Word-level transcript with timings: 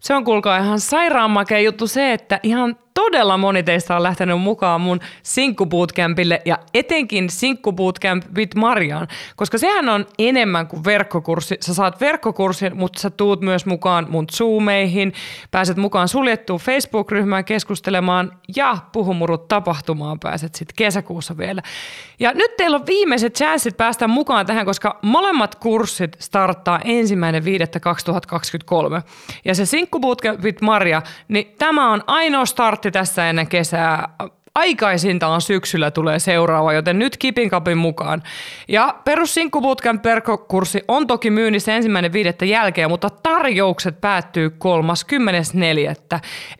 Se 0.00 0.14
on 0.14 0.24
kuulkaa 0.24 0.58
ihan 0.58 0.80
sairaan 0.80 1.30
makea 1.30 1.60
juttu 1.60 1.86
se, 1.86 2.12
että 2.12 2.40
ihan 2.42 2.76
todella 2.94 3.36
moni 3.36 3.62
teistä 3.62 3.96
on 3.96 4.02
lähtenyt 4.02 4.40
mukaan 4.40 4.80
mun 4.80 5.00
sinkkubootcampille 5.22 6.42
ja 6.44 6.58
etenkin 6.74 7.30
sinkkubootcamp 7.30 8.24
with 8.36 8.56
Marian, 8.56 9.08
koska 9.36 9.58
sehän 9.58 9.88
on 9.88 10.06
enemmän 10.18 10.66
kuin 10.66 10.84
verkkokurssi. 10.84 11.56
Sä 11.60 11.74
saat 11.74 12.00
verkkokurssin, 12.00 12.76
mutta 12.76 13.00
sä 13.00 13.10
tuut 13.10 13.40
myös 13.40 13.66
mukaan 13.66 14.06
mun 14.10 14.26
Zoomeihin, 14.32 15.12
pääset 15.50 15.76
mukaan 15.76 16.08
suljettuun 16.08 16.60
Facebook-ryhmään 16.60 17.44
keskustelemaan 17.44 18.32
ja 18.56 18.78
puhumurut 18.92 19.48
tapahtumaan 19.48 20.20
pääset 20.20 20.54
sitten 20.54 20.74
kesäkuussa 20.76 21.36
vielä. 21.36 21.62
Ja 22.20 22.32
nyt 22.34 22.56
teillä 22.56 22.76
on 22.76 22.86
viimeiset 22.86 23.36
chanssit 23.36 23.76
päästä 23.76 24.08
mukaan 24.08 24.46
tähän, 24.46 24.66
koska 24.66 24.98
molemmat 25.02 25.54
kurssit 25.54 26.16
starttaa 26.18 26.80
ensimmäinen 26.84 27.44
2023. 27.80 29.02
Ja 29.44 29.54
se 29.54 29.66
Sinkkubootcamp 29.66 30.42
with 30.42 30.62
Maria, 30.62 31.02
niin 31.28 31.54
tämä 31.58 31.92
on 31.92 32.02
ainoa 32.06 32.46
startti 32.46 32.89
tässä 32.90 33.28
ennen 33.28 33.46
kesää 33.46 34.08
aikaisintaan 34.54 35.40
syksyllä 35.40 35.90
tulee 35.90 36.18
seuraava, 36.18 36.72
joten 36.72 36.98
nyt 36.98 37.16
kipin 37.16 37.50
kapin 37.50 37.78
mukaan. 37.78 38.22
Ja 38.68 38.94
perus 39.04 39.34
Sinkku 39.34 39.60
Bootcamp 39.60 40.04
verkkokurssi 40.04 40.84
on 40.88 41.06
toki 41.06 41.30
myynnissä 41.30 41.74
ensimmäinen 41.74 42.12
viidettä 42.12 42.44
jälkeen, 42.44 42.90
mutta 42.90 43.10
tarjoukset 43.10 44.00
päättyy 44.00 44.50
34. 44.50 45.94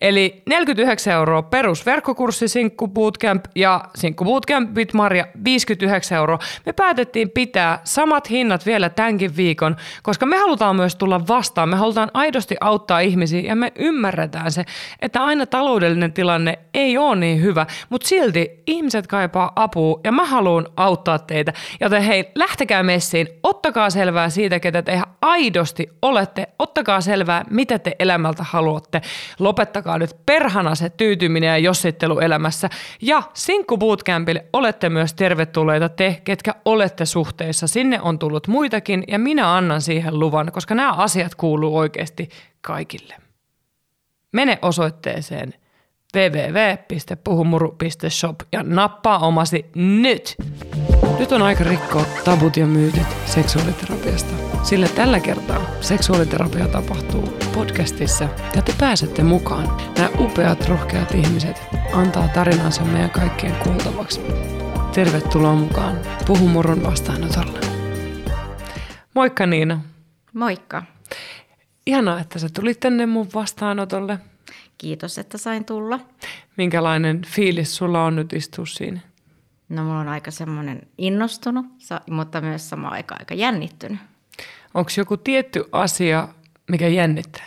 Eli 0.00 0.42
49 0.48 1.14
euroa 1.14 1.42
perus 1.42 1.86
verkkokurssi 1.86 2.48
Sinkku 2.48 2.88
Bootcamp 2.88 3.44
ja 3.54 3.80
Sinkku 3.94 4.24
Bootcamp 4.24 4.76
with 4.76 4.94
Maria 4.94 5.26
59 5.44 6.18
euroa. 6.18 6.38
Me 6.66 6.72
päätettiin 6.72 7.30
pitää 7.30 7.80
samat 7.84 8.30
hinnat 8.30 8.66
vielä 8.66 8.88
tämänkin 8.88 9.36
viikon, 9.36 9.76
koska 10.02 10.26
me 10.26 10.36
halutaan 10.36 10.76
myös 10.76 10.96
tulla 10.96 11.26
vastaan. 11.28 11.68
Me 11.68 11.76
halutaan 11.76 12.10
aidosti 12.14 12.56
auttaa 12.60 13.00
ihmisiä 13.00 13.40
ja 13.40 13.56
me 13.56 13.72
ymmärretään 13.78 14.52
se, 14.52 14.64
että 15.02 15.24
aina 15.24 15.46
taloudellinen 15.46 16.12
tilanne 16.12 16.58
ei 16.74 16.98
ole 16.98 17.16
niin 17.16 17.42
hyvä– 17.42 17.66
mutta 17.88 18.08
silti 18.08 18.62
ihmiset 18.66 19.06
kaipaa 19.06 19.52
apua 19.56 20.00
ja 20.04 20.12
mä 20.12 20.24
haluan 20.24 20.66
auttaa 20.76 21.18
teitä. 21.18 21.52
Joten 21.80 22.02
hei, 22.02 22.30
lähtekää 22.34 22.82
messiin, 22.82 23.28
ottakaa 23.42 23.90
selvää 23.90 24.30
siitä, 24.30 24.60
ketä 24.60 24.82
te 24.82 25.02
aidosti 25.22 25.88
olette, 26.02 26.48
ottakaa 26.58 27.00
selvää, 27.00 27.44
mitä 27.50 27.78
te 27.78 27.96
elämältä 27.98 28.44
haluatte. 28.48 29.00
Lopettakaa 29.38 29.98
nyt 29.98 30.16
perhana 30.26 30.74
se 30.74 30.90
tyytyminen 30.90 31.48
ja 31.48 31.58
jossittelu 31.58 32.18
elämässä. 32.18 32.70
Ja 33.00 33.22
Sinkku 33.34 33.78
Bootcampille 33.78 34.44
olette 34.52 34.88
myös 34.88 35.14
tervetulleita 35.14 35.88
te, 35.88 36.20
ketkä 36.24 36.54
olette 36.64 37.06
suhteissa. 37.06 37.66
Sinne 37.66 38.00
on 38.00 38.18
tullut 38.18 38.48
muitakin 38.48 39.04
ja 39.08 39.18
minä 39.18 39.56
annan 39.56 39.80
siihen 39.80 40.18
luvan, 40.18 40.52
koska 40.52 40.74
nämä 40.74 40.92
asiat 40.92 41.34
kuuluu 41.34 41.78
oikeasti 41.78 42.28
kaikille. 42.60 43.14
Mene 44.32 44.58
osoitteeseen 44.62 45.54
www.puhumuru.shop 46.16 48.40
ja 48.52 48.62
nappaa 48.62 49.18
omasi 49.18 49.66
nyt! 49.74 50.36
Nyt 51.18 51.32
on 51.32 51.42
aika 51.42 51.64
rikkoa 51.64 52.04
tabut 52.24 52.56
ja 52.56 52.66
myytit 52.66 53.06
seksuaaliterapiasta, 53.26 54.34
sillä 54.62 54.88
tällä 54.88 55.20
kertaa 55.20 55.60
seksuaaliterapia 55.80 56.68
tapahtuu 56.68 57.38
podcastissa 57.54 58.28
ja 58.56 58.62
te 58.62 58.74
pääsette 58.78 59.22
mukaan. 59.22 59.76
Nämä 59.96 60.08
upeat, 60.18 60.68
rohkeat 60.68 61.14
ihmiset 61.14 61.62
antaa 61.94 62.28
tarinansa 62.28 62.84
meidän 62.84 63.10
kaikkien 63.10 63.56
kuultavaksi. 63.56 64.20
Tervetuloa 64.94 65.54
mukaan 65.54 65.98
Puhumurun 66.26 66.82
vastaanotolle. 66.82 67.58
Moikka 69.14 69.46
Niina. 69.46 69.80
Moikka. 70.34 70.82
Ihanaa, 71.86 72.20
että 72.20 72.38
sä 72.38 72.48
tulit 72.54 72.80
tänne 72.80 73.06
mun 73.06 73.28
vastaanotolle. 73.34 74.18
Kiitos, 74.80 75.18
että 75.18 75.38
sain 75.38 75.64
tulla. 75.64 76.00
Minkälainen 76.56 77.22
fiilis 77.26 77.76
sulla 77.76 78.04
on 78.04 78.16
nyt 78.16 78.32
istua 78.32 78.66
siinä? 78.66 79.00
No 79.68 79.84
mulla 79.84 80.00
on 80.00 80.08
aika 80.08 80.30
semmoinen 80.30 80.88
innostunut, 80.98 81.66
mutta 82.10 82.40
myös 82.40 82.68
sama 82.68 82.88
aika 82.88 83.16
aika 83.18 83.34
jännittynyt. 83.34 83.98
Onko 84.74 84.90
joku 84.96 85.16
tietty 85.16 85.64
asia, 85.72 86.28
mikä 86.70 86.88
jännittää? 86.88 87.46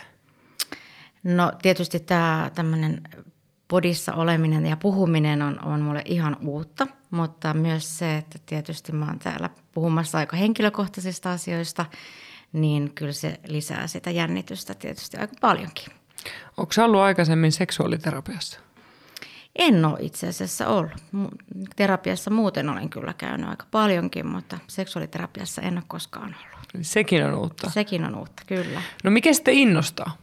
No 1.22 1.52
tietysti 1.62 2.00
tämä 2.00 2.50
tämmöinen 2.54 3.02
podissa 3.68 4.12
oleminen 4.12 4.66
ja 4.66 4.76
puhuminen 4.76 5.42
on, 5.42 5.64
on 5.64 5.80
mulle 5.80 6.02
ihan 6.04 6.36
uutta, 6.40 6.86
mutta 7.10 7.54
myös 7.54 7.98
se, 7.98 8.16
että 8.16 8.38
tietysti 8.46 8.92
mä 8.92 9.06
oon 9.06 9.18
täällä 9.18 9.50
puhumassa 9.72 10.18
aika 10.18 10.36
henkilökohtaisista 10.36 11.32
asioista, 11.32 11.86
niin 12.52 12.94
kyllä 12.94 13.12
se 13.12 13.40
lisää 13.46 13.86
sitä 13.86 14.10
jännitystä 14.10 14.74
tietysti 14.74 15.16
aika 15.16 15.34
paljonkin. 15.40 16.03
Onko 16.56 16.72
ollut 16.84 17.00
aikaisemmin 17.00 17.52
seksuaaliterapiassa? 17.52 18.60
En 19.58 19.84
ole 19.84 19.98
itse 20.00 20.28
asiassa 20.28 20.66
ollut. 20.66 20.92
Terapiassa 21.76 22.30
muuten 22.30 22.68
olen 22.68 22.88
kyllä 22.88 23.14
käynyt 23.18 23.48
aika 23.48 23.66
paljonkin, 23.70 24.26
mutta 24.26 24.58
seksuaaliterapiassa 24.66 25.62
en 25.62 25.74
ole 25.74 25.84
koskaan 25.88 26.36
ollut. 26.44 26.86
Sekin 26.86 27.26
on 27.26 27.34
uutta. 27.34 27.70
Sekin 27.70 28.04
on 28.04 28.14
uutta, 28.14 28.42
kyllä. 28.46 28.82
No 29.04 29.10
mikä 29.10 29.32
sitten 29.32 29.54
innostaa? 29.54 30.16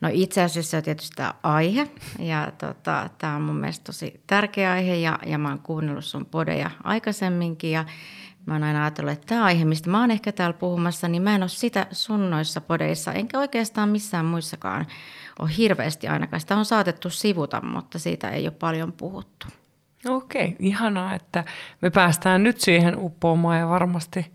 No 0.00 0.08
itse 0.12 0.42
asiassa 0.42 0.76
on 0.76 0.82
tietysti 0.82 1.16
tämä 1.16 1.34
aihe 1.42 1.88
ja 2.18 2.52
tota, 2.58 3.10
tämä 3.18 3.36
on 3.36 3.42
mun 3.42 3.56
mielestä 3.56 3.84
tosi 3.84 4.20
tärkeä 4.26 4.72
aihe 4.72 4.94
ja, 4.94 5.18
ja 5.26 5.38
mä 5.38 5.48
oon 5.48 5.58
kuunnellut 5.58 6.04
sun 6.04 6.26
podeja 6.26 6.70
aikaisemminkin 6.84 7.70
ja 7.70 7.84
Mä 8.46 8.54
oon 8.54 8.62
aina 8.62 8.82
ajatellut, 8.82 9.12
että 9.12 9.26
tämä 9.26 9.44
aihe, 9.44 9.64
mistä 9.64 9.90
mä 9.90 10.00
oon 10.00 10.10
ehkä 10.10 10.32
täällä 10.32 10.58
puhumassa, 10.58 11.08
niin 11.08 11.22
mä 11.22 11.34
en 11.34 11.42
ole 11.42 11.48
sitä 11.48 11.86
sun 11.92 12.30
noissa 12.30 12.60
podeissa, 12.60 13.12
enkä 13.12 13.38
oikeastaan 13.38 13.88
missään 13.88 14.26
muissakaan 14.26 14.86
ole 15.38 15.50
hirveästi 15.56 16.08
ainakaan. 16.08 16.40
Sitä 16.40 16.56
on 16.56 16.64
saatettu 16.64 17.10
sivuta, 17.10 17.60
mutta 17.60 17.98
siitä 17.98 18.30
ei 18.30 18.46
ole 18.46 18.54
paljon 18.58 18.92
puhuttu. 18.92 19.46
Okei, 20.08 20.56
ihanaa, 20.58 21.14
että 21.14 21.44
me 21.82 21.90
päästään 21.90 22.42
nyt 22.42 22.60
siihen 22.60 22.98
uppoamaan 22.98 23.58
ja 23.58 23.68
varmasti 23.68 24.32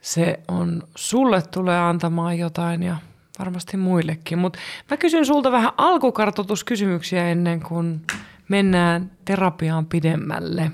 se 0.00 0.40
on, 0.48 0.82
sulle 0.96 1.42
tulee 1.42 1.78
antamaan 1.78 2.38
jotain 2.38 2.82
ja 2.82 2.96
varmasti 3.38 3.76
muillekin. 3.76 4.38
Mutta 4.38 4.58
mä 4.90 4.96
kysyn 4.96 5.26
sulta 5.26 5.52
vähän 5.52 5.72
alkukartoituskysymyksiä 5.76 7.28
ennen 7.28 7.60
kuin 7.60 8.02
mennään 8.48 9.10
terapiaan 9.24 9.86
pidemmälle. 9.86 10.72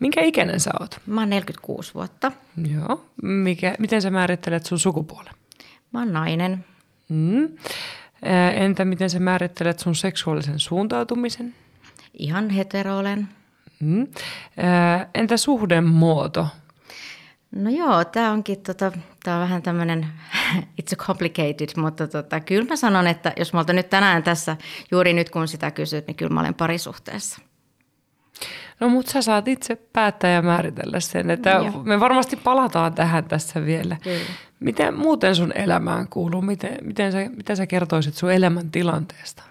Minkä 0.00 0.20
ikäinen 0.20 0.60
sä 0.60 0.70
oot? 0.80 1.00
Mä 1.06 1.20
oon 1.20 1.30
46 1.30 1.94
vuotta. 1.94 2.32
Joo. 2.74 3.06
Mikä, 3.22 3.74
miten 3.78 4.02
sä 4.02 4.10
määrittelet 4.10 4.66
sun 4.66 4.78
sukupuolen? 4.78 5.34
Mä 5.92 5.98
oon 5.98 6.12
nainen. 6.12 6.64
Mm. 7.08 7.48
Entä 8.54 8.84
miten 8.84 9.10
sä 9.10 9.20
määrittelet 9.20 9.78
sun 9.78 9.94
seksuaalisen 9.94 10.58
suuntautumisen? 10.58 11.54
Ihan 12.18 12.50
hetero 12.50 12.98
olen. 12.98 13.28
Mm. 13.80 14.06
Entä 15.14 15.36
suhdemuoto? 15.36 16.46
No 17.54 17.70
joo, 17.70 18.04
tämä 18.04 18.30
onkin 18.32 18.60
tota, 18.60 18.92
tää 19.22 19.34
on 19.34 19.42
vähän 19.42 19.62
tämmöinen, 19.62 20.06
it's 20.80 20.92
a 20.92 20.96
complicated, 20.96 21.68
mutta 21.76 22.06
tota, 22.06 22.40
kyllä 22.40 22.64
mä 22.64 22.76
sanon, 22.76 23.06
että 23.06 23.32
jos 23.36 23.52
multa 23.52 23.72
nyt 23.72 23.90
tänään 23.90 24.22
tässä, 24.22 24.56
juuri 24.90 25.12
nyt 25.12 25.30
kun 25.30 25.48
sitä 25.48 25.70
kysyt, 25.70 26.06
niin 26.06 26.14
kyllä 26.14 26.34
mä 26.34 26.40
olen 26.40 26.54
parisuhteessa. 26.54 27.40
No 28.80 28.88
mutta 28.88 29.12
sä 29.12 29.22
saat 29.22 29.48
itse 29.48 29.76
päättää 29.76 30.30
ja 30.30 30.42
määritellä 30.42 31.00
sen, 31.00 31.30
että 31.30 31.50
Joo. 31.50 31.82
me 31.84 32.00
varmasti 32.00 32.36
palataan 32.36 32.94
tähän 32.94 33.24
tässä 33.24 33.64
vielä. 33.64 33.96
Kyllä. 34.02 34.24
Miten 34.60 34.94
muuten 34.98 35.36
sun 35.36 35.52
elämään 35.54 36.08
kuuluu? 36.08 36.42
Miten, 36.42 36.78
miten 36.82 37.12
sä, 37.12 37.18
mitä 37.36 37.56
sä 37.56 37.66
kertoisit 37.66 38.14
sun 38.14 38.32
elämän 38.32 38.70
tilanteesta? 38.70 39.42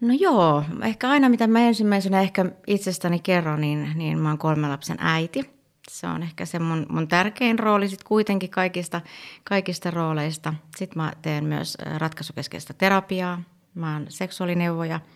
No 0.00 0.14
joo, 0.20 0.64
ehkä 0.82 1.08
aina 1.08 1.28
mitä 1.28 1.46
mä 1.46 1.60
ensimmäisenä 1.60 2.20
ehkä 2.20 2.44
itsestäni 2.66 3.18
kerron, 3.18 3.60
niin, 3.60 3.90
niin 3.94 4.18
mä 4.18 4.28
oon 4.28 4.38
kolmen 4.38 4.70
lapsen 4.70 4.96
äiti. 5.00 5.50
Se 5.88 6.06
on 6.06 6.22
ehkä 6.22 6.46
se 6.46 6.58
mun, 6.58 6.86
mun 6.88 7.08
tärkein 7.08 7.58
rooli 7.58 7.88
sitten 7.88 8.08
kuitenkin 8.08 8.50
kaikista, 8.50 9.00
kaikista 9.44 9.90
rooleista. 9.90 10.54
Sitten 10.76 11.02
mä 11.02 11.12
teen 11.22 11.44
myös 11.44 11.78
ratkaisukeskeistä 11.96 12.74
terapiaa. 12.74 13.42
Mä 13.74 13.92
oon 13.92 14.06
seksuaalineuvoja– 14.08 15.00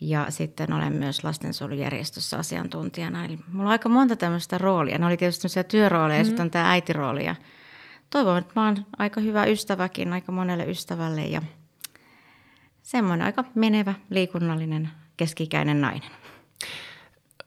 ja 0.00 0.26
sitten 0.28 0.72
olen 0.72 0.92
myös 0.92 1.24
lastensuojelujärjestössä 1.24 2.38
asiantuntijana. 2.38 3.24
Eli 3.24 3.38
mulla 3.52 3.68
on 3.68 3.72
aika 3.72 3.88
monta 3.88 4.16
tämmöistä 4.16 4.58
roolia. 4.58 4.98
Ne 4.98 5.06
oli 5.06 5.16
tietysti 5.16 5.42
tämmöisiä 5.42 5.64
työrooleja 5.64 6.08
mm-hmm. 6.08 6.20
ja 6.20 6.24
sitten 6.24 6.44
on 6.44 6.50
tämä 6.50 6.70
äitirooli. 6.70 7.24
Ja 7.24 7.34
toivon, 8.10 8.38
että 8.38 8.52
mä 8.56 8.64
oon 8.64 8.86
aika 8.98 9.20
hyvä 9.20 9.44
ystäväkin 9.44 10.12
aika 10.12 10.32
monelle 10.32 10.64
ystävälle 10.64 11.26
ja 11.26 11.42
semmoinen 12.82 13.26
aika 13.26 13.44
menevä, 13.54 13.94
liikunnallinen, 14.10 14.90
keskikäinen 15.16 15.80
nainen. 15.80 16.10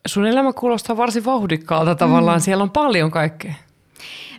Sun 0.06 0.25
elämä 0.25 0.54
kuulostaa 0.54 0.97
varsin 0.97 1.25
vauhdikkaalta 1.25 1.95
tavallaan. 1.95 2.39
Mm. 2.39 2.42
Siellä 2.42 2.63
on 2.63 2.71
paljon 2.71 3.12
kaikkea. 3.12 3.54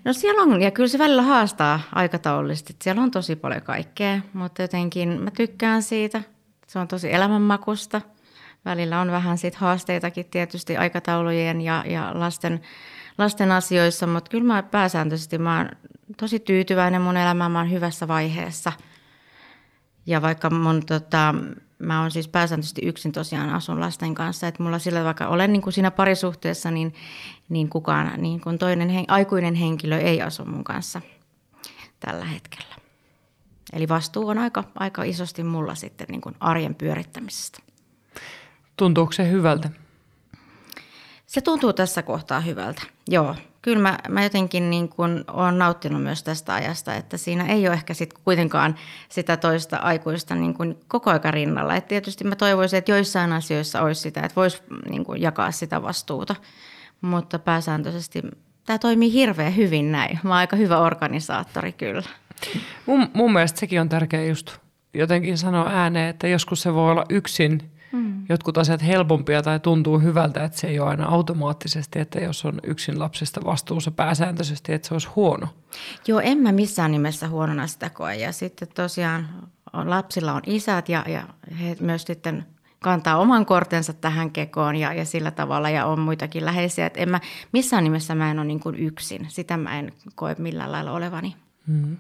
No 0.05 0.13
siellä 0.13 0.43
on, 0.43 0.63
ja 0.63 0.71
kyllä 0.71 0.89
se 0.89 0.99
välillä 0.99 1.23
haastaa 1.23 1.81
aikataulullisesti. 1.93 2.77
Siellä 2.83 3.03
on 3.03 3.11
tosi 3.11 3.37
paljon 3.37 3.63
kaikkea, 3.63 4.21
mutta 4.33 4.63
jotenkin 4.63 5.23
mä 5.23 5.31
tykkään 5.31 5.83
siitä. 5.83 6.23
Se 6.73 6.79
on 6.79 6.89
tosi 6.89 7.15
elämänmakusta. 7.15 8.01
Välillä 8.65 9.01
on 9.01 9.11
vähän 9.11 9.39
sit 9.39 9.55
haasteitakin 9.55 10.27
tietysti 10.31 10.77
aikataulujen 10.77 11.61
ja, 11.61 11.85
ja 11.87 12.11
lasten, 12.15 12.61
lasten 13.19 13.53
asioissa, 13.53 14.07
mutta 14.07 14.31
kyllä 14.31 14.45
mä 14.45 14.63
pääsääntöisesti 14.63 15.39
mä 15.39 15.59
oon 15.59 15.69
tosi 16.17 16.41
tyytyväinen 16.41 17.03
mun 17.03 17.17
elämään, 17.17 17.53
mä 17.53 17.59
oon 17.59 17.71
hyvässä 17.71 18.09
vaiheessa. 18.09 18.73
Ja 20.07 20.23
vaikka 20.23 20.51
mun, 20.51 20.87
tota, 20.87 21.35
mä 21.79 22.01
oon 22.01 22.11
siis 22.11 22.29
pääsääntöisesti 22.29 22.83
yksin 22.85 23.13
tosiaan 23.13 23.51
asun 23.51 23.81
lasten 23.81 24.15
kanssa, 24.15 24.49
että 24.49 24.63
mulla 24.63 24.79
sillä 24.79 25.05
vaikka 25.05 25.29
olen 25.29 25.53
niin 25.53 25.63
kuin 25.63 25.73
siinä 25.73 25.91
parisuhteessa, 25.91 26.71
niin, 26.71 26.95
niin 27.49 27.69
kukaan, 27.69 28.23
niin 28.23 28.41
kuin 28.41 28.59
toinen 28.59 29.05
aikuinen 29.09 29.55
henkilö 29.55 29.99
ei 29.99 30.23
asu 30.23 30.45
mun 30.45 30.65
kanssa 30.65 31.01
tällä 32.01 32.25
hetkellä. 32.25 32.82
Eli 33.73 33.89
vastuu 33.89 34.29
on 34.29 34.39
aika, 34.39 34.65
aika 34.75 35.03
isosti 35.03 35.45
mulla 35.45 35.75
sitten 35.75 36.07
niin 36.11 36.21
kuin 36.21 36.35
arjen 36.41 36.75
pyörittämisestä. 36.75 37.59
Tuntuuko 38.77 39.13
se 39.13 39.31
hyvältä? 39.31 39.71
Se 41.27 41.41
tuntuu 41.41 41.73
tässä 41.73 42.03
kohtaa 42.03 42.41
hyvältä, 42.41 42.83
joo. 43.09 43.37
Kyllä 43.63 43.83
mä, 43.83 43.99
mä 44.09 44.23
jotenkin 44.23 44.71
niin 44.71 44.89
kuin 44.89 45.25
olen 45.29 45.59
nauttinut 45.59 46.03
myös 46.03 46.23
tästä 46.23 46.55
ajasta, 46.55 46.95
että 46.95 47.17
siinä 47.17 47.47
ei 47.47 47.69
ole 47.69 47.75
ehkä 47.75 47.95
sit 47.95 48.13
kuitenkaan 48.13 48.75
sitä 49.09 49.37
toista 49.37 49.77
aikuista 49.77 50.35
niin 50.35 50.55
kuin 50.55 50.79
koko 50.89 51.11
aika 51.11 51.31
rinnalla. 51.31 51.77
Et 51.77 51.89
tietysti 51.89 52.25
mä 52.25 52.37
toivoisin, 52.37 52.79
että 52.79 52.91
joissain 52.91 53.33
asioissa 53.33 53.83
olisi 53.83 54.01
sitä, 54.01 54.21
että 54.21 54.37
voisi 54.37 54.63
niin 54.91 55.05
kuin 55.05 55.23
jakaa 55.23 55.51
sitä 55.51 55.83
vastuuta, 55.83 56.37
mutta 57.01 57.39
pääsääntöisesti 57.39 58.23
tämä 58.67 58.79
toimii 58.79 59.13
hirveän 59.13 59.57
hyvin 59.57 59.93
näin. 59.93 60.21
Mä 60.23 60.31
oon 60.31 60.39
aika 60.39 60.57
hyvä 60.57 60.79
organisaattori 60.79 61.73
kyllä. 61.73 62.03
Mun, 62.87 63.09
mun 63.15 63.33
mielestä 63.33 63.61
sekin 63.61 63.81
on 63.81 63.89
tärkeää 63.89 64.25
just 64.25 64.57
jotenkin 64.95 65.39
sanoa 65.39 65.71
ääneen, 65.71 66.09
että 66.09 66.29
joskus 66.29 66.63
se 66.63 66.75
voi 66.75 66.91
olla 66.91 67.05
yksin– 67.09 67.63
mm. 67.93 68.27
jotkut 68.29 68.59
asiat 68.59 68.87
helpompia 68.87 69.43
tai 69.43 69.61
tuntuu 69.61 69.99
hyvältä, 69.99 70.45
että 70.45 70.59
se 70.59 70.67
ei 70.67 70.81
ole 70.81 70.89
aina 70.89 71.07
automaattisesti, 71.07 71.99
että 71.99 72.19
jos 72.19 72.45
on 72.45 72.61
yksin 72.63 72.99
lapsesta 72.99 73.41
vastuussa 73.45 73.91
pääsääntöisesti, 73.91 74.73
että 74.73 74.89
se 74.89 74.95
olisi 74.95 75.09
huono. 75.09 75.49
Joo, 76.07 76.21
en 76.21 76.39
mä 76.39 76.53
missään 76.53 76.93
nimessä 76.93 77.29
huonona 77.29 77.67
sitä 77.67 77.91
koe. 77.91 78.15
Ja 78.15 78.33
sitten 78.33 78.69
tosiaan 78.75 79.29
lapsilla 79.73 80.33
on 80.33 80.43
isät 80.47 80.89
ja, 80.89 81.05
ja 81.09 81.23
he 81.61 81.77
myös 81.81 82.03
sitten 82.03 82.47
kantaa 82.81 83.17
oman 83.17 83.47
kortensa 83.47 83.93
tähän 83.93 84.31
kekoon 84.31 84.77
ja, 84.77 84.93
ja 84.93 85.05
sillä 85.05 85.31
tavalla 85.31 85.71
ja 85.71 85.87
on 85.87 86.01
muitakin 86.01 86.45
läheisiä. 86.45 86.87
Että 86.87 87.01
en 87.01 87.09
mä, 87.09 87.21
missään 87.53 87.85
nimessä 87.85 88.15
mä 88.15 88.31
en 88.31 88.39
ole 88.39 88.47
niin 88.47 88.61
kuin 88.61 88.77
yksin. 88.77 89.27
Sitä 89.29 89.57
mä 89.57 89.79
en 89.79 89.93
koe 90.15 90.37
millään 90.39 90.73
lailla 90.73 90.93
olevani. 90.93 91.37
Mm. 91.67 91.97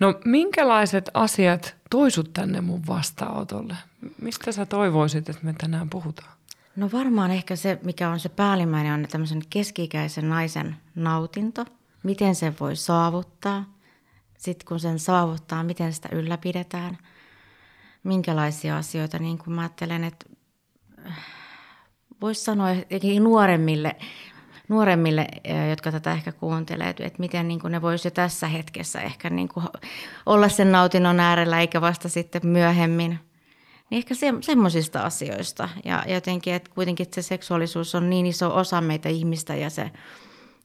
No 0.00 0.14
minkälaiset 0.24 1.10
asiat 1.14 1.76
toisut 1.90 2.32
tänne 2.32 2.60
mun 2.60 2.86
vastaanotolle? 2.86 3.76
Mistä 4.20 4.52
sä 4.52 4.66
toivoisit, 4.66 5.28
että 5.28 5.44
me 5.44 5.54
tänään 5.58 5.90
puhutaan? 5.90 6.32
No 6.76 6.90
varmaan 6.92 7.30
ehkä 7.30 7.56
se, 7.56 7.78
mikä 7.84 8.10
on 8.10 8.20
se 8.20 8.28
päällimmäinen, 8.28 8.92
on 8.92 9.06
tämmöisen 9.10 9.42
keski-ikäisen 9.50 10.28
naisen 10.28 10.76
nautinto. 10.94 11.64
Miten 12.02 12.34
sen 12.34 12.56
voi 12.60 12.76
saavuttaa? 12.76 13.64
Sitten 14.38 14.66
kun 14.68 14.80
sen 14.80 14.98
saavuttaa, 14.98 15.64
miten 15.64 15.92
sitä 15.92 16.08
ylläpidetään? 16.12 16.98
Minkälaisia 18.02 18.76
asioita, 18.76 19.18
niin 19.18 19.38
kuin 19.38 19.54
mä 19.54 19.60
ajattelen, 19.60 20.04
että 20.04 20.26
voisi 22.20 22.44
sanoa 22.44 22.68
nuoremmille 23.20 23.96
nuoremmille, 24.68 25.26
jotka 25.70 25.92
tätä 25.92 26.12
ehkä 26.12 26.32
kuuntelee, 26.32 26.88
että 26.88 27.18
miten 27.18 27.48
niin 27.48 27.60
kuin 27.60 27.70
ne 27.70 27.82
voisi 27.82 28.06
jo 28.06 28.10
tässä 28.10 28.48
hetkessä 28.48 29.00
ehkä 29.00 29.30
niin 29.30 29.48
kuin 29.48 29.66
olla 30.26 30.48
sen 30.48 30.72
nautinnon 30.72 31.20
äärellä, 31.20 31.60
eikä 31.60 31.80
vasta 31.80 32.08
sitten 32.08 32.46
myöhemmin. 32.46 33.18
Niin 33.90 33.98
ehkä 33.98 34.14
se, 34.14 34.34
semmoisista 34.40 35.00
asioista. 35.00 35.68
Ja 35.84 36.04
jotenkin, 36.06 36.54
että 36.54 36.70
kuitenkin 36.74 37.06
se 37.14 37.22
seksuaalisuus 37.22 37.94
on 37.94 38.10
niin 38.10 38.26
iso 38.26 38.56
osa 38.56 38.80
meitä 38.80 39.08
ihmistä 39.08 39.54
ja 39.54 39.70
se 39.70 39.90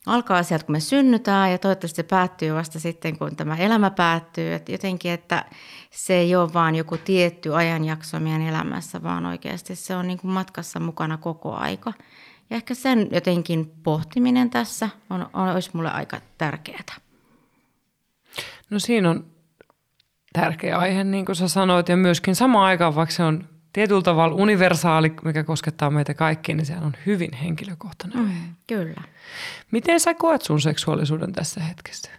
alkaa 0.06 0.44
sieltä, 0.44 0.66
kun 0.66 0.76
me 0.76 0.80
synnytään 0.80 1.52
ja 1.52 1.58
toivottavasti 1.58 1.96
se 1.96 2.04
päättyy 2.04 2.54
vasta 2.54 2.80
sitten, 2.80 3.18
kun 3.18 3.36
tämä 3.36 3.56
elämä 3.56 3.92
päättyy. 3.92 4.54
Että 4.54 4.72
jotenkin, 4.72 5.12
että 5.12 5.46
se 5.92 6.14
ei 6.14 6.36
ole 6.36 6.54
vaan 6.54 6.76
joku 6.76 6.98
tietty 6.98 7.56
ajanjakso 7.56 8.20
meidän 8.20 8.42
elämässä, 8.42 9.04
vaan 9.04 9.26
oikeasti 9.26 9.76
se 9.76 9.96
on 9.96 10.08
niin 10.08 10.18
kuin 10.18 10.32
matkassa 10.32 10.80
mukana 10.80 11.18
koko 11.18 11.56
aika. 11.56 11.94
Ja 12.52 12.58
ehkä 12.58 12.74
sen 12.74 13.08
jotenkin 13.12 13.72
pohtiminen 13.84 14.50
tässä 14.50 14.90
on, 15.10 15.30
on, 15.34 15.50
olisi 15.50 15.70
mulle 15.74 15.92
aika 15.92 16.22
tärkeää. 16.38 16.84
No 18.70 18.80
siinä 18.80 19.10
on 19.10 19.26
tärkeä 20.34 20.78
aihe, 20.78 21.04
niin 21.04 21.26
kuin 21.26 21.36
sä 21.36 21.48
sanoit, 21.48 21.90
ja 21.90 21.98
myöskin 21.98 22.36
samaan 22.36 22.66
aikaan, 22.66 22.96
vaikka 22.96 23.16
se 23.16 23.24
on 23.24 23.50
tietyllä 23.74 24.02
tavalla 24.02 24.36
universaali, 24.36 25.14
mikä 25.24 25.44
koskettaa 25.44 25.90
meitä 25.90 26.14
kaikkia, 26.14 26.56
niin 26.56 26.66
se 26.66 26.76
on 26.78 26.94
hyvin 27.06 27.34
henkilökohtainen. 27.34 28.20
Mm, 28.20 28.56
kyllä. 28.68 29.02
Miten 29.72 30.00
sä 30.00 30.14
koet 30.14 30.42
sun 30.42 30.62
seksuaalisuuden 30.62 31.34
tässä 31.34 31.62
hetkessä? 31.62 32.12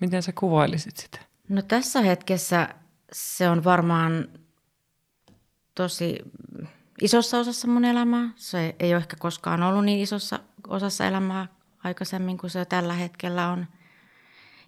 Miten 0.00 0.22
sä 0.22 0.32
kuvailisit 0.32 0.96
sitä? 0.96 1.18
No 1.48 1.62
tässä 1.62 2.00
hetkessä 2.00 2.68
se 3.12 3.48
on 3.48 3.64
varmaan 3.64 4.28
tosi 5.74 6.18
isossa 7.00 7.38
osassa 7.38 7.68
mun 7.68 7.84
elämää. 7.84 8.28
Se 8.36 8.74
ei 8.78 8.92
ole 8.94 9.00
ehkä 9.00 9.16
koskaan 9.16 9.62
ollut 9.62 9.84
niin 9.84 10.00
isossa 10.00 10.38
osassa 10.68 11.06
elämää 11.06 11.46
aikaisemmin 11.84 12.38
kuin 12.38 12.50
se 12.50 12.64
tällä 12.64 12.94
hetkellä 12.94 13.48
on. 13.48 13.66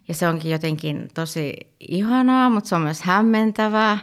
Ja 0.07 0.13
se 0.13 0.27
onkin 0.27 0.51
jotenkin 0.51 1.09
tosi 1.13 1.53
ihanaa, 1.79 2.49
mutta 2.49 2.67
se 2.67 2.75
on 2.75 2.81
myös 2.81 3.01
hämmentävää. 3.01 3.97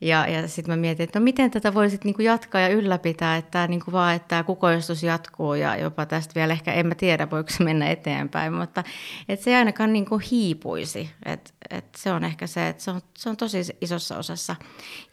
Ja, 0.00 0.26
ja 0.26 0.48
sitten 0.48 0.72
mä 0.72 0.80
mietin, 0.80 1.04
että 1.04 1.18
no 1.20 1.24
miten 1.24 1.50
tätä 1.50 1.74
voisit 1.74 2.04
niinku 2.04 2.22
jatkaa 2.22 2.60
ja 2.60 2.68
ylläpitää, 2.68 3.36
että 3.36 3.66
niinku 3.66 3.92
vaan, 3.92 4.14
että 4.14 4.28
tämä 4.28 4.42
kukoistus 4.42 5.02
jatkuu 5.02 5.54
ja 5.54 5.76
jopa 5.76 6.06
tästä 6.06 6.34
vielä 6.34 6.52
ehkä, 6.52 6.72
en 6.72 6.86
mä 6.86 6.94
tiedä 6.94 7.30
voiko 7.30 7.50
se 7.50 7.64
mennä 7.64 7.90
eteenpäin, 7.90 8.52
mutta 8.52 8.84
että 9.28 9.44
se 9.44 9.50
ei 9.50 9.56
ainakaan 9.56 9.92
niinku 9.92 10.20
hiipuisi. 10.30 11.10
Et, 11.24 11.54
et 11.70 11.94
se 11.96 12.12
on 12.12 12.24
ehkä 12.24 12.46
se, 12.46 12.68
että 12.68 12.82
se 12.82 12.90
on, 12.90 13.00
se 13.18 13.28
on 13.28 13.36
tosi 13.36 13.58
isossa 13.80 14.18
osassa. 14.18 14.56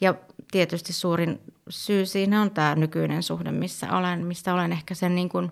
Ja 0.02 0.14
tietysti 0.52 0.94
suurin 0.94 1.40
syy 1.70 2.06
siinä 2.06 2.42
on 2.42 2.52
tämä 2.52 2.76
nykyinen 2.76 3.24
suhde, 3.24 3.52
missä 3.52 3.98
olen, 3.98 4.26
mistä 4.26 4.54
olen 4.54 4.72
ehkä 4.72 4.96
sen 4.96 5.16
niin 5.16 5.30
kuin 5.30 5.52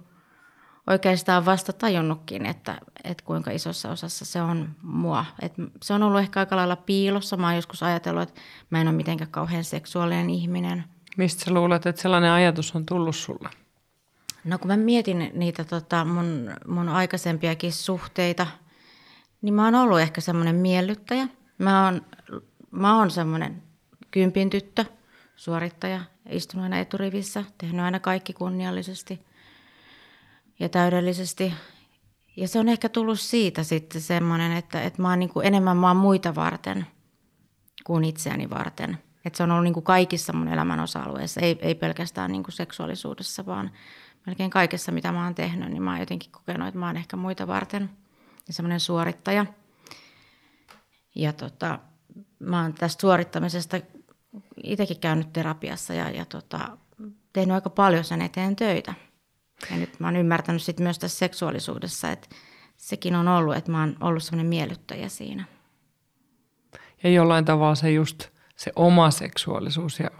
oikeastaan 0.88 1.46
vasta 1.46 1.74
tajunnutkin, 1.74 2.46
että, 2.46 2.78
että 3.04 3.24
kuinka 3.26 3.52
isossa 3.52 3.92
osassa 3.92 4.26
se 4.26 4.42
on 4.42 4.70
mua. 4.82 5.26
Et 5.42 5.54
se 5.82 5.94
on 5.94 6.04
ollut 6.04 6.20
ehkä 6.20 6.40
aika 6.40 6.56
lailla 6.56 6.76
piilossa. 6.76 7.38
Mä 7.38 7.48
oon 7.48 7.56
joskus 7.56 7.84
ajatellut, 7.84 8.24
että 8.24 8.42
mä 8.70 8.82
en 8.82 8.88
ole 8.88 8.96
mitenkään 8.96 9.32
kauhean 9.32 9.64
seksuaalinen 9.64 10.30
ihminen. 10.30 10.84
Mistä 11.18 11.46
sä 11.46 11.54
luulet, 11.54 11.86
että 11.86 12.02
sellainen 12.02 12.32
ajatus 12.32 12.76
on 12.76 12.86
tullut 12.86 13.16
sulle? 13.16 13.50
No 14.44 14.58
kun 14.58 14.68
mä 14.68 14.78
mietin 14.78 15.32
niitä 15.34 15.64
tota, 15.64 16.06
mun, 16.06 16.52
mun 16.68 16.90
aikaisempiakin 16.90 17.74
suhteita, 17.74 18.48
niin 19.42 19.54
mä 19.54 19.66
oon 19.66 19.76
ollut 19.76 20.00
ehkä 20.00 20.22
semmoinen 20.22 20.56
miellyttäjä. 20.56 21.28
Mä 21.58 21.86
oon, 21.86 22.02
mä 22.72 22.98
oon 22.98 23.12
semmoinen 23.12 23.64
kympin 24.12 24.50
tyttö– 24.50 24.86
suorittaja, 25.42 26.02
istunut 26.30 26.64
aina 26.64 26.78
eturivissä, 26.78 27.44
tehnyt 27.58 27.82
aina 27.82 28.00
kaikki 28.00 28.34
kunniallisesti 28.34 29.26
ja 30.62 30.70
täydellisesti. 30.70 31.54
Ja 32.36 32.48
se 32.48 32.60
on 32.60 32.70
ehkä 32.70 32.90
tullut 32.90 33.20
siitä 33.20 33.64
sitten 33.64 34.02
semmoinen, 34.02 34.52
että, 34.52 34.82
että 34.82 35.02
mä 35.02 35.10
oon 35.10 35.20
niin 35.20 35.30
kuin 35.30 35.48
enemmän 35.48 35.78
mä 35.78 35.88
oon 35.88 35.98
muita 35.98 36.36
varten 36.36 36.88
kuin 37.84 38.04
itseäni 38.04 38.50
varten. 38.50 38.98
Että 39.26 39.38
se 39.38 39.44
on 39.44 39.52
ollut 39.52 39.64
niin 39.64 39.74
kuin 39.74 39.84
kaikissa 39.84 40.34
mun 40.34 40.48
elämän 40.48 40.80
osa-alueissa, 40.80 41.42
ei, 41.42 41.60
ei 41.62 41.76
pelkästään 41.76 42.32
niin 42.32 42.44
kuin 42.44 42.54
seksuaalisuudessa, 42.54 43.46
vaan 43.46 43.72
melkein 44.26 44.50
kaikessa, 44.50 44.92
mitä 44.92 45.12
mä 45.12 45.24
oon 45.24 45.36
tehnyt, 45.36 45.70
niin 45.70 45.84
mä 45.84 45.92
oon 45.92 46.00
jotenkin 46.00 46.32
kokenut, 46.32 46.68
että 46.68 46.80
mä 46.80 46.88
oon 46.88 46.98
ehkä 46.98 47.18
muita 47.18 47.48
varten 47.48 47.90
ja 48.48 48.54
semmoinen 48.54 48.80
suorittaja. 48.80 49.46
Ja 51.16 51.34
tota, 51.34 51.80
mä 52.40 52.62
oon 52.62 52.74
tästä 52.74 53.02
suorittamisesta 53.02 53.78
itsekin 54.64 55.00
käynyt 55.00 55.34
terapiassa 55.34 55.94
ja, 55.94 56.10
ja 56.10 56.26
tota, 56.26 56.78
tehnyt 57.34 57.56
aika 57.56 57.70
paljon 57.70 58.04
sen 58.04 58.22
eteen 58.22 58.56
töitä. 58.56 58.94
Ja 59.72 59.78
nyt 59.78 60.00
mä 60.00 60.08
oon 60.08 60.16
ymmärtänyt 60.16 60.62
sit 60.62 60.80
myös 60.80 61.00
tässä 61.00 61.18
seksuaalisuudessa, 61.18 62.12
että 62.12 62.28
sekin 62.78 63.16
on 63.16 63.28
ollut, 63.28 63.56
että 63.56 63.72
mä 63.72 63.80
oon 63.80 63.98
ollut 64.02 64.24
semmoinen 64.24 64.50
miellyttäjä 64.50 65.10
siinä. 65.10 65.44
Ja 67.04 67.10
jollain 67.10 67.46
tavalla 67.46 67.76
se 67.76 67.92
just 67.92 68.28
se 68.56 68.72
oma 68.76 69.12
seksuaalisuus 69.12 70.00
ja 70.00 70.12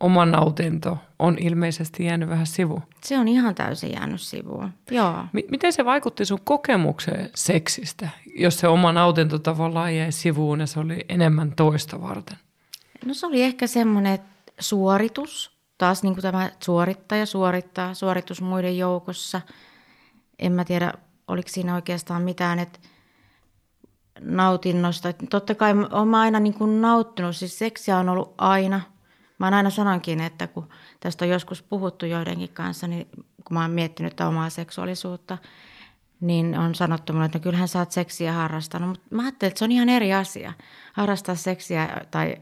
oma 0.00 0.26
nautinto 0.26 0.98
on 1.18 1.36
ilmeisesti 1.40 2.04
jäänyt 2.04 2.28
vähän 2.28 2.46
sivuun. 2.46 2.82
Se 3.04 3.18
on 3.18 3.28
ihan 3.28 3.54
täysin 3.54 3.92
jäänyt 3.92 4.20
sivuun, 4.20 4.70
joo. 4.90 5.22
M- 5.32 5.50
miten 5.50 5.72
se 5.72 5.84
vaikutti 5.84 6.24
sun 6.24 6.40
kokemukseen 6.44 7.30
seksistä, 7.34 8.08
jos 8.36 8.58
se 8.58 8.68
oma 8.68 8.92
nautinto 8.92 9.38
tavallaan 9.38 9.96
jäi 9.96 10.12
sivuun 10.12 10.60
ja 10.60 10.66
se 10.66 10.80
oli 10.80 11.04
enemmän 11.08 11.52
toista 11.52 12.02
varten? 12.02 12.36
No 13.04 13.14
se 13.14 13.26
oli 13.26 13.42
ehkä 13.42 13.66
semmoinen 13.66 14.18
suoritus, 14.60 15.53
taas 15.78 16.02
niin 16.02 16.14
kuin 16.14 16.22
tämä 16.22 16.50
suorittaja 16.60 17.26
suorittaa, 17.26 17.94
suoritus 17.94 18.42
muiden 18.42 18.78
joukossa. 18.78 19.40
En 20.38 20.52
mä 20.52 20.64
tiedä, 20.64 20.92
oliko 21.28 21.48
siinä 21.48 21.74
oikeastaan 21.74 22.22
mitään, 22.22 22.58
että 22.58 22.78
nautinnosta. 24.20 25.12
Totta 25.30 25.54
kai 25.54 25.72
olen 25.90 26.14
aina 26.14 26.40
niin 26.40 26.54
kuin 26.54 26.80
nauttinut, 26.80 27.36
siis 27.36 27.58
seksiä 27.58 27.98
on 27.98 28.08
ollut 28.08 28.34
aina. 28.38 28.80
Mä 29.38 29.46
aina 29.46 29.70
sanonkin, 29.70 30.20
että 30.20 30.46
kun 30.46 30.68
tästä 31.00 31.24
on 31.24 31.30
joskus 31.30 31.62
puhuttu 31.62 32.06
joidenkin 32.06 32.48
kanssa, 32.48 32.86
niin 32.86 33.08
kun 33.44 33.54
mä 33.54 33.62
oon 33.62 33.70
miettinyt 33.70 34.20
omaa 34.20 34.50
seksuaalisuutta, 34.50 35.38
niin 36.20 36.58
on 36.58 36.74
sanottu 36.74 37.12
mulle, 37.12 37.26
että 37.26 37.38
no 37.38 37.42
kyllähän 37.42 37.68
sä 37.68 37.78
oot 37.78 37.92
seksiä 37.92 38.32
harrastanut, 38.32 38.88
mutta 38.88 39.06
mä 39.10 39.22
ajattelin, 39.22 39.50
että 39.50 39.58
se 39.58 39.64
on 39.64 39.72
ihan 39.72 39.88
eri 39.88 40.14
asia. 40.14 40.52
Harrastaa 40.94 41.34
seksiä 41.34 41.88
tai 42.10 42.36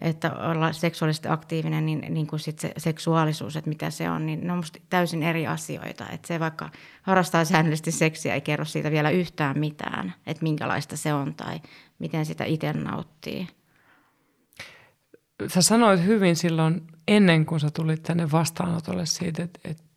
että 0.00 0.32
olla 0.32 0.72
seksuaalisesti 0.72 1.28
aktiivinen, 1.28 1.86
niin, 1.86 2.06
niin 2.08 2.26
kuin 2.26 2.40
sit 2.40 2.58
se 2.58 2.72
seksuaalisuus, 2.76 3.56
että 3.56 3.68
mitä 3.68 3.90
se 3.90 4.10
on, 4.10 4.26
niin 4.26 4.46
ne 4.46 4.52
on 4.52 4.58
musta 4.58 4.78
täysin 4.90 5.22
eri 5.22 5.46
asioita. 5.46 6.08
Että 6.12 6.28
se 6.28 6.40
vaikka 6.40 6.70
harrastaa 7.02 7.44
säännöllisesti 7.44 7.92
seksiä, 7.92 8.34
ei 8.34 8.40
kerro 8.40 8.64
siitä 8.64 8.90
vielä 8.90 9.10
yhtään 9.10 9.58
mitään, 9.58 10.14
että 10.26 10.42
minkälaista 10.42 10.96
se 10.96 11.14
on 11.14 11.34
tai 11.34 11.60
miten 11.98 12.26
sitä 12.26 12.44
itse 12.44 12.72
nauttii. 12.72 13.48
Sä 15.46 15.62
sanoit 15.62 16.04
hyvin 16.04 16.36
silloin 16.36 16.86
ennen 17.08 17.46
kuin 17.46 17.60
sä 17.60 17.70
tulit 17.70 18.02
tänne 18.02 18.30
vastaanotolle 18.32 19.06
siitä, 19.06 19.42
että, 19.42 19.60
että 19.64 19.87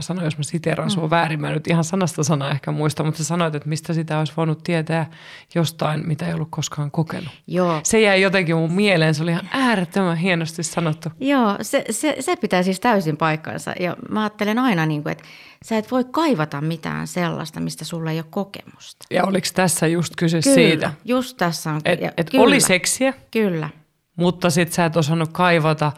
sano, 0.00 0.24
jos 0.24 0.38
mä 0.38 0.44
siteeran 0.44 0.90
sua 0.90 1.04
mm. 1.04 1.10
väärin, 1.10 1.40
mä 1.40 1.50
nyt 1.50 1.66
ihan 1.66 1.84
sanasta 1.84 2.24
sana 2.24 2.50
ehkä 2.50 2.72
muista, 2.72 3.04
mutta 3.04 3.18
sä 3.18 3.24
sanoit, 3.24 3.54
että 3.54 3.68
mistä 3.68 3.92
sitä 3.92 4.18
olisi 4.18 4.32
voinut 4.36 4.62
tietää 4.64 5.10
jostain, 5.54 6.08
mitä 6.08 6.26
ei 6.26 6.34
ollut 6.34 6.48
koskaan 6.50 6.90
kokenut. 6.90 7.28
Joo. 7.46 7.80
Se 7.82 8.00
jäi 8.00 8.22
jotenkin 8.22 8.56
mun 8.56 8.72
mieleen, 8.72 9.14
se 9.14 9.22
oli 9.22 9.30
ihan 9.30 9.48
äärettömän 9.52 10.16
hienosti 10.16 10.62
sanottu. 10.62 11.08
Joo, 11.20 11.56
se, 11.62 11.84
se, 11.90 12.16
se 12.20 12.36
pitää 12.36 12.62
siis 12.62 12.80
täysin 12.80 13.16
paikkansa 13.16 13.72
ja 13.80 13.96
mä 14.10 14.20
ajattelen 14.20 14.58
aina, 14.58 14.86
niin 14.86 15.02
kuin, 15.02 15.12
että 15.12 15.24
sä 15.64 15.78
et 15.78 15.90
voi 15.90 16.04
kaivata 16.04 16.60
mitään 16.60 17.06
sellaista, 17.06 17.60
mistä 17.60 17.84
sulla 17.84 18.10
ei 18.10 18.18
ole 18.18 18.26
kokemusta. 18.30 19.06
Ja 19.10 19.24
oliko 19.24 19.46
tässä 19.54 19.86
just 19.86 20.12
kyse 20.16 20.40
kyllä, 20.40 20.54
siitä? 20.54 20.92
just 21.04 21.36
tässä 21.36 21.72
on. 21.72 21.80
Että 21.84 22.12
et 22.16 22.30
oli 22.38 22.60
seksiä, 22.60 23.14
kyllä. 23.30 23.68
mutta 24.16 24.50
sit 24.50 24.72
sä 24.72 24.84
et 24.84 24.96
osannut 24.96 25.32
kaivata 25.32 25.92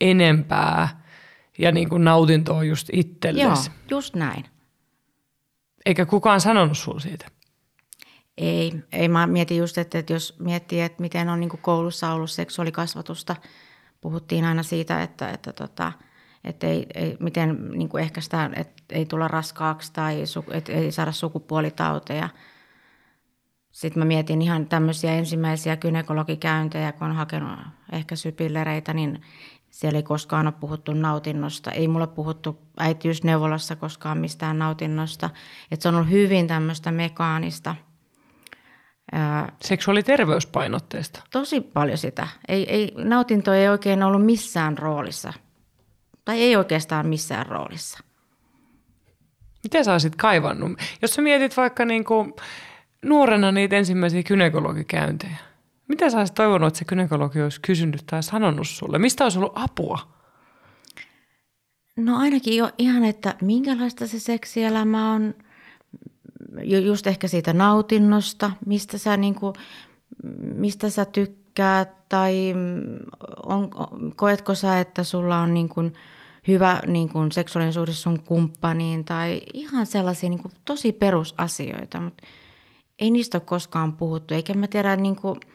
enempää– 0.00 0.88
ja 1.60 1.72
niin 1.72 1.88
kuin 1.88 2.04
nautintoa 2.04 2.64
just 2.64 2.88
itsellesi. 2.92 3.70
Joo, 3.70 3.76
just 3.90 4.14
näin. 4.14 4.44
Eikä 5.86 6.06
kukaan 6.06 6.40
sanonut 6.40 6.78
sinulle 6.78 7.00
siitä? 7.00 7.26
Ei, 8.38 8.72
ei 8.92 9.08
mä 9.08 9.26
mietin 9.26 9.56
just, 9.56 9.78
että, 9.78 9.98
että 9.98 10.12
jos 10.12 10.36
miettii, 10.38 10.80
että 10.80 11.02
miten 11.02 11.28
on 11.28 11.40
niin 11.40 11.50
kuin 11.50 11.60
koulussa 11.60 12.12
ollut 12.12 12.30
seksuaalikasvatusta, 12.30 13.36
puhuttiin 14.00 14.44
aina 14.44 14.62
siitä, 14.62 15.02
että, 15.02 15.30
että, 15.30 15.52
tota, 15.52 15.92
että 16.44 16.66
ei, 16.66 16.86
ei, 16.94 17.16
miten 17.20 17.70
niin 17.70 17.88
kuin 17.88 18.10
sitä, 18.18 18.50
että 18.56 18.82
ei 18.90 19.06
tulla 19.06 19.28
raskaaksi 19.28 19.92
tai 19.92 20.24
että 20.50 20.72
ei 20.72 20.92
saada 20.92 21.12
sukupuolitauteja. 21.12 22.28
Sitten 23.70 24.00
mä 24.00 24.04
mietin 24.04 24.42
ihan 24.42 24.66
tämmöisiä 24.66 25.12
ensimmäisiä 25.12 25.76
kynekologikäyntejä, 25.76 26.92
kun 26.92 27.06
on 27.06 27.16
hakenut 27.16 27.58
ehkä 27.92 28.16
sypillereitä, 28.16 28.94
niin 28.94 29.22
siellä 29.70 29.96
ei 29.96 30.02
koskaan 30.02 30.46
ole 30.46 30.54
puhuttu 30.60 30.92
nautinnosta. 30.94 31.70
Ei 31.70 31.88
mulle 31.88 32.06
puhuttu 32.06 32.58
äitiysneuvolassa 32.78 33.76
koskaan 33.76 34.18
mistään 34.18 34.58
nautinnosta. 34.58 35.30
Et 35.70 35.80
se 35.80 35.88
on 35.88 35.94
ollut 35.94 36.10
hyvin 36.10 36.46
tämmöistä 36.46 36.90
mekaanista. 36.90 37.76
Seksuaaliterveyspainotteista? 39.62 41.22
Tosi 41.30 41.60
paljon 41.60 41.98
sitä. 41.98 42.28
Ei, 42.48 42.72
ei, 42.72 42.92
nautinto 42.96 43.52
ei 43.52 43.68
oikein 43.68 44.02
ollut 44.02 44.26
missään 44.26 44.78
roolissa. 44.78 45.32
Tai 46.24 46.40
ei 46.40 46.56
oikeastaan 46.56 47.06
missään 47.06 47.46
roolissa. 47.46 47.98
Miten 49.62 49.84
sä 49.84 49.92
olisit 49.92 50.16
kaivannut? 50.16 50.72
Jos 51.02 51.10
sä 51.10 51.22
mietit 51.22 51.56
vaikka 51.56 51.84
niin 51.84 52.04
kuin 52.04 52.32
nuorena 53.04 53.52
niitä 53.52 53.76
ensimmäisiä 53.76 54.22
kynekologikäyntejä 54.22 55.49
mitä 55.90 56.10
sä 56.10 56.18
olisit 56.18 56.34
toivonut, 56.34 56.68
että 56.68 56.78
se 56.78 56.84
kynekologi 56.84 57.42
olisi 57.42 57.60
kysynyt 57.60 58.02
tai 58.06 58.22
sanonut 58.22 58.68
sulle? 58.68 58.98
Mistä 58.98 59.24
olisi 59.24 59.38
ollut 59.38 59.52
apua? 59.54 59.98
No 61.96 62.18
ainakin 62.18 62.56
jo 62.56 62.70
ihan, 62.78 63.04
että 63.04 63.34
minkälaista 63.42 64.06
se 64.06 64.18
seksielämä 64.18 65.12
on, 65.12 65.34
just 66.84 67.06
ehkä 67.06 67.28
siitä 67.28 67.52
nautinnosta, 67.52 68.50
mistä 68.66 68.98
sä, 68.98 69.16
niin 69.16 69.34
kuin, 69.34 69.54
mistä 70.54 70.90
sä 70.90 71.04
tykkäät 71.04 72.08
tai 72.08 72.54
on, 73.46 73.70
koetko 74.16 74.54
sä, 74.54 74.80
että 74.80 75.04
sulla 75.04 75.38
on 75.38 75.54
niin 75.54 75.68
kuin 75.68 75.92
hyvä 76.48 76.80
niin 76.86 77.08
kuin 77.08 77.32
seksuaalinen 77.32 77.72
suhde 77.72 77.92
sun 77.92 78.20
kumppaniin 78.20 79.04
tai 79.04 79.42
ihan 79.54 79.86
sellaisia 79.86 80.30
niin 80.30 80.42
kuin 80.42 80.52
tosi 80.64 80.92
perusasioita, 80.92 82.00
mutta 82.00 82.26
ei 82.98 83.10
niistä 83.10 83.38
ole 83.38 83.42
koskaan 83.46 83.92
puhuttu, 83.92 84.34
eikä 84.34 84.54
mä 84.54 84.66
tiedä 84.66 84.96
niin 84.96 85.16
kuin– 85.16 85.40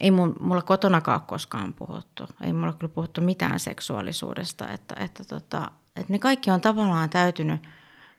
ei 0.00 0.10
mun, 0.10 0.36
mulla 0.40 0.62
kotonakaan 0.62 1.20
koskaan 1.20 1.74
puhuttu. 1.74 2.24
Ei 2.42 2.52
mulla 2.52 2.72
kyllä 2.72 2.92
puhuttu 2.94 3.20
mitään 3.20 3.60
seksuaalisuudesta. 3.60 4.68
Että, 4.68 4.94
että, 4.98 5.24
tota, 5.24 5.70
että 5.96 6.12
ne 6.12 6.18
kaikki 6.18 6.50
on 6.50 6.60
tavallaan 6.60 7.10
täytynyt 7.10 7.60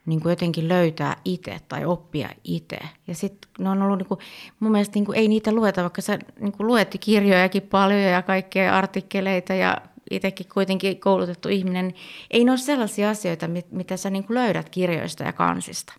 niin 0.06 0.22
kuin 0.22 0.30
jotenkin 0.30 0.68
löytää 0.68 1.16
itse 1.26 1.60
tai 1.68 1.86
oppia 1.86 2.30
itse. 2.44 2.80
Ja 3.08 3.16
sitten 3.16 3.52
ne 3.60 3.70
on 3.70 3.82
ollut, 3.82 3.98
niin 3.98 4.08
kuin, 4.08 4.20
mun 4.60 4.72
mielestä 4.72 4.94
niin 4.96 5.06
kuin, 5.06 5.18
ei 5.18 5.28
niitä 5.28 5.52
lueta, 5.52 5.82
vaikka 5.82 6.02
sä 6.02 6.20
niin 6.40 6.52
kuin 6.52 6.68
luetti 6.68 6.98
kirjojakin 6.98 7.62
paljon 7.62 8.02
ja 8.02 8.22
kaikkea 8.22 8.78
artikkeleita 8.78 9.54
ja 9.54 9.78
itsekin 10.12 10.46
kuitenkin 10.54 11.00
koulutettu 11.00 11.50
ihminen, 11.50 11.88
niin 11.88 11.98
ei 12.32 12.44
ne 12.44 12.52
ole 12.52 12.58
sellaisia 12.58 13.10
asioita, 13.10 13.48
mitä 13.72 13.98
sä 13.98 14.10
niin 14.10 14.24
kuin 14.24 14.36
löydät 14.36 14.70
kirjoista 14.70 15.24
ja 15.24 15.34
kansista. 15.34 15.94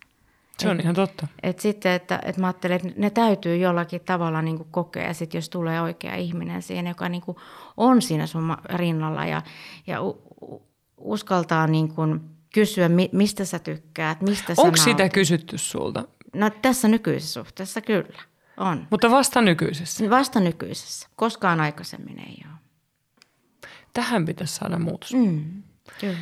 Se 0.63 0.69
on 0.69 0.79
et, 0.79 0.83
ihan 0.83 0.95
totta. 0.95 1.27
Et 1.43 1.59
sitten, 1.59 1.91
että, 1.91 2.19
että 2.25 2.41
mä 2.41 2.47
ajattelen, 2.47 2.75
että 2.75 2.89
ne 2.97 3.09
täytyy 3.09 3.57
jollakin 3.57 4.01
tavalla 4.01 4.41
niin 4.41 4.57
kuin 4.57 4.67
kokea, 4.71 5.07
ja 5.07 5.13
sitten 5.13 5.37
jos 5.37 5.49
tulee 5.49 5.81
oikea 5.81 6.15
ihminen 6.15 6.61
siihen, 6.61 6.87
joka 6.87 7.09
niin 7.09 7.21
kuin 7.21 7.37
on 7.77 8.01
siinä 8.01 8.27
sun 8.27 8.57
rinnalla 8.73 9.25
ja, 9.25 9.41
ja 9.87 9.97
uskaltaa 10.97 11.67
niin 11.67 11.93
kuin 11.93 12.21
kysyä, 12.53 12.89
mistä 13.11 13.45
sä 13.45 13.59
tykkäät, 13.59 14.21
mistä 14.21 14.53
Onko 14.57 14.77
sä 14.77 14.83
sitä 14.83 15.09
kysytty 15.09 15.57
sulta? 15.57 16.03
No 16.35 16.49
tässä 16.49 16.87
nykyisessä 16.87 17.33
suhteessa 17.33 17.81
kyllä, 17.81 18.23
on. 18.57 18.87
Mutta 18.89 19.11
vasta 19.11 19.41
nykyisessä? 19.41 20.09
Vasta 20.09 20.39
nykyisessä, 20.39 21.07
koskaan 21.15 21.59
aikaisemmin 21.59 22.19
ei 22.19 22.37
ole. 22.45 22.59
Tähän 23.93 24.25
pitäisi 24.25 24.55
saada 24.55 24.79
muutos. 24.79 25.13
Mm, 25.13 25.63
kyllä. 25.99 26.17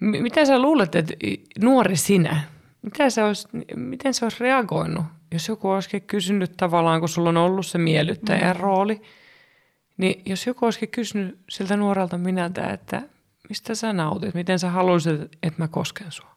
M- 0.00 0.22
mitä 0.22 0.44
sä 0.44 0.58
luulet, 0.58 0.94
että 0.94 1.14
nuori 1.60 1.96
sinä, 1.96 2.40
mitä 2.86 3.10
se 3.10 3.24
olisi, 3.24 3.48
miten 3.76 4.14
se 4.14 4.24
olisi 4.24 4.36
reagoinut, 4.40 5.04
jos 5.32 5.48
joku 5.48 5.70
olisikin 5.70 6.02
kysynyt 6.02 6.52
tavallaan, 6.56 7.00
kun 7.00 7.08
sulla 7.08 7.28
on 7.28 7.36
ollut 7.36 7.66
se 7.66 7.78
miellyttäjän 7.78 8.56
mm. 8.56 8.62
rooli, 8.62 9.02
niin 9.96 10.22
jos 10.26 10.46
joku 10.46 10.64
olisikin 10.64 10.88
kysynyt 10.88 11.38
siltä 11.48 11.76
nuorelta 11.76 12.18
minältä, 12.18 12.66
että 12.66 13.02
mistä 13.48 13.74
sä 13.74 13.92
nautit, 13.92 14.34
miten 14.34 14.58
sä 14.58 14.70
haluaisit, 14.70 15.22
että 15.22 15.62
mä 15.62 15.68
kosken 15.68 16.12
sua? 16.12 16.36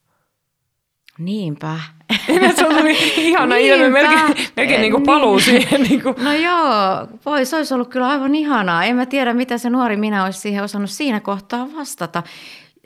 Niinpä. 1.18 1.80
se 2.56 2.68
on 2.68 2.88
ihana 3.18 3.58
ilme, 3.58 3.90
melkein, 3.90 4.50
melkein 4.56 4.82
niin 4.82 4.92
kuin 4.92 5.04
paluu 5.04 5.36
niin. 5.36 5.46
siihen. 5.46 5.82
Niin 5.82 6.04
kuin. 6.04 6.16
No 6.20 6.34
joo, 6.34 7.08
voi, 7.26 7.46
se 7.46 7.56
olisi 7.56 7.74
ollut 7.74 7.90
kyllä 7.90 8.08
aivan 8.08 8.36
ihanaa. 8.36 8.84
En 8.84 8.96
mä 8.96 9.06
tiedä, 9.06 9.34
mitä 9.34 9.58
se 9.58 9.70
nuori 9.70 9.98
minä 9.98 10.26
olisi 10.26 10.40
siihen 10.40 10.64
osannut 10.64 10.90
siinä 10.90 11.20
kohtaa 11.20 11.68
vastata. 11.76 12.24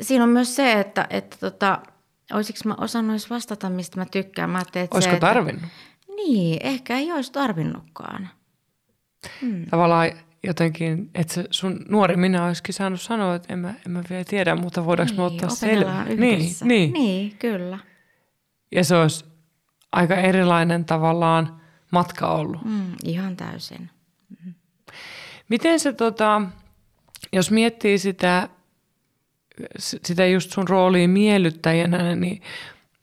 Siinä 0.01 0.23
on 0.23 0.29
myös 0.29 0.55
se, 0.55 0.71
että, 0.71 1.07
että 1.09 1.37
tota, 1.39 1.79
Olisiko 2.33 2.59
mä 2.65 2.75
osannut 2.77 3.29
vastata, 3.29 3.69
mistä 3.69 3.99
mä 3.99 4.05
tykkään? 4.05 4.49
Mä 4.49 4.59
että 4.59 4.95
Olisiko 4.95 5.15
se, 5.15 5.19
tarvinnut? 5.19 5.63
Että, 5.63 6.13
niin, 6.15 6.59
ehkä 6.63 6.97
ei 6.97 7.11
olisi 7.11 7.31
tarvinnutkaan. 7.31 8.29
Hmm. 9.41 9.65
Tavallaan 9.65 10.11
jotenkin, 10.43 11.09
että 11.15 11.33
se 11.33 11.45
sun 11.51 11.85
nuori 11.89 12.17
minä 12.17 12.45
olisikin 12.45 12.73
saanut 12.73 13.01
sanoa, 13.01 13.35
että 13.35 13.53
en 13.53 13.59
mä, 13.59 13.73
en 13.85 13.91
mä 13.91 14.03
vielä 14.09 14.23
tiedä, 14.23 14.55
mutta 14.55 14.85
voidaanko 14.85 15.11
niin, 15.11 15.21
me 15.21 15.25
ottaa 15.25 15.49
selvää. 15.49 16.05
Niin, 16.05 16.55
niin. 16.63 16.93
niin, 16.93 17.37
kyllä. 17.37 17.79
Ja 18.71 18.83
se 18.83 18.95
olisi 18.95 19.25
aika 19.91 20.15
erilainen 20.15 20.85
tavallaan 20.85 21.61
matka 21.91 22.27
ollut. 22.27 22.65
Mm, 22.65 22.95
ihan 23.03 23.35
täysin. 23.35 23.89
Mm. 24.45 24.53
Miten 25.49 25.79
se, 25.79 25.93
tota, 25.93 26.41
jos 27.33 27.51
miettii 27.51 27.97
sitä 27.97 28.49
sitä 29.79 30.25
just 30.25 30.51
sun 30.51 30.67
rooliin 30.67 31.09
miellyttäjänä, 31.09 32.15
niin, 32.15 32.41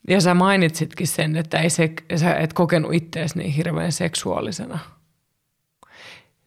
ja 0.09 0.21
sä 0.21 0.35
mainitsitkin 0.35 1.07
sen, 1.07 1.37
että 1.37 1.59
ei 1.59 1.71
se, 1.71 1.93
sä 2.17 2.35
et 2.35 2.53
kokenut 2.53 2.95
itseäsi 2.95 3.39
niin 3.39 3.51
hirveän 3.51 3.93
seksuaalisena. 3.93 4.79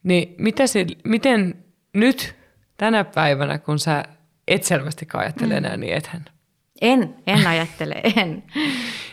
Niin 0.02 0.34
mitä 0.38 0.66
se, 0.66 0.86
miten 1.04 1.64
nyt 1.92 2.34
tänä 2.76 3.04
päivänä, 3.04 3.58
kun 3.58 3.78
sä 3.78 4.04
et 4.48 4.64
selvästi 4.64 5.06
ajattele 5.14 5.54
mm. 5.54 5.58
enää, 5.58 5.76
niin 5.76 5.94
ethän? 5.94 6.24
En, 6.80 7.14
en 7.26 7.46
ajattele, 7.46 7.94
en. 8.16 8.42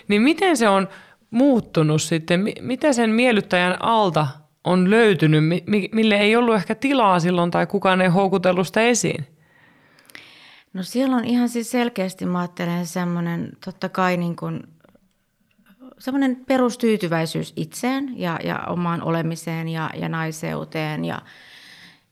niin 0.07 0.21
miten 0.21 0.57
se 0.57 0.69
on 0.69 0.87
muuttunut 1.29 2.01
sitten? 2.01 2.45
Mitä 2.61 2.93
sen 2.93 3.09
miellyttäjän 3.09 3.81
alta 3.81 4.27
on 4.63 4.89
löytynyt, 4.89 5.43
mille 5.91 6.15
ei 6.15 6.35
ollut 6.35 6.55
ehkä 6.55 6.75
tilaa 6.75 7.19
silloin 7.19 7.51
tai 7.51 7.67
kukaan 7.67 8.01
ei 8.01 8.07
houkutellut 8.07 8.67
sitä 8.67 8.81
esiin? 8.81 9.27
No 10.73 10.83
siellä 10.83 11.15
on 11.15 11.25
ihan 11.25 11.49
siis 11.49 11.71
selkeästi, 11.71 12.25
mä 12.25 12.39
ajattelen 12.39 12.87
semmoinen 12.87 13.51
totta 13.65 13.89
kai 13.89 14.17
niin 14.17 14.35
kuin, 14.35 14.63
semmoinen 15.99 16.35
perustyytyväisyys 16.35 17.53
itseen 17.55 18.19
ja, 18.19 18.39
ja 18.43 18.59
omaan 18.67 19.03
olemiseen 19.03 19.67
ja, 19.67 19.89
ja 19.95 20.09
naiseuteen 20.09 21.05
ja, 21.05 21.21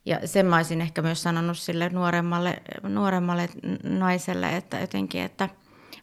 ja 0.06 0.28
sen 0.28 0.46
mä 0.46 0.56
olisin 0.56 0.82
ehkä 0.82 1.02
myös 1.02 1.24
sanonut 1.24 1.58
sille 1.58 1.90
nuoremmalle, 1.90 2.64
nuoremmalle 2.84 3.50
naiselle, 3.84 4.58
että 4.58 4.80
jotenkin, 4.80 5.22
että 5.22 5.50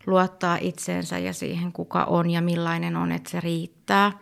luottaa 0.06 0.58
itseensä 0.60 1.18
ja 1.18 1.32
siihen, 1.32 1.72
kuka 1.72 2.04
on 2.04 2.30
ja 2.30 2.40
millainen 2.40 2.96
on, 2.96 3.12
että 3.12 3.30
se 3.30 3.40
riittää. 3.40 4.12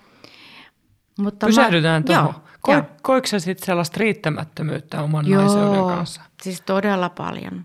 Mutta 1.18 1.46
Pysähdytään 1.46 2.04
mä, 2.08 2.14
tuohon. 2.14 2.34
Ko, 2.60 2.72
koiko 3.02 3.26
sä 3.26 3.38
sitten 3.38 3.66
sellaista 3.66 3.96
riittämättömyyttä 3.98 5.02
oman 5.02 5.26
joo, 5.26 5.42
naiseuden 5.42 5.96
kanssa? 5.96 6.22
siis 6.42 6.60
todella 6.60 7.08
paljon. 7.08 7.64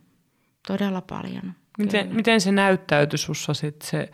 Todella 0.70 1.02
paljon. 1.02 1.54
Miten, 1.78 2.16
miten 2.16 2.42
se 2.42 2.52
näyttäytyi 2.52 3.18
sussa 3.18 3.54
sitten 3.54 3.90
se 3.90 4.12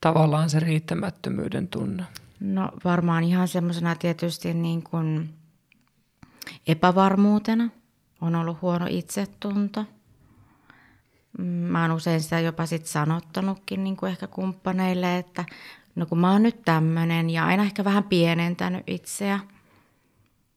tavallaan 0.00 0.50
se 0.50 0.60
riittämättömyyden 0.60 1.68
tunne? 1.68 2.04
No 2.40 2.70
varmaan 2.84 3.24
ihan 3.24 3.48
semmoisena 3.48 3.94
tietysti 3.94 4.54
niin 4.54 4.82
kuin 4.82 5.34
epävarmuutena. 6.66 7.68
On 8.20 8.34
ollut 8.34 8.62
huono 8.62 8.86
itsetunto. 8.88 9.84
Mm, 11.38 11.44
mä 11.44 11.82
oon 11.82 11.92
usein 11.92 12.20
sitä 12.20 12.40
jopa 12.40 12.66
sit 12.66 12.86
sanottanutkin 12.86 13.84
niin 13.84 13.96
kuin 13.96 14.10
ehkä 14.12 14.26
kumppaneille, 14.26 15.18
että 15.18 15.44
no 15.94 16.06
kun 16.06 16.18
mä 16.18 16.32
oon 16.32 16.42
nyt 16.42 16.62
tämmöinen 16.64 17.30
ja 17.30 17.46
aina 17.46 17.62
ehkä 17.62 17.84
vähän 17.84 18.04
pienentänyt 18.04 18.82
itseä. 18.86 19.40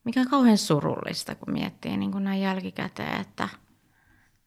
Mikä 0.03 0.20
on 0.20 0.29
kauhean 0.29 0.58
surullista, 0.58 1.36
kun 1.36 1.53
miettii 1.53 1.98
niin 1.98 2.12
kuin 2.12 2.24
näin 2.24 2.41
jälkikäteen, 2.41 3.22
että– 3.22 3.50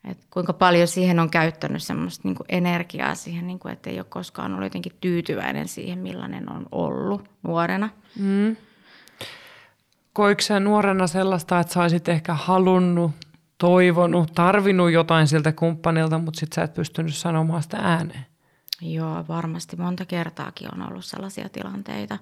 et 0.04 0.18
kuinka 0.30 0.52
paljon 0.52 0.88
siihen 0.88 1.18
on 1.18 1.30
käyttänyt 1.30 1.82
semmoista 1.82 2.28
niin 2.28 2.36
energiaa 2.48 3.14
siihen, 3.14 3.46
niin 3.46 3.58
kuin, 3.58 3.72
että 3.72 3.90
ei 3.90 3.98
ole 3.98 4.06
koskaan 4.08 4.52
ollut 4.52 4.66
jotenkin 4.66 4.96
tyytyväinen 5.00 5.68
siihen, 5.68 5.98
millainen 5.98 6.52
on 6.52 6.66
ollut 6.72 7.28
nuorena. 7.42 7.88
Mm. 8.18 8.56
Koiko 10.12 10.40
sä 10.40 10.60
nuorena 10.60 11.06
sellaista, 11.06 11.60
että 11.60 11.72
sä 11.72 11.82
olisit 11.82 12.08
ehkä 12.08 12.34
halunnut, 12.34 13.12
toivonut, 13.58 14.34
tarvinnut 14.34 14.90
jotain 14.90 15.28
siltä 15.28 15.52
kumppanilta, 15.52 16.18
mutta 16.18 16.40
sit 16.40 16.52
sä 16.52 16.62
et 16.62 16.74
pystynyt 16.74 17.14
sanomaan 17.14 17.62
sitä 17.62 17.76
ääneen? 17.76 18.26
Joo, 18.80 19.24
varmasti 19.28 19.76
monta 19.76 20.06
kertaakin 20.06 20.68
on 20.74 20.88
ollut 20.88 21.04
sellaisia 21.04 21.48
tilanteita. 21.48 22.18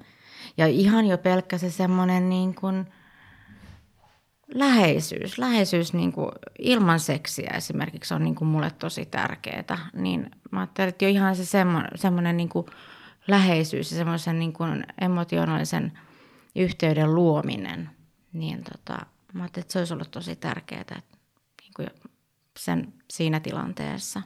Ja 0.56 0.66
ihan 0.66 1.06
jo 1.06 1.18
pelkkä 1.18 1.58
se 1.58 1.70
semmoinen 1.70 2.28
niin 2.28 2.54
kuin– 2.54 2.86
läheisyys, 4.54 5.38
läheisyys 5.38 5.92
niin 5.92 6.12
kuin 6.12 6.30
ilman 6.58 7.00
seksiä 7.00 7.50
esimerkiksi 7.54 8.14
on 8.14 8.24
niin 8.24 8.34
kuin 8.34 8.48
mulle 8.48 8.70
tosi 8.70 9.06
tärkeää. 9.06 9.88
Niin 9.92 10.30
mä 10.50 10.60
ajattelin, 10.60 10.88
että 10.88 11.04
jo 11.04 11.08
ihan 11.08 11.36
se 11.36 11.44
semmoinen, 11.44 11.90
semmoinen 11.94 12.36
niin 12.36 12.48
kuin 12.48 12.66
läheisyys 13.28 13.90
ja 13.90 13.96
semmoisen 13.96 14.38
niin 14.38 14.52
kuin 14.52 14.84
emotionaalisen 15.00 15.98
yhteyden 16.56 17.14
luominen, 17.14 17.90
niin 18.32 18.64
tota, 18.64 19.06
mä 19.32 19.42
ajattelin, 19.42 19.64
että 19.64 19.72
se 19.72 19.78
olisi 19.78 19.94
ollut 19.94 20.10
tosi 20.10 20.36
tärkeää 20.36 21.02
niin 21.62 21.72
kuin 21.76 21.88
sen, 22.58 22.92
siinä 23.10 23.40
tilanteessa. 23.40 24.22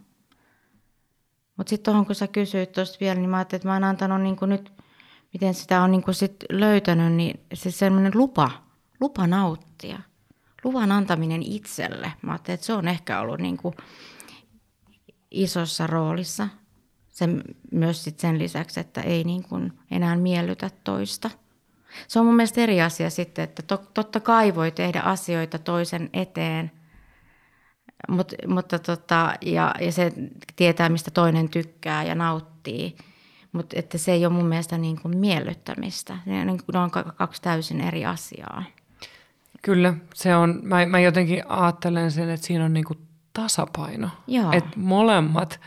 Mutta 1.56 1.70
sitten 1.70 1.92
tuohon, 1.92 2.06
kun 2.06 2.14
sä 2.14 2.26
kysyit 2.26 2.72
tuosta 2.72 2.98
vielä, 3.00 3.20
niin 3.20 3.30
mä 3.30 3.36
ajattelin, 3.36 3.58
että 3.58 3.68
mä 3.68 3.72
oon 3.72 3.84
antanut 3.84 4.20
niin 4.20 4.36
kuin 4.36 4.48
nyt, 4.48 4.72
miten 5.32 5.54
sitä 5.54 5.82
on 5.82 5.90
niin 5.90 6.02
kuin 6.02 6.14
sit 6.14 6.36
löytänyt, 6.50 7.12
niin 7.12 7.40
se 7.54 7.70
semmoinen 7.70 8.12
lupa, 8.14 8.50
lupa 9.00 9.26
nauttia– 9.26 9.98
luvan 10.64 10.92
antaminen 10.92 11.42
itselle. 11.42 12.12
Mä 12.22 12.32
ajattelin, 12.32 12.54
että 12.54 12.66
se 12.66 12.72
on 12.72 12.88
ehkä 12.88 13.20
ollut 13.20 13.40
niin 13.40 13.56
kuin 13.56 13.74
isossa 15.30 15.86
roolissa. 15.86 16.48
Sen, 17.08 17.42
myös 17.70 18.04
sit 18.04 18.20
sen 18.20 18.38
lisäksi, 18.38 18.80
että 18.80 19.00
ei 19.00 19.24
niin 19.24 19.42
kuin 19.42 19.72
enää 19.90 20.16
miellytä 20.16 20.70
toista. 20.84 21.30
Se 22.08 22.20
on 22.20 22.26
mun 22.26 22.36
mielestä 22.36 22.60
eri 22.60 22.82
asia 22.82 23.10
sitten, 23.10 23.42
että 23.42 23.62
to, 23.62 23.76
totta 23.94 24.20
kai 24.20 24.54
voi 24.54 24.70
tehdä 24.70 25.00
asioita 25.00 25.58
toisen 25.58 26.10
eteen, 26.12 26.70
Mut, 28.08 28.32
mutta 28.46 28.78
tota, 28.78 29.34
ja, 29.40 29.74
ja 29.80 29.92
se 29.92 30.12
tietää, 30.56 30.88
mistä 30.88 31.10
toinen 31.10 31.48
tykkää 31.48 32.04
ja 32.04 32.14
nauttii. 32.14 32.96
Mutta 33.52 33.76
että 33.78 33.98
se 33.98 34.12
ei 34.12 34.26
ole 34.26 34.34
mun 34.34 34.46
mielestä 34.46 34.78
niin 34.78 35.00
kuin 35.00 35.16
miellyttämistä. 35.16 36.18
Ne 36.26 36.46
on 36.74 36.90
kaksi 37.16 37.42
täysin 37.42 37.80
eri 37.80 38.04
asiaa. 38.04 38.64
Kyllä, 39.62 39.94
se 40.14 40.36
on, 40.36 40.60
mä, 40.62 40.86
mä 40.86 41.00
jotenkin 41.00 41.42
ajattelen 41.48 42.10
sen, 42.10 42.30
että 42.30 42.46
siinä 42.46 42.64
on 42.64 42.72
niinku 42.72 42.94
tasapaino. 43.32 44.08
Että 44.52 44.70
molemmat 44.76 45.60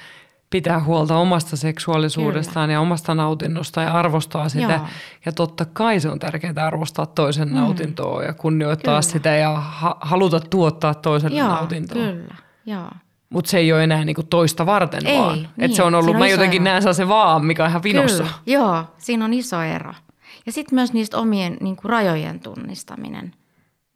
pitää 0.49 0.83
huolta 0.83 1.17
omasta 1.17 1.57
seksuaalisuudestaan 1.57 2.67
Kyllä. 2.67 2.73
ja 2.73 2.81
omasta 2.81 3.15
nautinnosta 3.15 3.81
ja 3.81 3.93
arvostaa 3.93 4.49
sitä. 4.49 4.73
Joo. 4.73 4.87
Ja 5.25 5.31
totta 5.31 5.65
kai 5.65 5.99
se 5.99 6.09
on 6.09 6.19
tärkeää 6.19 6.53
arvostaa 6.67 7.05
toisen 7.05 7.49
mm. 7.49 7.55
nautintoa 7.55 8.23
ja 8.23 8.33
kunnioittaa 8.33 8.91
Kyllä. 8.91 9.01
sitä 9.01 9.29
ja 9.29 9.49
ha- 9.49 9.97
haluta 10.01 10.39
tuottaa 10.39 10.93
toiselle 10.93 11.39
Joo, 11.39 11.47
nautintoa. 11.47 12.03
Kyllä, 12.03 12.35
Joo. 12.65 12.89
Mutta 13.29 13.51
se 13.51 13.57
ei 13.57 13.73
ole 13.73 13.83
enää 13.83 14.05
niinku 14.05 14.23
toista 14.23 14.65
varten 14.65 15.05
ei, 15.07 15.19
vaan. 15.19 15.35
Niin. 15.35 15.49
Et 15.57 15.73
se 15.73 15.83
on 15.83 15.95
ollut, 15.95 16.09
on 16.09 16.19
mä 16.19 16.27
jotenkin 16.27 16.67
ero. 16.67 16.79
näen 16.81 16.95
se 16.95 17.07
vaan, 17.07 17.45
mikä 17.45 17.63
on 17.63 17.69
ihan 17.69 17.83
vinossa. 17.83 18.23
Kyllä. 18.23 18.35
Joo, 18.45 18.83
siinä 18.97 19.25
on 19.25 19.33
iso 19.33 19.61
ero. 19.61 19.93
Ja 20.45 20.51
sitten 20.51 20.75
myös 20.75 20.93
niistä 20.93 21.17
omien 21.17 21.57
niinku, 21.61 21.87
rajojen 21.87 22.39
tunnistaminen– 22.39 23.33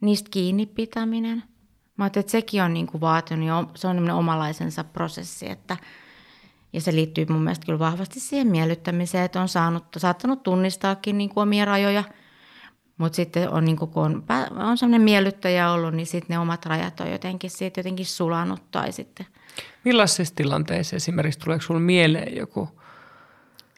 niistä 0.00 0.30
kiinni 0.30 0.66
pitäminen. 0.66 1.42
Mä 1.96 2.04
ajattelin, 2.04 2.22
että 2.22 2.30
sekin 2.32 2.62
on 2.62 2.74
niin 2.74 2.86
kuin 2.86 3.00
vaatinut, 3.00 3.46
ja 3.46 3.64
se 3.74 3.88
on 3.88 4.10
omalaisensa 4.10 4.84
prosessi, 4.84 5.50
että 5.50 5.76
ja 6.72 6.80
se 6.80 6.94
liittyy 6.94 7.26
mun 7.28 7.42
mielestä 7.42 7.66
kyllä 7.66 7.78
vahvasti 7.78 8.20
siihen 8.20 8.46
miellyttämiseen, 8.46 9.24
että 9.24 9.40
on 9.40 9.48
saanut, 9.48 9.84
saattanut 9.96 10.42
tunnistaakin 10.42 11.18
niin 11.18 11.30
kuin 11.30 11.42
omia 11.42 11.64
rajoja, 11.64 12.04
mutta 12.98 13.16
sitten 13.16 13.50
on, 13.50 13.64
niin 13.64 13.76
kuin, 13.76 13.90
kun 13.90 14.02
on, 14.02 14.24
on 14.56 14.78
sellainen 14.78 15.02
miellyttäjä 15.02 15.70
ollut, 15.70 15.94
niin 15.94 16.06
sitten 16.06 16.34
ne 16.34 16.38
omat 16.38 16.66
rajat 16.66 17.00
on 17.00 17.10
jotenkin 17.10 17.50
siitä 17.50 17.80
jotenkin 17.80 18.06
sulanut 18.06 18.70
tai 18.70 18.92
sitten. 18.92 19.26
Millaisissa 19.84 20.34
tilanteissa 20.34 20.96
esimerkiksi 20.96 21.40
tuleeko 21.40 21.62
sinulle 21.62 21.84
mieleen 21.84 22.36
joku? 22.36 22.68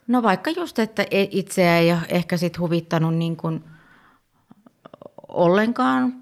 No 0.07 0.23
vaikka 0.23 0.51
just, 0.51 0.79
että 0.79 1.05
e- 1.11 1.27
itseä 1.31 1.77
ei 1.77 1.91
ole 1.91 2.01
ehkä 2.09 2.37
sitten 2.37 2.61
huvittanut 2.61 3.15
niin 3.15 3.37
kuin– 3.37 3.63
ollenkaan. 5.33 6.13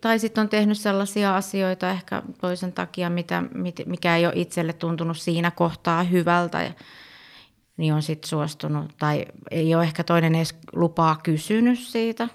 Tai 0.00 0.18
sitten 0.18 0.42
on 0.42 0.48
tehnyt 0.48 0.78
sellaisia 0.78 1.36
asioita 1.36 1.90
ehkä 1.90 2.22
toisen 2.40 2.72
takia, 2.72 3.10
mitä, 3.10 3.42
mikä 3.86 4.16
ei 4.16 4.26
ole 4.26 4.34
itselle 4.36 4.72
tuntunut 4.72 5.18
siinä 5.18 5.50
kohtaa 5.50 6.02
hyvältä. 6.02 6.72
Niin 7.76 7.94
on 7.94 8.02
sitten 8.02 8.28
suostunut, 8.28 8.94
tai 8.98 9.26
ei 9.50 9.74
ole 9.74 9.82
ehkä 9.82 10.04
toinen 10.04 10.34
edes 10.34 10.58
lupaa 10.72 11.20
kysynyt 11.22 11.78
siitä, 11.78 12.28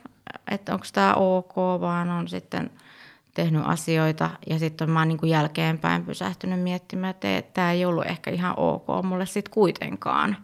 että 0.52 0.74
onko 0.74 0.86
tämä 0.94 1.14
ok, 1.14 1.56
vaan 1.56 2.10
on 2.10 2.28
sitten 2.28 2.72
tehnyt 3.34 3.62
asioita 3.66 4.30
ja 4.50 4.60
sitten 4.60 4.90
mä 4.90 5.00
oon 5.00 5.08
niin 5.08 5.30
jälkeenpäin 5.30 6.06
pysähtynyt 6.06 6.62
miettimään, 6.62 7.10
että 7.10 7.44
tämä 7.54 7.72
ei 7.72 7.86
ollut 7.86 8.06
ehkä 8.06 8.32
ihan 8.32 8.60
ok 8.60 8.88
mulle 9.04 9.26
sitten 9.26 9.54
kuitenkaan. 9.54 10.38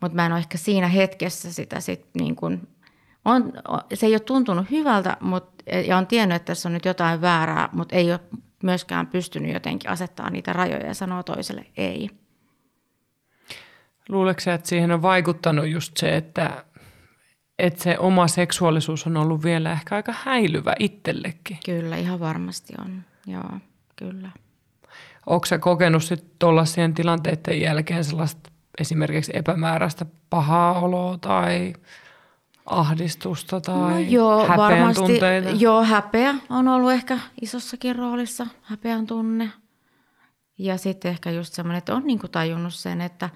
Mutta 0.00 0.16
mä 0.16 0.26
en 0.26 0.32
ole 0.32 0.38
ehkä 0.38 0.58
siinä 0.58 0.88
hetkessä 0.88 1.52
sitä 1.52 1.80
sitten 1.80 2.22
niin 2.22 2.36
kuin 2.36 2.68
on, 3.24 3.52
se 3.94 4.06
ei 4.06 4.12
ole 4.12 4.20
tuntunut 4.20 4.70
hyvältä 4.70 5.16
mutta, 5.20 5.64
ja 5.86 5.96
on 5.96 6.06
tiennyt, 6.06 6.36
että 6.36 6.46
tässä 6.46 6.68
on 6.68 6.72
nyt 6.72 6.84
jotain 6.84 7.20
väärää, 7.20 7.68
mutta 7.72 7.96
ei 7.96 8.12
ole 8.12 8.20
myöskään 8.62 9.06
pystynyt 9.06 9.52
jotenkin 9.52 9.90
asettaa 9.90 10.30
niitä 10.30 10.52
rajoja 10.52 10.86
ja 10.86 10.94
sanoa 10.94 11.22
toiselle 11.22 11.66
ei. 11.76 12.10
Luuletko 14.08 14.50
että 14.50 14.68
siihen 14.68 14.90
on 14.90 15.02
vaikuttanut 15.02 15.68
just 15.68 15.96
se, 15.96 16.16
että, 16.16 16.64
että 17.58 17.82
se 17.82 17.98
oma 17.98 18.28
seksuaalisuus 18.28 19.06
on 19.06 19.16
ollut 19.16 19.44
vielä 19.44 19.72
ehkä 19.72 19.96
aika 19.96 20.14
häilyvä 20.22 20.74
itsellekin? 20.78 21.58
Kyllä, 21.64 21.96
ihan 21.96 22.20
varmasti 22.20 22.72
on. 22.78 23.02
Joo, 23.26 23.58
kyllä. 23.96 24.28
Onko 25.26 25.46
sä 25.46 25.58
kokenut 25.58 26.04
sitten 26.04 26.30
tuollaisien 26.38 26.94
tilanteiden 26.94 27.60
jälkeen 27.60 28.04
sellaista 28.04 28.50
esimerkiksi 28.78 29.32
epämääräistä 29.34 30.06
pahaa 30.30 30.80
oloa 30.80 31.18
tai 31.18 31.72
ahdistusta 32.66 33.60
tai 33.60 33.90
no 33.90 33.98
joo, 33.98 34.48
varmasti, 34.56 35.02
tunteita? 35.02 35.50
Joo, 35.50 35.84
häpeä 35.84 36.34
on 36.50 36.68
ollut 36.68 36.92
ehkä 36.92 37.18
isossakin 37.40 37.96
roolissa, 37.96 38.46
häpeän 38.62 39.06
tunne. 39.06 39.50
Ja 40.58 40.78
sitten 40.78 41.10
ehkä 41.10 41.30
just 41.30 41.54
semmoinen, 41.54 41.78
että 41.78 41.94
on 41.94 42.06
niinku 42.06 42.28
tajunnut 42.28 42.74
sen, 42.74 43.00
että, 43.00 43.30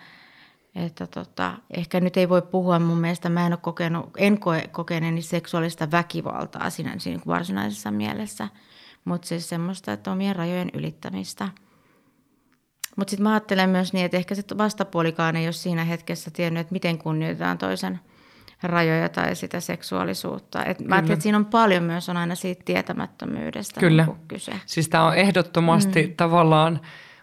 että 0.75 1.07
tota, 1.07 1.59
ehkä 1.77 2.01
nyt 2.01 2.17
ei 2.17 2.29
voi 2.29 2.43
puhua 2.43 2.79
mun 2.79 2.99
mielestä, 2.99 3.29
mä 3.29 3.47
en 3.47 3.53
ole 3.53 3.59
kokenut, 3.62 4.11
en 4.17 4.41
koe 4.41 4.69
kokeneeni 4.73 5.23
seksuaalista 5.23 5.91
väkivaltaa 5.91 6.71
siinä, 6.71 6.99
siinä 6.99 7.23
varsinaisessa 7.27 7.91
mielessä, 7.91 8.49
mutta 9.05 9.29
siis 9.29 9.49
semmoista, 9.49 9.93
että 9.93 10.12
omien 10.12 10.37
rajojen 10.37 10.71
ylittämistä. 10.75 11.49
Mutta 12.97 13.11
sitten 13.11 13.23
mä 13.23 13.33
ajattelen 13.33 13.71
myös 13.71 13.93
niin, 13.93 14.05
että 14.05 14.17
ehkä 14.17 14.35
se 14.35 14.43
vastapuolikaan 14.59 15.37
ei 15.37 15.47
ole 15.47 15.53
siinä 15.53 15.85
hetkessä 15.85 16.31
tiennyt, 16.31 16.61
että 16.61 16.73
miten 16.73 16.99
kunnioitetaan 16.99 17.59
toisen– 17.59 18.01
rajoja 18.62 19.09
tai 19.09 19.37
sitä 19.37 19.61
seksuaalisuutta. 19.61 20.64
Et 20.64 20.81
mä 20.81 20.95
ajattelin, 20.95 21.14
että 21.14 21.23
siinä 21.23 21.38
on 21.38 21.47
paljon 21.47 21.83
myös 21.83 22.09
on 22.09 22.16
aina 22.16 22.35
siitä 22.35 22.62
tietämättömyydestä 22.64 23.81
Kyllä. 23.81 24.07
Niin 24.07 24.16
kyse. 24.29 24.53
Siis 24.66 24.88
tämä 24.88 25.07
on 25.07 25.14
ehdottomasti 25.14 26.07
mm. 26.07 26.14
tavallaan 26.16 26.81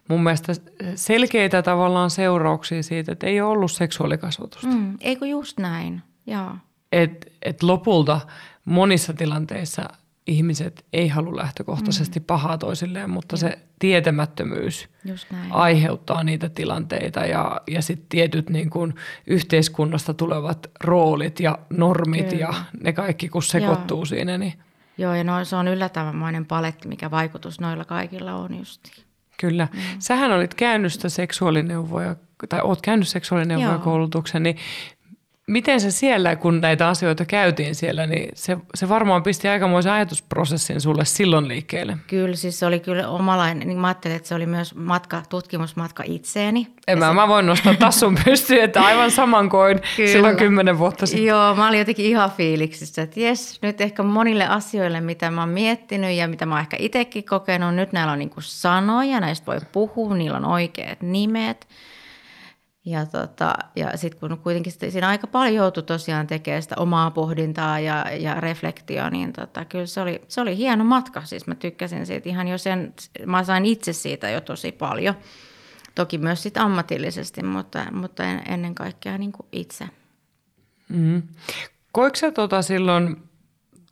mun 0.10 0.24
mielestä 0.24 0.54
selkeitä 0.96 1.62
tavallaan 1.62 2.10
seurauksia 2.10 2.84
siitä, 2.84 3.12
että 3.12 3.28
ei 3.28 3.42
ole 3.42 3.50
ollut 3.52 3.72
seksuaalikasvatusta. 3.72 4.68
Mm. 4.68 4.98
Eikö 5.02 5.26
just 5.26 5.60
näin, 5.60 6.02
joo. 6.28 6.52
Et, 6.92 7.34
et 7.42 7.64
lopulta 7.64 8.22
monissa 8.66 9.14
tilanteissa 9.14 9.90
ihmiset 10.28 10.86
ei 10.94 11.08
halua 11.08 11.36
lähtökohtaisesti 11.36 12.20
mm. 12.20 12.26
pahaa 12.26 12.58
toisilleen, 12.58 13.10
mutta 13.10 13.34
Joo. 13.34 13.40
se 13.40 13.60
tietämättömyys 13.80 14.90
Just 15.06 15.32
näin. 15.32 15.52
aiheuttaa 15.52 16.24
niitä 16.24 16.50
tilanteita 16.50 17.20
ja, 17.20 17.62
ja 17.68 17.82
sitten 17.82 18.06
tietyt 18.10 18.50
niin 18.50 18.70
kun 18.70 18.94
yhteiskunnasta 19.28 20.14
tulevat 20.14 20.72
roolit 20.84 21.40
ja 21.40 21.60
normit 21.70 22.30
Kyllä. 22.30 22.42
ja 22.42 22.54
ne 22.84 22.94
kaikki 22.94 23.30
kun 23.30 23.44
sekoittuu 23.44 23.98
Joo. 23.98 24.06
siinä. 24.06 24.38
Niin... 24.38 24.54
Joo, 24.98 25.16
ja 25.16 25.24
no, 25.24 25.46
se 25.46 25.56
on 25.56 25.68
yllättävänmoinen 25.68 26.46
paletti, 26.46 26.88
mikä 26.88 27.12
vaikutus 27.12 27.60
noilla 27.60 27.86
kaikilla 27.86 28.34
on 28.34 28.58
just. 28.58 28.82
Kyllä. 29.40 29.68
Mm. 29.74 29.80
Sähän 30.00 30.32
olit 30.32 30.54
käynyt 30.54 30.94
sitä 30.94 31.10
seksuaalineuvoja, 31.10 32.16
tai 32.50 32.62
oot 32.64 32.82
käynyt 32.82 33.08
seksuaalineuvoja 33.08 33.78
koulutuksen, 33.78 34.44
niin 34.44 34.58
miten 35.48 35.82
se 35.82 35.92
siellä, 35.92 36.36
kun 36.36 36.62
näitä 36.62 36.88
asioita 36.88 37.26
käytiin 37.26 37.76
siellä, 37.76 38.08
niin 38.08 38.30
se, 38.34 38.58
se 38.76 38.90
varmaan 38.90 39.24
pisti 39.24 39.48
aikamoisen 39.48 39.92
ajatusprosessin 39.92 40.82
sulle 40.82 41.06
silloin 41.06 41.48
liikkeelle. 41.48 41.98
Kyllä, 42.08 42.36
siis 42.36 42.60
se 42.60 42.66
oli 42.66 42.80
kyllä 42.80 43.08
omalainen. 43.08 43.68
Niin 43.68 43.78
mä 43.78 43.88
ajattelin, 43.88 44.18
että 44.18 44.30
se 44.30 44.36
oli 44.36 44.46
myös 44.46 44.76
matka, 44.76 45.24
tutkimusmatka 45.30 46.04
itseeni. 46.06 46.68
En 46.88 47.00
mä, 47.00 47.08
se... 47.08 47.14
mä 47.14 47.28
voin 47.28 47.46
nostaa 47.46 47.76
tassun 47.80 48.18
pystyyn, 48.26 48.64
että 48.64 48.82
aivan 48.82 49.12
saman 49.12 49.50
kuin 49.50 49.80
kyllä. 49.96 50.12
silloin 50.12 50.38
kymmenen 50.38 50.78
vuotta 50.78 51.06
sitten. 51.06 51.26
Joo, 51.26 51.56
mä 51.56 51.68
olin 51.68 51.80
jotenkin 51.80 52.06
ihan 52.06 52.32
fiiliksissä, 52.32 53.02
että 53.02 53.20
jes, 53.20 53.60
nyt 53.62 53.82
ehkä 53.82 54.04
monille 54.04 54.48
asioille, 54.48 55.02
mitä 55.02 55.32
mä 55.32 55.42
oon 55.42 55.50
miettinyt 55.50 56.12
ja 56.12 56.28
mitä 56.28 56.46
mä 56.46 56.56
oon 56.56 56.62
ehkä 56.62 56.78
itsekin 56.80 57.24
kokenut, 57.24 57.76
nyt 57.76 57.94
näillä 57.94 58.14
on 58.14 58.20
niin 58.20 58.32
sanoja, 58.40 59.20
näistä 59.20 59.46
voi 59.46 59.58
puhua, 59.72 60.16
niillä 60.16 60.38
on 60.38 60.46
oikeat 60.46 61.02
nimet– 61.02 61.68
ja, 62.86 63.06
tota, 63.06 63.54
ja 63.76 63.98
sitten 63.98 64.20
kun 64.20 64.38
kuitenkin 64.38 64.74
siinä 64.90 65.08
aika 65.08 65.28
paljon 65.28 65.56
joutui 65.56 65.84
tosiaan 65.84 66.28
tekemään 66.28 66.64
sitä 66.64 66.76
omaa 66.78 67.12
pohdintaa 67.12 67.80
ja, 67.80 68.06
ja 68.20 68.34
reflektioa, 68.34 69.10
niin 69.10 69.34
tota, 69.34 69.66
kyllä 69.66 69.86
se 69.86 70.02
oli, 70.02 70.22
se 70.28 70.42
oli 70.42 70.58
hieno 70.58 70.84
matka. 70.84 71.22
Siis 71.26 71.48
mä 71.48 71.56
tykkäsin 71.56 72.06
siitä 72.06 72.30
ihan 72.30 72.48
jo 72.48 72.58
sen, 72.58 72.94
mä 73.26 73.44
sain 73.44 73.66
itse 73.66 73.94
siitä 73.94 74.30
jo 74.30 74.42
tosi 74.42 74.72
paljon. 74.72 75.16
Toki 75.96 76.18
myös 76.18 76.44
sit 76.44 76.58
ammatillisesti, 76.58 77.44
mutta, 77.44 77.86
mutta 77.92 78.24
ennen 78.24 78.76
kaikkea 78.76 79.18
niin 79.18 79.32
kuin 79.32 79.48
itse. 79.52 79.90
Mm. 80.90 81.24
Koiko 81.92 82.16
sä 82.16 82.32
tota 82.32 82.62
silloin 82.62 83.30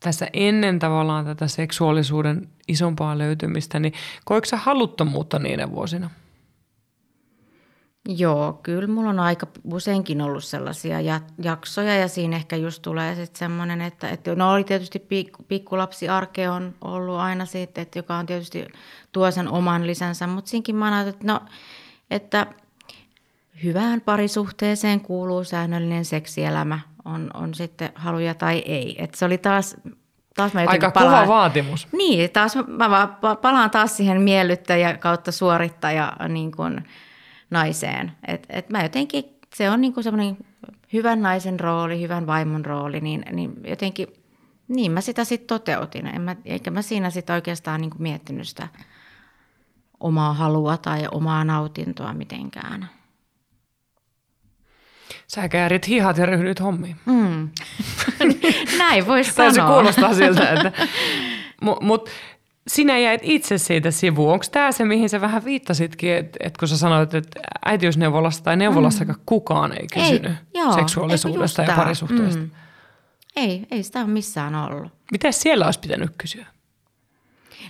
tässä 0.00 0.28
ennen 0.32 0.78
tavallaan 0.78 1.24
tätä 1.24 1.48
seksuaalisuuden 1.48 2.48
isompaa 2.68 3.18
löytymistä, 3.18 3.80
niin 3.80 3.92
koiko 4.24 4.44
sä 4.44 4.56
haluttomuutta 4.56 5.38
niinä 5.38 5.70
vuosina? 5.70 6.10
Joo, 8.08 8.60
kyllä 8.62 8.86
mulla 8.86 9.10
on 9.10 9.20
aika 9.20 9.46
useinkin 9.64 10.22
ollut 10.22 10.44
sellaisia 10.44 11.20
jaksoja 11.42 11.96
ja 11.96 12.08
siinä 12.08 12.36
ehkä 12.36 12.56
just 12.56 12.82
tulee 12.82 13.14
sitten 13.14 13.38
semmoinen, 13.38 13.80
että, 13.80 14.08
että 14.08 14.34
no 14.34 14.52
oli 14.52 14.64
tietysti 14.64 14.98
pikku, 14.98 15.42
pikkulapsi 15.42 16.08
arke 16.08 16.48
on 16.48 16.74
ollut 16.80 17.16
aina 17.16 17.46
sitten, 17.46 17.82
että 17.82 17.98
joka 17.98 18.16
on 18.16 18.26
tietysti 18.26 18.66
tuo 19.12 19.30
sen 19.30 19.48
oman 19.48 19.86
lisänsä, 19.86 20.26
mutta 20.26 20.50
siinkin 20.50 20.76
mä 20.76 20.86
ajattelin, 20.86 21.14
että 21.14 21.26
no, 21.26 21.40
että 22.10 22.46
hyvään 23.64 24.00
parisuhteeseen 24.00 25.00
kuuluu 25.00 25.44
säännöllinen 25.44 26.04
seksielämä, 26.04 26.80
on, 27.04 27.30
on 27.34 27.54
sitten 27.54 27.90
haluja 27.94 28.34
tai 28.34 28.58
ei. 28.58 28.96
Että 28.98 29.18
se 29.18 29.24
oli 29.24 29.38
taas 29.38 29.76
taas 30.34 30.54
mä 30.54 30.64
Aika 30.66 30.90
palaan, 30.90 31.26
kova 31.26 31.34
vaatimus. 31.34 31.88
Niin, 31.92 32.30
taas 32.30 32.56
mä, 32.56 32.88
mä 32.88 33.08
palaan 33.42 33.70
taas 33.70 33.96
siihen 33.96 34.22
miellyttäjä 34.22 34.96
kautta 34.96 35.32
suorittaja 35.32 36.12
niin 36.28 36.52
kuin, 36.52 36.84
naiseen. 37.52 38.12
Et, 38.28 38.46
et 38.48 38.70
mä 38.70 38.82
jotenkin, 38.82 39.24
se 39.54 39.70
on 39.70 39.80
niinku 39.80 40.02
semmoinen 40.02 40.36
hyvän 40.92 41.22
naisen 41.22 41.60
rooli, 41.60 42.00
hyvän 42.00 42.26
vaimon 42.26 42.64
rooli, 42.64 43.00
niin, 43.00 43.24
niin 43.32 43.52
jotenkin 43.66 44.06
niin 44.68 44.92
mä 44.92 45.00
sitä 45.00 45.24
sitten 45.24 45.46
toteutin. 45.46 46.06
En 46.06 46.22
mä, 46.22 46.36
eikä 46.44 46.70
mä 46.70 46.82
siinä 46.82 47.10
sitten 47.10 47.34
oikeastaan 47.34 47.80
niinku 47.80 47.96
miettinyt 47.98 48.48
sitä 48.48 48.68
omaa 50.00 50.32
halua 50.32 50.76
tai 50.76 51.08
omaa 51.10 51.44
nautintoa 51.44 52.12
mitenkään. 52.12 52.88
Sä 55.26 55.48
käärit 55.48 55.88
hihat 55.88 56.18
ja 56.18 56.26
ryhdyt 56.26 56.60
hommiin. 56.60 56.96
Mm. 57.06 57.50
Näin 58.78 59.06
voisi 59.06 59.32
sanoa. 59.32 59.52
se 59.52 59.60
kuulostaa 59.60 60.14
siltä, 60.14 60.50
että... 60.50 60.72
Mutta 61.62 61.84
mut, 61.84 62.10
sinä 62.66 62.98
jäit 62.98 63.20
itse 63.24 63.58
siitä 63.58 63.90
sivuun. 63.90 64.32
Onko 64.32 64.44
tämä 64.52 64.72
se, 64.72 64.84
mihin 64.84 65.08
sä 65.08 65.20
vähän 65.20 65.44
viittasitkin, 65.44 66.14
että 66.14 66.38
et 66.40 66.56
kun 66.56 66.68
sä 66.68 66.76
sanoit, 66.76 67.14
että 67.14 67.40
äitiysneuvolasta 67.64 68.44
tai 68.44 68.56
neuvolassakaan 68.56 69.18
mm. 69.18 69.22
kukaan 69.26 69.72
ei 69.72 69.86
kysynyt 69.94 70.32
ei, 70.32 70.60
joo, 70.60 70.72
seksuaalisuudesta 70.72 71.62
ja 71.62 71.76
parisuhteesta? 71.76 72.40
Mm. 72.40 72.50
Ei, 73.36 73.66
ei 73.70 73.82
sitä 73.82 74.00
ole 74.00 74.08
missään 74.08 74.54
ollut. 74.54 74.92
Miten 75.12 75.32
siellä 75.32 75.64
olisi 75.64 75.80
pitänyt 75.80 76.10
kysyä? 76.18 76.46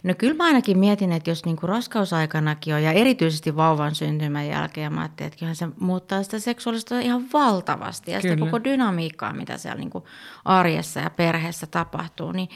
No 0.03 0.15
kyllä 0.19 0.35
mä 0.35 0.45
ainakin 0.45 0.79
mietin, 0.79 1.13
että 1.13 1.31
jos 1.31 1.45
niinku 1.45 1.67
raskausaikanakin 1.67 2.75
on 2.75 2.83
ja 2.83 2.93
erityisesti 2.93 3.57
vauvan 3.57 3.95
syntymän 3.95 4.49
jälkeen, 4.49 4.93
mä 4.93 5.01
ajattelin, 5.01 5.27
että 5.27 5.39
kyllähän 5.39 5.57
se 5.57 5.69
muuttaa 5.81 6.23
sitä 6.23 6.39
seksuaalista 6.39 7.01
ihan 7.01 7.25
valtavasti 7.33 8.11
ja 8.11 8.21
kyllä. 8.21 8.35
sitä 8.35 8.45
koko 8.45 8.65
dynamiikkaa, 8.65 9.33
mitä 9.33 9.59
siellä 9.59 9.79
niinku 9.79 10.07
arjessa 10.45 11.01
ja 11.01 11.11
perheessä 11.11 11.67
tapahtuu, 11.67 12.33
niin 12.33 12.49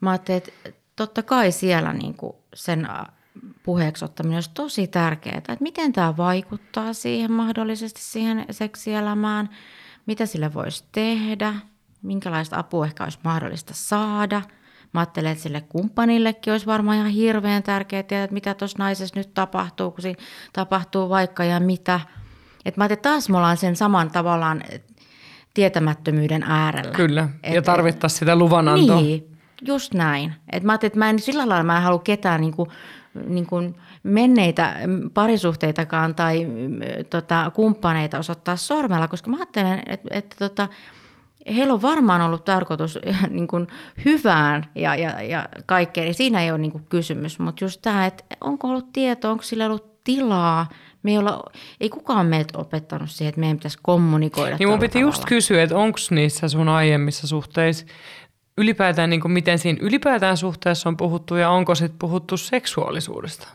mä 0.00 0.10
ajattelin, 0.10 0.38
että 0.38 0.70
totta 0.96 1.22
kai 1.22 1.52
siellä 1.52 1.92
niin 1.92 2.14
kuin 2.14 2.32
sen 2.54 2.88
puheeksi 3.62 4.04
ottaminen 4.04 4.36
olisi 4.36 4.50
tosi 4.54 4.86
tärkeää, 4.86 5.38
että 5.38 5.56
miten 5.60 5.92
tämä 5.92 6.16
vaikuttaa 6.16 6.92
siihen 6.92 7.32
mahdollisesti 7.32 8.00
siihen 8.00 8.46
seksielämään, 8.50 9.48
mitä 10.06 10.26
sille 10.26 10.54
voisi 10.54 10.84
tehdä, 10.92 11.54
minkälaista 12.02 12.58
apua 12.58 12.86
ehkä 12.86 13.04
olisi 13.04 13.18
mahdollista 13.24 13.72
saada. 13.74 14.42
Mä 14.92 15.00
ajattelen, 15.00 15.32
että 15.32 15.42
sille 15.42 15.60
kumppanillekin 15.60 16.52
olisi 16.52 16.66
varmaan 16.66 16.96
ihan 16.96 17.10
hirveän 17.10 17.62
tärkeää 17.62 18.02
tietää, 18.02 18.24
että 18.24 18.34
mitä 18.34 18.54
tuossa 18.54 18.78
naisessa 18.78 19.18
nyt 19.18 19.34
tapahtuu, 19.34 19.90
kun 19.90 20.02
siinä 20.02 20.22
tapahtuu 20.52 21.08
vaikka 21.08 21.44
ja 21.44 21.60
mitä. 21.60 22.00
Et 22.64 22.76
mä 22.76 22.84
ajattelin, 22.84 22.98
että 22.98 23.08
taas 23.08 23.28
me 23.28 23.36
ollaan 23.36 23.56
sen 23.56 23.76
saman 23.76 24.10
tavallaan 24.10 24.62
tietämättömyyden 25.54 26.42
äärellä. 26.42 26.92
Kyllä, 26.92 27.28
ja 27.52 27.62
tarvittaisiin 27.62 28.18
sitä 28.18 28.36
luvanantoa. 28.36 29.00
Niin, 29.00 29.31
Just 29.66 29.94
näin. 29.94 30.34
Et 30.52 30.62
mä 30.62 30.72
ajattelin, 30.72 30.88
että 30.88 30.98
mä 30.98 31.10
en 31.10 31.18
sillä 31.18 31.48
lailla 31.48 31.64
mä 31.64 31.76
en 31.76 31.82
halua 31.82 31.98
ketään 31.98 32.40
niin 32.40 32.56
kuin, 32.56 32.68
niin 33.26 33.46
kuin 33.46 33.74
menneitä 34.02 34.76
parisuhteitakaan 35.14 36.14
tai 36.14 36.46
tota, 37.10 37.50
kumppaneita 37.54 38.18
osoittaa 38.18 38.56
sormella, 38.56 39.08
koska 39.08 39.30
mä 39.30 39.36
ajattelen, 39.36 39.82
että, 39.86 40.08
että 40.10 40.36
tota, 40.38 40.68
heillä 41.54 41.72
on 41.72 41.82
varmaan 41.82 42.22
ollut 42.22 42.44
tarkoitus 42.44 42.98
niin 43.30 43.48
kuin 43.48 43.66
hyvään 44.04 44.66
ja, 44.74 44.96
ja, 44.96 45.22
ja 45.22 45.48
kaikkeen. 45.66 46.04
Niin 46.04 46.14
siinä 46.14 46.42
ei 46.42 46.50
ole 46.50 46.58
niin 46.58 46.72
kuin 46.72 46.86
kysymys, 46.88 47.38
mutta 47.38 47.64
just 47.64 47.82
tämä, 47.82 48.06
että 48.06 48.24
onko 48.40 48.68
ollut 48.68 48.92
tieto, 48.92 49.30
onko 49.30 49.42
sillä 49.42 49.66
ollut 49.66 50.04
tilaa, 50.04 50.68
me 51.02 51.10
ei, 51.10 51.18
olla, 51.18 51.52
ei 51.80 51.88
kukaan 51.88 52.26
meiltä 52.26 52.58
opettanut 52.58 53.10
siihen, 53.10 53.28
että 53.28 53.40
meidän 53.40 53.56
pitäisi 53.56 53.78
kommunikoida. 53.82 54.56
Niin 54.58 54.68
mun 54.68 54.78
piti 54.78 54.92
tavalla. 54.92 55.08
just 55.08 55.24
kysyä, 55.24 55.62
että 55.62 55.76
onko 55.76 55.98
niissä 56.10 56.48
sun 56.48 56.68
aiemmissa 56.68 57.26
suhteissa 57.26 57.86
ylipäätään, 58.58 59.10
niin 59.10 59.20
kuin 59.20 59.32
miten 59.32 59.58
siinä 59.58 59.78
ylipäätään 59.82 60.36
suhteessa 60.36 60.88
on 60.88 60.96
puhuttu 60.96 61.36
ja 61.36 61.50
onko 61.50 61.74
sitten 61.74 61.98
puhuttu 61.98 62.36
seksuaalisuudesta? 62.36 63.48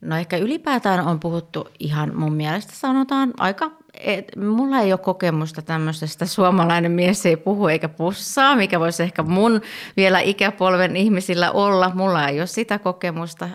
No 0.00 0.16
ehkä 0.16 0.36
ylipäätään 0.36 1.06
on 1.06 1.20
puhuttu 1.20 1.68
ihan 1.78 2.16
mun 2.16 2.32
mielestä 2.32 2.72
sanotaan 2.74 3.32
aika, 3.38 3.70
et, 3.94 4.36
mulla 4.36 4.78
ei 4.78 4.92
ole 4.92 5.00
kokemusta 5.00 5.62
tämmöisestä 5.62 6.26
suomalainen 6.26 6.92
mies 6.92 7.26
ei 7.26 7.36
puhu 7.36 7.68
eikä 7.68 7.88
pussaa, 7.88 8.56
mikä 8.56 8.80
voisi 8.80 9.02
ehkä 9.02 9.22
mun 9.22 9.60
vielä 9.96 10.20
ikäpolven 10.20 10.96
ihmisillä 10.96 11.50
olla. 11.50 11.90
Mulla 11.94 12.28
ei 12.28 12.40
ole 12.40 12.46
sitä 12.46 12.78
kokemusta, 12.78 13.48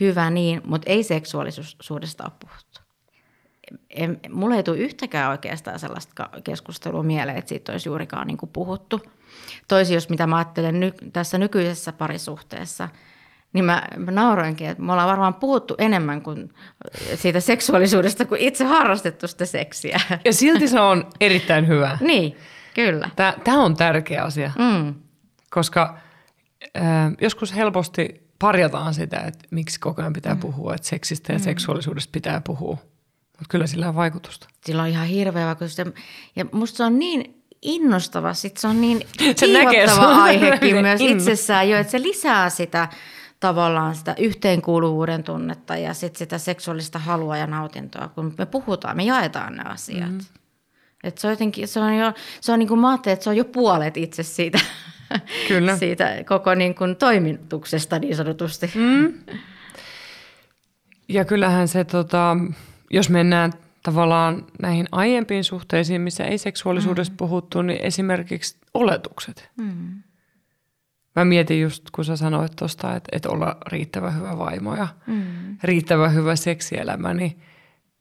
hyvä 0.00 0.30
niin, 0.30 0.62
mutta 0.64 0.90
ei 0.90 1.02
seksuaalisuudesta 1.02 2.24
ole 2.24 2.32
puhuttu. 2.40 2.80
En, 3.90 4.20
mulla 4.30 4.56
ei 4.56 4.62
tule 4.62 4.78
yhtäkään 4.78 5.30
oikeastaan 5.30 5.78
sellaista 5.78 6.28
keskustelua 6.44 7.02
mieleen, 7.02 7.38
että 7.38 7.48
siitä 7.48 7.72
olisi 7.72 7.88
juurikaan 7.88 8.26
niin 8.26 8.38
kuin 8.38 8.50
puhuttu– 8.52 9.00
toisi, 9.68 9.94
jos 9.94 10.08
mitä 10.08 10.26
mä 10.26 10.36
ajattelen 10.36 10.80
ny, 10.80 10.92
tässä 11.12 11.38
nykyisessä 11.38 11.92
parisuhteessa, 11.92 12.88
niin 13.52 13.64
mä, 13.64 13.82
mä 13.96 14.10
nauroinkin, 14.10 14.68
että 14.68 14.82
me 14.82 14.92
ollaan 14.92 15.08
varmaan 15.08 15.34
puhuttu 15.34 15.74
enemmän 15.78 16.22
kuin 16.22 16.54
siitä 17.14 17.40
seksuaalisuudesta 17.40 18.24
kuin 18.24 18.40
itse 18.40 18.64
harrastettu 18.64 19.28
sitä 19.28 19.46
seksiä. 19.46 20.00
Ja 20.24 20.32
silti 20.32 20.68
se 20.68 20.80
on 20.80 21.06
erittäin 21.20 21.66
hyvä. 21.66 21.98
niin, 22.06 22.36
kyllä. 22.74 23.10
Tämä 23.44 23.62
on 23.62 23.76
tärkeä 23.76 24.22
asia, 24.22 24.52
mm. 24.58 24.94
koska 25.50 25.98
äh, 26.76 26.84
joskus 27.20 27.54
helposti 27.54 28.26
parjataan 28.38 28.94
sitä, 28.94 29.20
että 29.20 29.48
miksi 29.50 29.80
koko 29.80 30.02
ajan 30.02 30.12
pitää 30.12 30.34
mm. 30.34 30.40
puhua, 30.40 30.74
että 30.74 30.88
seksistä 30.88 31.32
ja 31.32 31.38
mm. 31.38 31.42
seksuaalisuudesta 31.42 32.10
pitää 32.12 32.40
puhua. 32.40 32.76
Mutta 33.38 33.50
kyllä 33.50 33.66
sillä 33.66 33.88
on 33.88 33.94
vaikutusta. 33.94 34.48
Sillä 34.64 34.82
on 34.82 34.88
ihan 34.88 35.06
hirveä 35.06 35.46
vaikutus. 35.46 35.78
Ja 36.36 36.44
musta 36.52 36.76
se 36.76 36.84
on 36.84 36.98
niin 36.98 37.35
innostava. 37.66 38.34
Sitten 38.34 38.60
se 38.60 38.68
on 38.68 38.80
niin 38.80 38.98
kiihottava 39.18 40.22
aihekin 40.22 40.76
myös 40.76 41.00
itsessään 41.00 41.68
jo, 41.68 41.78
että 41.78 41.90
se 41.90 42.02
lisää 42.02 42.50
sitä 42.50 42.88
tavallaan 43.40 43.94
sitä 43.94 44.14
yhteenkuuluvuuden 44.18 45.22
tunnetta 45.22 45.76
ja 45.76 45.94
sitten 45.94 46.18
sitä 46.18 46.38
seksuaalista 46.38 46.98
halua 46.98 47.36
ja 47.36 47.46
nautintoa, 47.46 48.08
kun 48.08 48.34
me 48.38 48.46
puhutaan, 48.46 48.96
me 48.96 49.04
jaetaan 49.04 49.56
ne 49.56 49.62
asiat. 49.62 50.10
Mm. 50.10 50.20
Et 51.04 51.18
se 51.18 51.26
on 51.26 51.32
jotenkin, 51.32 51.68
se 51.68 51.80
on 51.80 51.96
jo, 51.96 52.12
se 52.40 52.52
on 52.52 52.58
niin 52.58 52.68
kuin 52.68 52.80
mä 52.80 52.94
että 52.94 53.24
se 53.24 53.30
on 53.30 53.36
jo 53.36 53.44
puolet 53.44 53.96
itse 53.96 54.22
siitä, 54.22 54.58
Kyllä. 55.48 55.76
siitä 55.78 56.24
koko 56.28 56.54
niin 56.54 56.74
kuin 56.74 56.96
toimituksesta 56.96 57.98
niin 57.98 58.16
sanotusti. 58.16 58.70
Mm. 58.74 59.14
Ja 61.08 61.24
kyllähän 61.24 61.68
se, 61.68 61.84
tota, 61.84 62.36
jos 62.90 63.10
mennään 63.10 63.52
tavallaan 63.86 64.46
näihin 64.62 64.86
aiempiin 64.92 65.44
suhteisiin, 65.44 66.00
missä 66.00 66.24
ei 66.24 66.38
seksuaalisuudesta 66.38 67.12
mm. 67.12 67.16
puhuttu, 67.16 67.62
niin 67.62 67.82
esimerkiksi 67.82 68.58
oletukset. 68.74 69.50
Mm. 69.58 70.02
Mä 71.16 71.24
mietin 71.24 71.60
just, 71.60 71.90
kun 71.90 72.04
sä 72.04 72.16
sanoit 72.16 72.52
tuosta, 72.56 72.96
että, 72.96 73.08
että 73.16 73.30
olla 73.30 73.56
riittävän 73.66 74.16
hyvä 74.16 74.38
vaimo 74.38 74.76
ja 74.76 74.88
mm. 75.06 75.56
riittävän 75.62 76.14
hyvä 76.14 76.36
seksielämä, 76.36 77.14
niin 77.14 77.40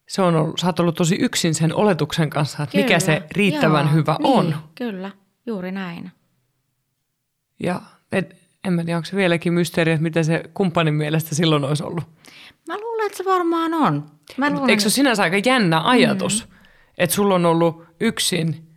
se 0.08 0.21
on 0.21 0.36
ollut, 0.36 0.60
sä 0.60 0.67
oot 0.67 0.80
ollut 0.80 0.95
tosi 0.95 1.15
yksin 1.19 1.56
sen 1.56 1.76
oletuksen 1.76 2.30
kanssa, 2.30 2.63
että 2.63 2.71
kyllä. 2.71 2.86
mikä 2.86 3.00
se 3.00 3.24
riittävän 3.32 3.86
Joo, 3.86 3.93
hyvä 3.93 4.15
niin, 4.19 4.38
on. 4.38 4.56
Kyllä, 4.76 5.12
juuri 5.45 5.71
näin. 5.71 6.12
Ja 7.63 7.82
et, 8.12 8.36
en 8.63 8.74
mä 8.74 8.84
tiedä, 8.84 8.98
onko 8.98 9.06
se 9.06 9.15
vieläkin 9.15 9.54
mysteeri, 9.54 9.91
että 9.91 10.04
mitä 10.04 10.24
se 10.24 10.43
kumppanin 10.54 10.93
mielestä 10.93 11.36
silloin 11.36 11.63
olisi 11.63 11.84
ollut. 11.84 12.14
Mä 12.67 12.78
luulen, 12.78 13.06
että 13.06 13.17
se 13.17 13.25
varmaan 13.25 13.73
on. 13.73 14.06
Mä 14.38 14.49
luulen, 14.49 14.69
Eikö 14.69 14.82
se 14.82 14.86
ole 14.86 14.91
sinänsä 14.91 15.23
aika 15.23 15.49
jännä 15.49 15.82
ajatus, 15.89 16.47
mm. 16.47 16.56
että 16.97 17.15
sulla 17.15 17.36
on 17.36 17.45
ollut 17.45 17.84
yksin 17.99 18.67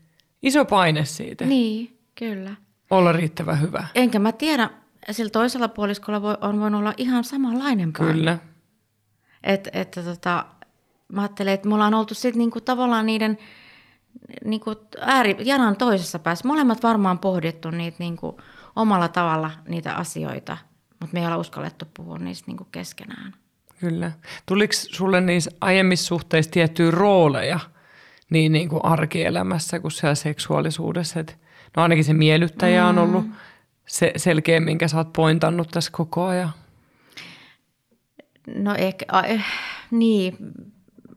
iso 0.42 0.64
paine 0.64 1.04
siitä? 1.04 1.44
Niin, 1.44 1.98
kyllä. 2.14 2.54
Olla 2.90 3.12
riittävän 3.12 3.60
hyvä. 3.60 3.86
Enkä 3.94 4.18
mä 4.18 4.32
tiedä, 4.32 4.70
sillä 5.10 5.30
toisella 5.30 5.68
puoliskolla 5.68 6.22
voi, 6.22 6.36
on 6.40 6.60
voinut 6.60 6.78
olla 6.78 6.94
ihan 6.96 7.24
samanlainen 7.24 7.92
paine. 7.92 8.12
Kyllä. 8.12 8.38
Että 9.42 9.70
et, 9.72 9.90
tota, 9.90 10.46
mä 11.12 11.20
ajattelen, 11.20 11.54
että 11.54 11.68
me 11.68 11.74
ollaan 11.74 11.94
oltu 11.94 12.14
sitten 12.14 12.38
niinku 12.38 12.60
tavallaan 12.60 13.06
niiden 13.06 13.38
niinku 14.44 14.74
ääri, 15.00 15.36
janan 15.44 15.76
toisessa 15.76 16.18
päässä. 16.18 16.48
Molemmat 16.48 16.82
varmaan 16.82 17.18
pohdittu 17.18 17.70
niitä 17.70 17.96
niinku 17.98 18.40
omalla 18.76 19.08
tavalla 19.08 19.50
niitä 19.68 19.94
asioita, 19.94 20.56
mutta 21.00 21.14
me 21.14 21.20
ei 21.20 21.26
olla 21.26 21.36
uskallettu 21.36 21.84
puhua 21.94 22.18
niistä 22.18 22.44
niinku 22.46 22.66
keskenään. 22.72 23.34
Kyllä. 23.80 24.12
Tuliko 24.46 24.72
sulle 24.72 25.20
niissä 25.20 25.50
aiemmissa 25.60 26.06
suhteissa 26.06 26.50
tiettyjä 26.50 26.90
rooleja 26.90 27.60
niin, 28.30 28.52
niin 28.52 28.68
kuin 28.68 28.84
arkielämässä 28.84 29.80
kuin 29.80 29.92
siellä 29.92 30.14
seksuaalisuudessa? 30.14 31.20
Et, 31.20 31.38
no 31.76 31.82
ainakin 31.82 32.04
se 32.04 32.12
miellyttäjä 32.12 32.86
on 32.86 32.98
ollut 32.98 33.26
mm. 33.26 33.32
se, 33.86 34.12
selkeä, 34.16 34.60
minkä 34.60 34.88
sä 34.88 34.96
oot 34.96 35.12
pointannut 35.12 35.68
tässä 35.70 35.90
koko 35.92 36.24
ajan. 36.24 36.50
No 38.54 38.74
ehkä, 38.74 39.04
äh, 39.14 39.46
niin, 39.90 40.36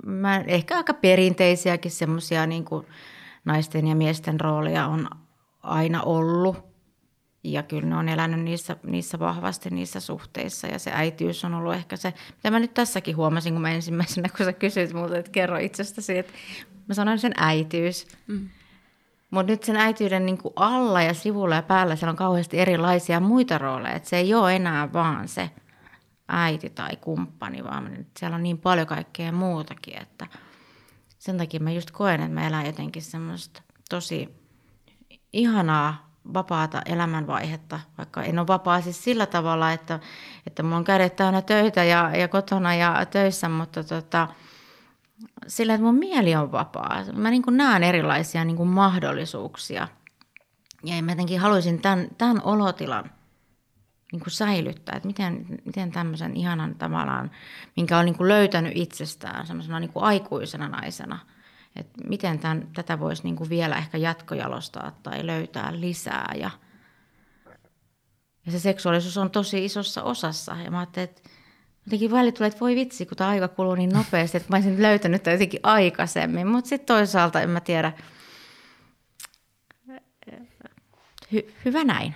mä, 0.06 0.44
ehkä 0.48 0.78
aika 0.78 0.94
perinteisiäkin 0.94 1.92
semmoisia 1.92 2.46
niin 2.46 2.66
naisten 3.46 3.88
ja 3.88 3.96
miesten 3.96 4.40
rooleja 4.40 4.88
on 4.88 5.10
aina 5.64 6.02
ollut. 6.04 6.71
Ja 7.44 7.64
kyllä 7.64 7.90
ne 7.90 7.96
on 7.96 8.10
elänyt 8.10 8.40
niissä, 8.40 8.76
niissä 8.84 9.20
vahvasti 9.20 9.70
niissä 9.70 10.00
suhteissa 10.00 10.68
ja 10.68 10.80
se 10.80 10.92
äitiys 10.94 11.46
on 11.46 11.54
ollut 11.54 11.74
ehkä 11.74 11.96
se, 11.96 12.14
mitä 12.36 12.52
mä 12.52 12.60
nyt 12.60 12.74
tässäkin 12.74 13.16
huomasin, 13.16 13.54
kun 13.54 13.62
mä 13.62 13.72
ensimmäisenä, 13.72 14.30
kun 14.38 14.46
sä 14.46 14.54
kysyit 14.54 14.94
multa, 14.94 15.18
että 15.18 15.32
kerro 15.32 15.58
itsestäsi, 15.58 16.18
että 16.18 16.34
mä 16.88 16.94
sanoin 16.94 17.20
sen 17.20 17.34
äitiys. 17.38 18.08
Mm. 18.28 18.50
Mutta 19.32 19.52
nyt 19.52 19.64
sen 19.64 19.76
äityyden 19.76 20.26
niin 20.26 20.38
kuin 20.38 20.54
alla 20.56 21.02
ja 21.02 21.14
sivulla 21.14 21.56
ja 21.56 21.64
päällä 21.64 21.96
siellä 21.96 22.12
on 22.12 22.16
kauheasti 22.18 22.60
erilaisia 22.60 23.20
muita 23.20 23.58
rooleja. 23.58 23.96
että 23.96 24.10
se 24.10 24.18
ei 24.18 24.34
ole 24.34 24.56
enää 24.56 24.94
vaan 24.94 25.28
se 25.28 25.50
äiti 26.28 26.70
tai 26.70 26.96
kumppani, 26.96 27.64
vaan 27.64 28.06
siellä 28.20 28.36
on 28.36 28.44
niin 28.44 28.58
paljon 28.58 28.88
kaikkea 28.88 29.32
muutakin, 29.32 30.02
että 30.02 30.28
sen 31.20 31.38
takia 31.38 31.60
mä 31.60 31.72
just 31.72 31.92
koen, 31.92 32.22
että 32.22 32.34
mä 32.34 32.48
elän 32.48 32.66
jotenkin 32.66 33.02
semmoista 33.02 33.62
tosi 33.90 34.30
ihanaa 35.34 36.11
vapaata 36.34 36.82
elämänvaihetta, 36.86 37.80
vaikka 37.98 38.24
en 38.24 38.40
ole 38.40 38.48
vapaa 38.48 38.82
siis 38.82 39.04
sillä 39.04 39.26
tavalla, 39.26 39.72
että, 39.72 40.00
että 40.48 40.64
mulla 40.64 40.78
on 40.78 40.84
kädet 40.84 41.16
täynnä 41.16 41.42
töitä 41.42 41.84
ja, 41.84 42.18
ja 42.18 42.28
kotona 42.28 42.76
ja 42.76 43.06
töissä, 43.06 43.50
mutta 43.50 43.84
tota, 43.84 44.28
sillä, 45.48 45.74
että 45.74 45.86
mun 45.86 45.96
mieli 45.96 46.36
on 46.36 46.52
vapaa. 46.52 47.04
Mä 47.14 47.30
niin 47.30 47.44
näen 47.52 47.84
erilaisia 47.84 48.46
niin 48.46 48.58
kuin 48.58 48.70
mahdollisuuksia. 48.70 49.88
Ja 50.84 51.04
mä 51.04 51.12
jotenkin 51.12 51.40
haluaisin 51.40 51.82
tämän, 51.82 52.08
tämän 52.18 52.42
olotilan 52.44 53.12
niin 54.12 54.20
kuin 54.20 54.32
säilyttää, 54.32 54.96
että 54.96 55.08
miten, 55.08 55.46
miten 55.66 55.92
tämmöisen 55.92 56.36
ihanan 56.36 56.76
tavallaan, 56.76 57.32
minkä 57.76 57.98
on 57.98 58.06
niin 58.06 58.18
kuin 58.18 58.28
löytänyt 58.28 58.72
itsestään 58.76 59.48
semmoisena 59.48 59.80
niin 59.80 59.92
aikuisena 59.96 60.68
naisena– 60.70 61.20
että 61.76 62.08
miten 62.08 62.40
tämän, 62.40 62.68
tätä 62.74 63.00
voisi 63.00 63.24
niin 63.24 63.36
kuin 63.36 63.50
vielä 63.50 63.76
ehkä 63.76 63.98
jatkojalostaa 63.98 65.00
tai 65.04 65.28
löytää 65.28 65.80
lisää. 65.80 66.34
Ja, 66.38 66.52
ja 68.46 68.52
se 68.52 68.60
seksuaalisuus 68.60 69.18
on 69.18 69.32
tosi 69.32 69.66
isossa 69.66 70.04
osassa. 70.04 70.56
Ja 70.64 70.72
mä 70.72 70.80
ajattelin, 70.80 71.10
että 71.10 71.30
jotenkin 71.86 72.12
välillä 72.12 72.32
tulee, 72.32 72.48
että 72.48 72.60
voi 72.60 72.76
vitsi, 72.76 73.06
kun 73.06 73.18
tämä 73.18 73.30
aika 73.30 73.48
kuluu 73.48 73.76
niin 73.76 73.90
nopeasti, 73.90 74.38
että 74.38 74.50
mä 74.50 74.56
olisin 74.56 74.82
löytänyt 74.82 75.24
tämän 75.24 75.36
jotenkin 75.36 75.60
aikaisemmin. 75.64 76.48
Mutta 76.48 76.70
sitten 76.70 76.96
toisaalta 76.96 77.42
en 77.42 77.50
mä 77.50 77.60
tiedä. 77.60 77.94
Hy- 81.34 81.52
hyvä 81.66 81.84
näin. 81.84 82.16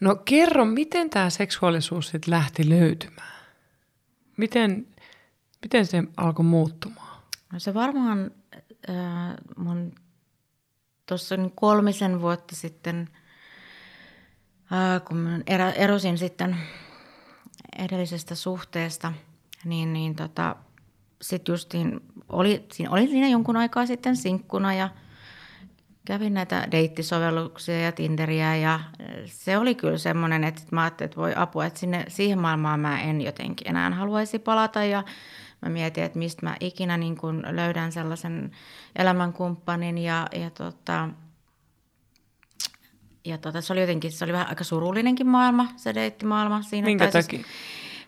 No 0.00 0.16
kerro, 0.16 0.64
miten 0.64 1.10
tämä 1.10 1.30
seksuaalisuus 1.30 2.08
sitten 2.08 2.30
lähti 2.30 2.68
löytymään? 2.68 3.44
Miten, 4.36 4.86
miten 5.62 5.86
se 5.86 6.02
alkoi 6.16 6.44
muuttumaan? 6.44 7.22
No 7.52 7.58
se 7.58 7.74
varmaan 7.74 8.30
äh, 8.90 8.96
mun 9.56 9.92
tuossa 11.06 11.36
kolmisen 11.54 12.20
vuotta 12.20 12.56
sitten, 12.56 13.08
äh, 14.72 15.04
kun 15.04 15.16
mä 15.16 15.38
erosin 15.76 16.18
sitten 16.18 16.56
edellisestä 17.78 18.34
suhteesta, 18.34 19.12
niin, 19.64 19.92
niin 19.92 20.14
tota, 20.14 20.56
sitten 21.22 21.52
justiin 21.52 22.00
oli, 22.28 22.66
siinä, 22.72 22.90
olin 22.90 23.08
siinä 23.08 23.28
jonkun 23.28 23.56
aikaa 23.56 23.86
sitten 23.86 24.16
sinkkuna 24.16 24.74
ja 24.74 24.88
kävin 26.04 26.34
näitä 26.34 26.68
deittisovelluksia 26.70 27.80
ja 27.80 27.92
Tinderiä 27.92 28.56
ja 28.56 28.80
se 29.26 29.58
oli 29.58 29.74
kyllä 29.74 29.98
semmoinen, 29.98 30.44
että 30.44 30.62
mä 30.70 30.82
ajattelin, 30.82 31.08
että 31.08 31.20
voi 31.20 31.32
apua, 31.36 31.66
että 31.66 31.80
sinne, 31.80 32.04
siihen 32.08 32.38
maailmaan 32.38 32.80
mä 32.80 33.02
en 33.02 33.20
jotenkin 33.20 33.68
enää 33.68 33.90
haluaisi 33.90 34.38
palata 34.38 34.84
ja 34.84 35.04
mä 35.62 35.68
mietin, 35.68 36.04
että 36.04 36.18
mistä 36.18 36.46
mä 36.46 36.56
ikinä 36.60 36.96
niin 36.96 37.16
kun 37.16 37.42
löydän 37.50 37.92
sellaisen 37.92 38.50
elämänkumppanin 38.96 39.98
ja, 39.98 40.26
ja, 40.32 40.50
tota, 40.50 41.08
ja 43.24 43.38
tota, 43.38 43.60
se 43.60 43.72
oli 43.72 43.80
jotenkin, 43.80 44.12
se 44.12 44.24
oli 44.24 44.32
vähän 44.32 44.48
aika 44.48 44.64
surullinenkin 44.64 45.26
maailma, 45.26 45.68
se 45.76 45.94
deittimaailma. 45.94 46.62
Siinä 46.62 46.84
Minkä 46.84 47.10
takia? 47.10 47.40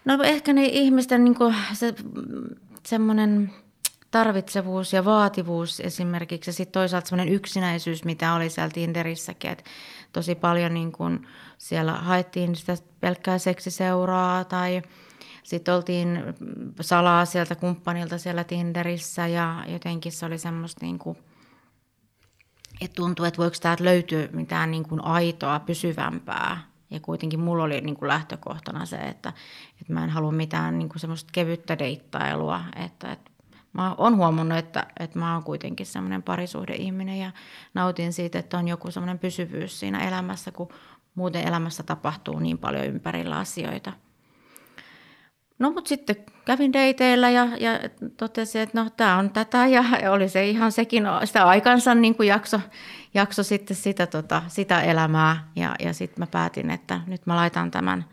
No 0.04 0.22
ehkä 0.22 0.52
ne 0.52 0.64
ihmisten 0.64 1.24
niin 1.24 1.34
kuin, 1.34 1.54
se, 1.72 1.94
semmoinen 2.86 3.52
tarvitsevuus 4.10 4.92
ja 4.92 5.04
vaativuus 5.04 5.80
esimerkiksi 5.80 6.48
ja 6.48 6.52
sitten 6.52 6.72
toisaalta 6.72 7.08
semmoinen 7.08 7.34
yksinäisyys, 7.34 8.04
mitä 8.04 8.34
oli 8.34 8.50
siellä 8.50 8.70
Tinderissäkin, 8.70 9.50
että 9.50 9.64
tosi 10.12 10.34
paljon 10.34 10.74
niin 10.74 10.92
kuin 10.92 11.26
siellä 11.58 11.92
haettiin 11.92 12.56
sitä 12.56 12.76
pelkkää 13.00 13.38
seksiseuraa 13.38 14.44
tai– 14.44 14.82
sitten 15.42 15.74
oltiin 15.74 16.22
salaa 16.80 17.24
sieltä 17.24 17.54
kumppanilta 17.54 18.18
siellä 18.18 18.44
Tinderissä 18.44 19.26
ja 19.26 19.64
jotenkin 19.68 20.12
se 20.12 20.26
oli 20.26 20.38
semmoista 20.38 20.84
niin 20.86 20.98
kuin, 20.98 21.18
että 22.80 22.94
tuntui, 22.94 23.28
että 23.28 23.38
voiko 23.38 23.56
täältä 23.60 23.84
löytyä 23.84 24.28
mitään 24.32 24.70
niin 24.70 24.88
kuin 24.88 25.04
aitoa, 25.04 25.60
pysyvämpää. 25.60 26.70
Ja 26.90 27.00
kuitenkin 27.00 27.40
mulla 27.40 27.64
oli 27.64 27.80
niin 27.80 27.96
kuin 27.96 28.08
lähtökohtana 28.08 28.86
se, 28.86 28.96
että, 28.96 29.32
että 29.80 29.92
mä 29.92 30.04
en 30.04 30.10
halua 30.10 30.32
mitään 30.32 30.78
niin 30.78 30.88
kuin 30.88 31.00
semmoista 31.00 31.30
kevyttä 31.32 31.78
deittailua. 31.78 32.60
Että, 32.76 33.12
että 33.12 33.30
mä 33.72 33.94
oon 33.94 34.16
huomannut, 34.16 34.58
että, 34.58 34.86
että 35.00 35.18
mä 35.18 35.34
oon 35.34 35.44
kuitenkin 35.44 35.86
semmoinen 35.86 36.22
parisuhdeihminen 36.22 37.18
ja 37.18 37.32
nautin 37.74 38.12
siitä, 38.12 38.38
että 38.38 38.58
on 38.58 38.68
joku 38.68 38.90
semmoinen 38.90 39.18
pysyvyys 39.18 39.80
siinä 39.80 40.08
elämässä, 40.08 40.52
kun 40.52 40.68
muuten 41.14 41.48
elämässä 41.48 41.82
tapahtuu 41.82 42.38
niin 42.38 42.58
paljon 42.58 42.86
ympärillä 42.86 43.38
asioita– 43.38 43.92
No 45.60 45.70
mutta 45.70 45.88
sitten 45.88 46.16
kävin 46.44 46.72
deiteillä 46.72 47.30
ja, 47.30 47.48
ja 47.60 47.70
totesin, 48.16 48.60
että 48.60 48.82
no 48.82 48.90
tämä 48.96 49.18
on 49.18 49.30
tätä 49.30 49.66
ja 49.66 49.84
oli 50.14 50.28
se 50.28 50.48
ihan 50.48 50.72
sekin 50.72 51.04
sitä 51.24 51.48
aikansa 51.48 51.94
niin 51.94 52.14
kuin 52.14 52.28
jakso, 52.28 52.60
jakso 53.14 53.42
sitten 53.42 53.76
sitä, 53.76 54.06
tota, 54.06 54.42
sitä 54.48 54.82
elämää 54.82 55.48
ja, 55.56 55.74
ja 55.78 55.92
sitten 55.92 56.22
mä 56.22 56.26
päätin, 56.26 56.70
että 56.70 57.00
nyt 57.06 57.26
mä 57.26 57.36
laitan 57.36 57.70
tämän 57.70 58.04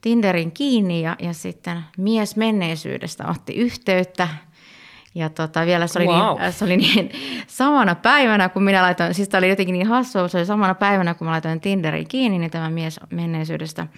Tinderin 0.00 0.52
kiinni 0.52 1.02
ja, 1.02 1.16
ja 1.18 1.32
sitten 1.32 1.82
mies 1.98 2.36
menneisyydestä 2.36 3.28
otti 3.28 3.54
yhteyttä 3.54 4.28
ja 5.14 5.30
tota, 5.30 5.66
vielä 5.66 5.86
se 5.86 5.98
oli, 5.98 6.06
niin, 6.06 6.18
wow. 6.18 6.40
niin, 6.40 6.52
se 6.52 6.64
oli 6.64 6.76
niin 6.76 7.10
samana 7.46 7.94
päivänä, 7.94 8.48
kun 8.48 8.62
minä 8.62 8.82
laitoin, 8.82 9.14
siis 9.14 9.28
tämä 9.28 9.38
oli 9.38 9.48
jotenkin 9.48 9.72
niin 9.72 9.86
hassua, 9.86 10.28
se 10.28 10.38
oli 10.38 10.46
samana 10.46 10.74
päivänä, 10.74 11.14
kun 11.14 11.26
mä 11.26 11.30
laitoin 11.30 11.60
Tinderin 11.60 12.08
kiinni, 12.08 12.38
niin 12.38 12.50
tämä 12.50 12.70
mies 12.70 13.00
menneisyydestä– 13.10 13.86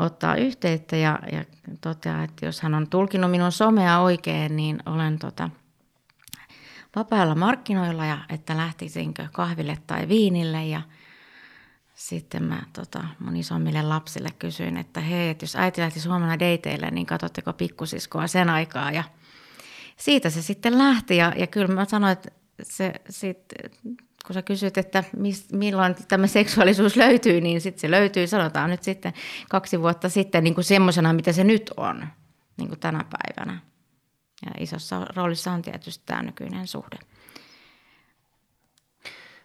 ottaa 0.00 0.36
yhteyttä 0.36 0.96
ja, 0.96 1.18
ja 1.32 1.44
toteaa, 1.80 2.24
että 2.24 2.46
jos 2.46 2.60
hän 2.60 2.74
on 2.74 2.88
tulkinut 2.88 3.30
minun 3.30 3.52
somea 3.52 4.00
oikein, 4.00 4.56
niin 4.56 4.78
olen 4.86 5.18
tota, 5.18 5.50
vapailla 6.96 7.34
markkinoilla 7.34 8.06
ja 8.06 8.18
että 8.28 8.56
lähtisinkö 8.56 9.28
kahville 9.32 9.78
tai 9.86 10.08
viinille. 10.08 10.66
Ja 10.66 10.82
sitten 11.94 12.42
mä 12.42 12.62
tota, 12.72 13.04
mun 13.18 13.36
isommille 13.36 13.82
lapsille 13.82 14.28
kysyin, 14.38 14.76
että 14.76 15.00
hei, 15.00 15.28
että 15.28 15.42
jos 15.44 15.56
äiti 15.56 15.80
lähti 15.80 16.08
huomenna 16.08 16.38
dateille, 16.38 16.90
niin 16.90 17.06
katsotteko 17.06 17.52
pikkusiskoa 17.52 18.26
sen 18.26 18.50
aikaa? 18.50 18.90
Ja 18.90 19.04
siitä 19.96 20.30
se 20.30 20.42
sitten 20.42 20.78
lähti. 20.78 21.16
Ja, 21.16 21.32
ja 21.36 21.46
kyllä 21.46 21.74
mä 21.74 21.84
sanoin, 21.84 22.12
että 22.12 22.30
se 22.62 22.92
sitten 23.08 23.70
kun 24.30 24.34
sä 24.34 24.42
kysyt, 24.42 24.78
että 24.78 25.04
mis, 25.16 25.52
milloin 25.52 25.94
tämä 26.08 26.26
seksuaalisuus 26.26 26.96
löytyy, 26.96 27.40
niin 27.40 27.60
sitten 27.60 27.80
se 27.80 27.90
löytyy, 27.90 28.26
sanotaan 28.26 28.70
nyt 28.70 28.82
sitten 28.82 29.12
kaksi 29.48 29.80
vuotta 29.80 30.08
sitten 30.08 30.44
niin 30.44 30.54
kuin 30.54 30.64
semmoisena, 30.64 31.12
mitä 31.12 31.32
se 31.32 31.44
nyt 31.44 31.70
on, 31.76 32.06
niin 32.56 32.68
kuin 32.68 32.80
tänä 32.80 33.04
päivänä. 33.10 33.60
Ja 34.46 34.50
isossa 34.58 35.06
roolissa 35.16 35.52
on 35.52 35.62
tietysti 35.62 36.04
tämä 36.06 36.22
nykyinen 36.22 36.66
suhde. 36.66 36.98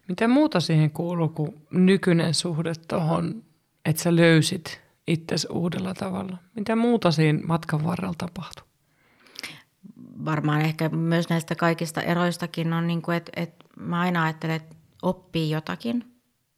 Mitä 0.07 0.27
muuta 0.27 0.59
siihen 0.59 0.91
kuuluu 0.91 1.29
kuin 1.29 1.61
nykyinen 1.71 2.33
suhde 2.33 2.73
tuohon, 2.87 3.43
että 3.85 4.01
sä 4.01 4.15
löysit 4.15 4.81
itsesi 5.07 5.47
uudella 5.51 5.93
tavalla? 5.93 6.37
Mitä 6.55 6.75
muuta 6.75 7.11
siinä 7.11 7.39
matkan 7.47 7.85
varrella 7.85 8.15
tapahtui? 8.17 8.67
Varmaan 10.25 10.61
ehkä 10.61 10.89
myös 10.89 11.29
näistä 11.29 11.55
kaikista 11.55 12.01
eroistakin 12.01 12.73
on, 12.73 12.87
niin 12.87 13.01
kuin, 13.01 13.17
että, 13.17 13.31
että 13.35 13.64
mä 13.75 13.99
aina 13.99 14.23
ajattelen, 14.23 14.55
että 14.55 14.75
oppii 15.01 15.49
jotakin. 15.49 16.15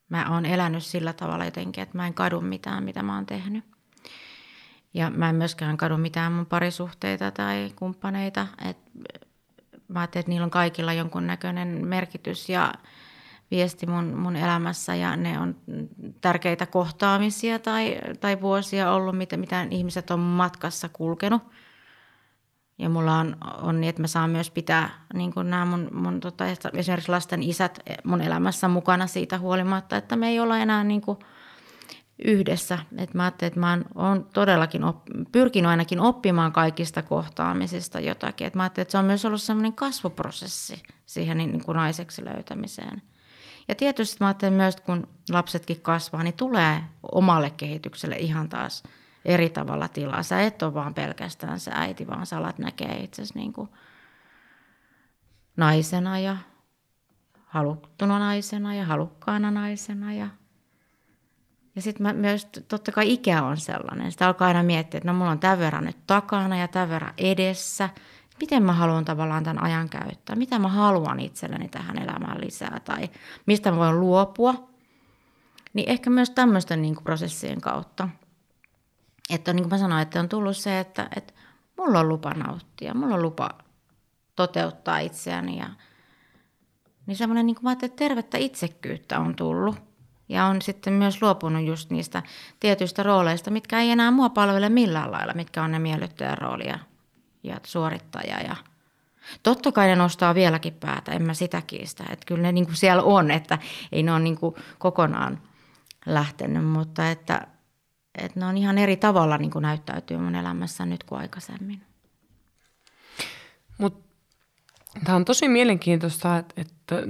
Mä 0.09 0.33
oon 0.33 0.45
elänyt 0.45 0.83
sillä 0.83 1.13
tavalla 1.13 1.45
jotenkin, 1.45 1.81
että 1.81 1.97
mä 1.97 2.07
en 2.07 2.13
kadu 2.13 2.41
mitään, 2.41 2.83
mitä 2.83 3.03
mä 3.03 3.15
oon 3.15 3.25
tehnyt. 3.25 3.65
Ja 4.93 5.09
mä 5.09 5.29
en 5.29 5.35
myöskään 5.35 5.77
kadu 5.77 5.97
mitään 5.97 6.31
mun 6.31 6.45
parisuhteita 6.45 7.31
tai 7.31 7.71
kumppaneita. 7.75 8.47
Et 8.69 8.77
mä 9.87 9.99
ajattelin, 9.99 10.21
että 10.21 10.29
niillä 10.29 10.45
on 10.45 10.51
kaikilla 10.51 10.93
jonkunnäköinen 10.93 11.87
merkitys 11.87 12.49
ja 12.49 12.73
viesti 13.51 13.85
mun, 13.85 14.05
mun 14.05 14.35
elämässä 14.35 14.95
ja 14.95 15.15
ne 15.15 15.39
on 15.39 15.55
tärkeitä 16.21 16.65
kohtaamisia 16.65 17.59
tai, 17.59 17.97
tai 18.19 18.41
vuosia 18.41 18.91
ollut, 18.91 19.17
mitä, 19.17 19.37
mitä 19.37 19.67
ihmiset 19.71 20.11
on 20.11 20.19
matkassa 20.19 20.89
kulkenut– 20.89 21.43
ja 22.79 22.89
mulla 22.89 23.17
on, 23.17 23.37
on 23.61 23.81
niin, 23.81 23.89
että 23.89 24.01
mä 24.01 24.07
saan 24.07 24.29
myös 24.29 24.51
pitää 24.51 24.89
niin 25.13 25.33
kuin 25.33 25.49
nämä 25.49 25.65
mun, 25.65 25.89
mun 25.93 26.19
tota, 26.19 26.45
esimerkiksi 26.73 27.11
lasten 27.11 27.43
isät 27.43 27.79
mun 28.03 28.21
elämässä 28.21 28.67
mukana 28.67 29.07
siitä 29.07 29.39
huolimatta, 29.39 29.97
että 29.97 30.15
me 30.15 30.29
ei 30.29 30.39
olla 30.39 30.57
enää 30.57 30.83
niin 30.83 31.01
kuin 31.01 31.17
yhdessä. 32.25 32.79
Et 32.97 33.13
mä 33.13 33.23
ajattelin, 33.23 33.47
että 33.47 33.59
mä 33.59 33.77
oon 33.95 34.27
todellakin 34.33 34.83
op, 34.83 34.97
pyrkinyt 35.31 35.69
ainakin 35.69 35.99
oppimaan 35.99 36.51
kaikista 36.51 37.01
kohtaamisista 37.01 37.99
jotakin. 37.99 38.47
Et 38.47 38.55
mä 38.55 38.63
ajattelin, 38.63 38.83
että 38.83 38.91
se 38.91 38.97
on 38.97 39.05
myös 39.05 39.25
ollut 39.25 39.41
sellainen 39.41 39.73
kasvuprosessi 39.73 40.83
siihen 41.05 41.37
niin 41.37 41.65
kuin 41.65 41.75
naiseksi 41.75 42.25
löytämiseen. 42.25 43.01
Ja 43.67 43.75
tietysti 43.75 44.17
mä 44.19 44.27
ajattelin 44.27 44.53
myös, 44.53 44.75
kun 44.75 45.07
lapsetkin 45.29 45.81
kasvaa, 45.81 46.23
niin 46.23 46.33
tulee 46.33 46.83
omalle 47.11 47.49
kehitykselle 47.49 48.15
ihan 48.15 48.49
taas– 48.49 48.83
eri 49.27 49.49
tavalla 49.49 49.87
tilaa. 49.87 50.23
Sä 50.23 50.41
et 50.41 50.63
ole 50.63 50.73
vaan 50.73 50.93
pelkästään 50.93 51.59
se 51.59 51.71
äiti, 51.73 52.07
vaan 52.07 52.25
sä 52.25 52.37
alat 52.37 52.59
näkee 52.59 52.97
itsesi 53.03 53.33
niin 53.35 53.53
kuin 53.53 53.69
naisena 55.57 56.19
ja 56.19 56.37
haluttuna 57.45 58.19
naisena 58.19 58.75
ja 58.75 58.85
halukkaana 58.85 59.51
naisena. 59.51 60.13
Ja, 60.13 60.27
ja 61.75 61.81
sitten 61.81 62.15
myös 62.15 62.47
totta 62.67 62.91
kai 62.91 63.13
ikä 63.13 63.43
on 63.43 63.57
sellainen. 63.57 64.11
Sitä 64.11 64.27
alkaa 64.27 64.47
aina 64.47 64.63
miettiä, 64.63 64.97
että 64.97 65.11
no 65.11 65.17
mulla 65.17 65.31
on 65.31 65.39
tämän 65.39 65.59
verran 65.59 65.85
nyt 65.85 66.07
takana 66.07 66.57
ja 66.57 66.67
tämän 66.67 66.89
verran 66.89 67.13
edessä. 67.17 67.89
Miten 68.39 68.63
mä 68.63 68.73
haluan 68.73 69.05
tavallaan 69.05 69.43
tämän 69.43 69.63
ajan 69.63 69.89
käyttää? 69.89 70.35
Mitä 70.35 70.59
mä 70.59 70.67
haluan 70.67 71.19
itselleni 71.19 71.67
tähän 71.67 71.97
elämään 71.97 72.41
lisää? 72.41 72.81
Tai 72.85 73.09
mistä 73.45 73.71
mä 73.71 73.77
voin 73.77 73.99
luopua? 73.99 74.69
Niin 75.73 75.89
ehkä 75.89 76.09
myös 76.09 76.29
tämmöisten 76.29 76.81
niin 76.81 76.95
prosessien 77.03 77.61
kautta 77.61 78.09
että 79.29 79.53
niin 79.53 79.63
kuin 79.63 79.73
mä 79.73 79.77
sanoin, 79.77 80.01
että 80.01 80.19
on 80.19 80.29
tullut 80.29 80.57
se, 80.57 80.79
että, 80.79 81.07
että 81.15 81.33
mulla 81.77 81.99
on 81.99 82.09
lupa 82.09 82.33
nauttia, 82.33 82.93
mulla 82.93 83.15
on 83.15 83.21
lupa 83.21 83.49
toteuttaa 84.35 84.99
itseäni. 84.99 85.57
Ja, 85.57 85.69
niin 87.05 87.17
semmoinen, 87.17 87.45
niin 87.45 87.55
kuin 87.55 87.63
mä 87.63 87.71
että 87.71 87.89
tervettä 87.89 88.37
itsekkyyttä 88.37 89.19
on 89.19 89.35
tullut. 89.35 89.75
Ja 90.29 90.45
on 90.45 90.61
sitten 90.61 90.93
myös 90.93 91.21
luopunut 91.21 91.65
just 91.65 91.89
niistä 91.89 92.23
tietyistä 92.59 93.03
rooleista, 93.03 93.51
mitkä 93.51 93.79
ei 93.79 93.91
enää 93.91 94.11
mua 94.11 94.29
palvele 94.29 94.69
millään 94.69 95.11
lailla, 95.11 95.33
mitkä 95.33 95.63
on 95.63 95.71
ne 95.71 95.79
miellyttäjän 95.79 96.37
roolia 96.37 96.79
ja 97.43 97.59
suorittaja. 97.63 98.39
Ja 98.39 98.55
totta 99.43 99.71
kai 99.71 99.87
ne 99.87 99.95
nostaa 99.95 100.35
vieläkin 100.35 100.73
päätä, 100.73 101.11
en 101.11 101.23
mä 101.23 101.33
sitä 101.33 101.61
kiistä. 101.67 102.03
Että 102.09 102.25
kyllä 102.25 102.41
ne 102.41 102.51
niin 102.51 102.65
kuin 102.65 102.75
siellä 102.75 103.03
on, 103.03 103.31
että 103.31 103.57
ei 103.91 104.03
ne 104.03 104.11
ole 104.11 104.19
niin 104.19 104.37
kuin 104.37 104.55
kokonaan 104.77 105.41
lähtenyt, 106.05 106.65
mutta 106.65 107.11
että 107.11 107.47
että 108.17 108.39
ne 108.39 108.45
on 108.45 108.57
ihan 108.57 108.77
eri 108.77 108.97
tavalla 108.97 109.37
niin 109.37 109.51
kuin 109.51 109.61
näyttäytyy 109.61 110.17
mun 110.17 110.35
elämässä 110.35 110.85
nyt 110.85 111.03
kuin 111.03 111.19
aikaisemmin. 111.19 111.81
Mut 113.77 114.07
Tämä 115.03 115.15
on 115.15 115.25
tosi 115.25 115.47
mielenkiintoista, 115.47 116.37
että, 116.37 116.61
että 116.61 117.03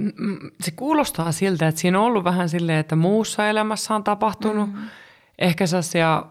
se 0.60 0.70
kuulostaa 0.70 1.32
siltä, 1.32 1.68
että 1.68 1.80
siinä 1.80 1.98
on 1.98 2.04
ollut 2.04 2.24
vähän 2.24 2.48
silleen, 2.48 2.78
että 2.78 2.96
muussa 2.96 3.48
elämässä 3.48 3.94
on 3.94 4.04
tapahtunut 4.04 4.68
mm-hmm. 4.68 4.88
ehkä 5.38 5.66
sellaisia 5.66 6.24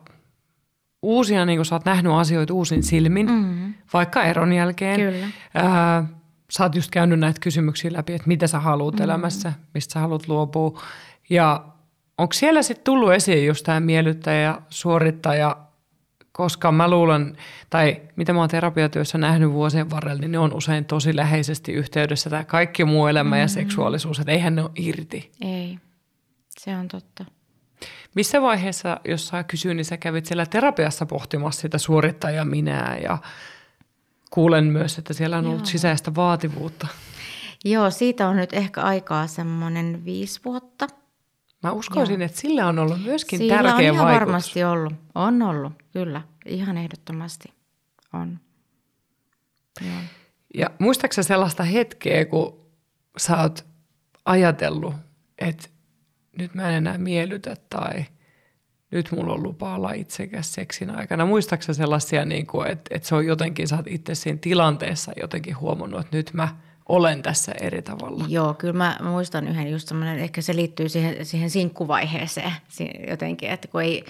uusia, 1.02 1.46
niin 1.46 1.58
kuin 1.58 1.66
sä 1.66 1.76
oot 1.76 1.86
nähnyt 1.86 2.13
asioita 2.13 2.54
uusin 2.54 2.84
silmin, 2.84 3.28
mm-hmm. 3.28 3.74
vaikka 3.94 4.24
eron 4.24 4.54
jälkeen. 4.54 5.00
Kyllä. 5.00 5.28
Ää, 5.54 6.06
sä 6.50 6.63
oot 6.63 6.76
just 6.76 6.92
käynyt 6.92 7.20
näitä 7.20 7.40
kysymyksiä 7.40 7.94
läpi, 7.94 8.13
että 8.13 8.28
mitä 8.28 8.48
sä 8.48 8.60
haluat 8.60 8.94
mm-hmm. 8.94 9.04
elämässä, 9.04 9.54
mistä 9.74 9.94
sä 9.94 10.00
haluat 10.00 10.28
luopua. 10.28 10.82
Ja 11.30 11.66
Onko 12.17 12.34
siellä 12.34 12.62
sitten 12.62 12.84
tullut 12.84 13.13
esiin 13.13 13.45
just 13.45 13.65
tämä 13.65 13.80
miellyttäjä, 13.80 14.62
suorittaja, 14.69 15.58
koska 16.32 16.71
mä 16.71 16.89
luulen, 16.89 17.38
tai 17.69 18.01
mitä 18.15 18.34
mä 18.34 18.39
oon 18.39 18.49
terapiatyössä 18.49 19.17
nähnyt 19.17 19.51
vuosien 19.51 19.89
varrella, 19.89 20.21
niin 20.21 20.32
ne 20.32 20.39
on 20.39 20.53
usein 20.53 20.86
tosi 20.86 21.15
läheisesti 21.15 21.71
yhteydessä 21.71 22.30
tämä 22.30 22.43
kaikki 22.43 22.86
muu 22.86 23.08
elämä 23.08 23.30
mm-hmm. 23.30 23.41
ja 23.41 23.47
seksuaalisuus, 23.47 24.19
että 24.19 24.32
eihän 24.32 24.56
ne 24.56 24.62
ole 24.62 24.71
irti. 24.75 25.32
Ei, 25.41 25.77
se 26.60 26.75
on 26.75 26.88
totta. 26.88 27.25
Missä 28.15 28.41
vaiheessa, 28.41 28.99
jos 29.06 29.27
saa 29.27 29.43
kysyä, 29.43 29.73
niin 29.73 29.86
sä 29.86 29.97
kävit 29.97 30.25
siellä 30.25 30.45
terapiassa 30.45 31.06
pohtimassa 31.06 31.62
sitä 31.62 31.77
suorittajaa 31.77 32.45
minää 32.45 32.97
ja 33.03 33.17
kuulen 34.32 34.65
myös, 34.65 34.97
että 34.97 35.13
siellä 35.13 35.38
on 35.38 35.43
Joo. 35.43 35.53
ollut 35.53 35.65
sisäistä 35.65 36.15
vaativuutta. 36.15 36.88
Joo, 37.65 37.89
siitä 37.89 38.27
on 38.27 38.36
nyt 38.36 38.53
ehkä 38.53 38.82
aikaa 38.82 39.27
semmoinen 39.27 40.06
viisi 40.06 40.39
vuotta– 40.45 40.88
Mä 41.63 41.72
uskoisin, 41.72 42.22
Joo. 42.22 42.26
että 42.26 42.38
sillä 42.38 42.67
on 42.67 42.80
ollut 42.80 43.04
myöskin 43.04 43.39
sillä 43.39 43.56
tärkeä 43.56 43.74
on 43.76 43.82
ihan 43.82 43.96
vaikutus. 44.06 44.22
varmasti 44.22 44.63
ollut. 44.63 44.93
On 45.15 45.41
ollut, 45.41 45.74
kyllä. 45.93 46.22
Ihan 46.46 46.78
ehdottomasti 46.78 47.54
on. 48.13 48.39
Joo. 49.82 50.00
Ja 50.54 50.70
muistaaksä 50.80 51.24
sellaista 51.24 51.63
hetkeä, 51.63 52.26
kun 52.26 52.65
sä 53.17 53.41
oot 53.41 53.65
ajatellut, 54.26 54.93
että 55.38 55.70
nyt 56.39 56.54
mä 56.56 56.70
en 56.70 56.76
enää 56.76 56.98
miellytä 56.98 57.56
tai 57.70 58.06
nyt 58.91 59.12
mulla 59.12 59.34
on 59.34 59.43
lupa 59.43 59.76
olla 59.76 59.91
itsekäs 59.91 60.54
seksin 60.54 60.89
aikana. 60.89 61.26
Muistaaksä 61.26 61.74
sellaisia, 61.74 62.26
niin 62.26 62.48
kuin, 62.48 62.67
että, 62.67 62.96
että 62.96 63.08
se 63.08 63.15
on 63.15 63.26
jotenkin, 63.26 63.67
sä 63.67 63.76
oot 63.76 63.88
itse 63.88 64.15
siinä 64.15 64.39
tilanteessa 64.41 65.12
jotenkin 65.22 65.60
huomannut, 65.60 66.02
että 66.02 66.17
nyt 66.17 66.34
mä– 66.34 66.48
olen 66.89 67.21
tässä 67.21 67.52
eri 67.62 67.82
tavalla. 67.82 68.26
Joo, 68.28 68.54
kyllä 68.54 68.73
mä 68.73 68.97
muistan 69.04 69.47
yhden 69.47 69.71
just 69.71 69.88
semmoinen, 69.88 70.19
ehkä 70.19 70.41
se 70.41 70.56
liittyy 70.56 70.89
siihen, 70.89 71.26
siihen 71.26 71.50
sinkkuvaiheeseen 71.50 72.54
jotenkin, 73.10 73.50
että 73.50 73.67
kun 73.67 73.82
ei, 73.82 74.06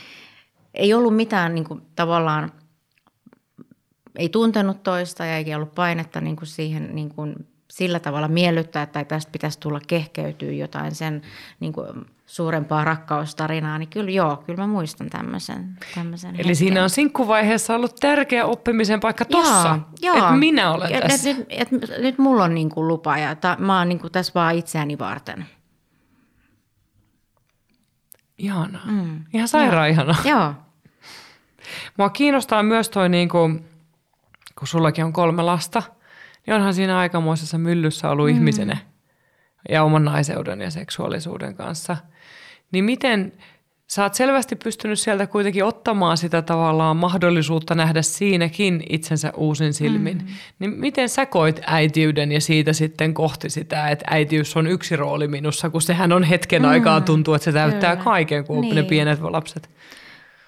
ei 0.73 0.93
ollut 0.93 1.15
mitään 1.15 1.55
niin 1.55 1.65
kuin, 1.65 1.81
tavallaan, 1.95 2.51
ei 4.15 4.29
tuntenut 4.29 4.83
toista 4.83 5.25
ja 5.25 5.37
ei 5.37 5.55
ollut 5.55 5.75
painetta 5.75 6.21
niin 6.21 6.35
kuin 6.35 6.47
siihen 6.47 6.95
niin 6.95 7.09
kuin, 7.09 7.35
sillä 7.69 7.99
tavalla 7.99 8.27
miellyttää 8.27 8.85
tai 8.85 9.05
tästä 9.05 9.31
pitäisi 9.31 9.59
tulla 9.59 9.79
kehkeytyä 9.87 10.51
jotain 10.51 10.95
sen 10.95 11.21
niin 11.59 11.73
kuin, 11.73 12.05
suurempaa 12.27 12.83
rakkaustarinaa, 12.83 13.77
niin 13.77 13.89
kyllä 13.89 14.11
joo, 14.11 14.37
kyllä 14.45 14.57
mä 14.57 14.67
muistan 14.67 15.09
tämmöisen. 15.09 15.77
tämmöisen 15.95 16.29
Eli 16.29 16.37
hetken. 16.37 16.55
siinä 16.55 16.83
on 16.83 16.89
sinkkuvaiheessa 16.89 17.75
ollut 17.75 17.95
tärkeä 17.99 18.45
oppimisen 18.45 18.99
paikka 18.99 19.25
tossa, 19.25 19.79
että 20.01 20.31
minä 20.31 20.71
olen 20.71 20.93
et, 20.93 20.99
tässä. 20.99 21.29
Et, 21.29 21.37
et, 21.49 21.69
et, 21.73 22.01
nyt 22.01 22.17
mulla 22.17 22.43
on 22.43 22.55
niin 22.55 22.69
kuin 22.69 22.87
lupa 22.87 23.17
ja 23.17 23.35
ta, 23.35 23.57
mä 23.59 23.77
oon 23.77 23.89
niin 23.89 23.99
kuin 23.99 24.11
tässä 24.11 24.31
vaan 24.35 24.55
itseäni 24.55 24.99
varten. 24.99 25.45
Ihanaa. 28.37 28.85
Mm. 28.85 29.23
Ihan 29.33 29.47
sairaan 29.47 29.89
ihanaa. 29.89 30.15
Joo. 30.25 30.53
Mua 31.97 32.09
kiinnostaa 32.09 32.63
myös 32.63 32.89
toi, 32.89 33.09
niin 33.09 33.29
kuin, 33.29 33.65
kun 34.59 34.67
sullakin 34.67 35.05
on 35.05 35.13
kolme 35.13 35.41
lasta, 35.43 35.83
niin 36.47 36.55
onhan 36.55 36.73
siinä 36.73 36.97
aikamoisessa 36.97 37.57
myllyssä 37.57 38.09
ollut 38.09 38.25
mm. 38.25 38.33
ihmisenä 38.33 38.77
ja 39.69 39.83
oman 39.83 40.05
naiseuden 40.05 40.61
ja 40.61 40.71
seksuaalisuuden 40.71 41.55
kanssa– 41.55 41.97
niin 42.71 42.85
miten 42.85 43.33
sä 43.87 44.03
oot 44.03 44.13
selvästi 44.13 44.55
pystynyt 44.55 44.99
sieltä 44.99 45.27
kuitenkin 45.27 45.63
ottamaan 45.63 46.17
sitä 46.17 46.41
tavallaan 46.41 46.97
mahdollisuutta 46.97 47.75
nähdä 47.75 48.01
siinäkin 48.01 48.83
itsensä 48.89 49.33
uusin 49.37 49.73
silmin. 49.73 50.17
Mm. 50.17 50.27
Niin 50.59 50.71
miten 50.71 51.09
sä 51.09 51.25
koit 51.25 51.61
äitiyden 51.65 52.31
ja 52.31 52.41
siitä 52.41 52.73
sitten 52.73 53.13
kohti 53.13 53.49
sitä, 53.49 53.89
että 53.89 54.05
äitiys 54.09 54.57
on 54.57 54.67
yksi 54.67 54.95
rooli 54.95 55.27
minussa, 55.27 55.69
kun 55.69 55.81
sehän 55.81 56.11
on 56.11 56.23
hetken 56.23 56.61
mm. 56.61 56.67
aikaa 56.67 57.01
tuntuu, 57.01 57.33
että 57.33 57.45
se 57.45 57.51
täyttää 57.51 57.95
Kyllä. 57.95 58.03
kaiken, 58.03 58.45
kun 58.45 58.61
niin. 58.61 58.75
ne 58.75 58.83
pienet 58.83 59.21
lapset. 59.21 59.69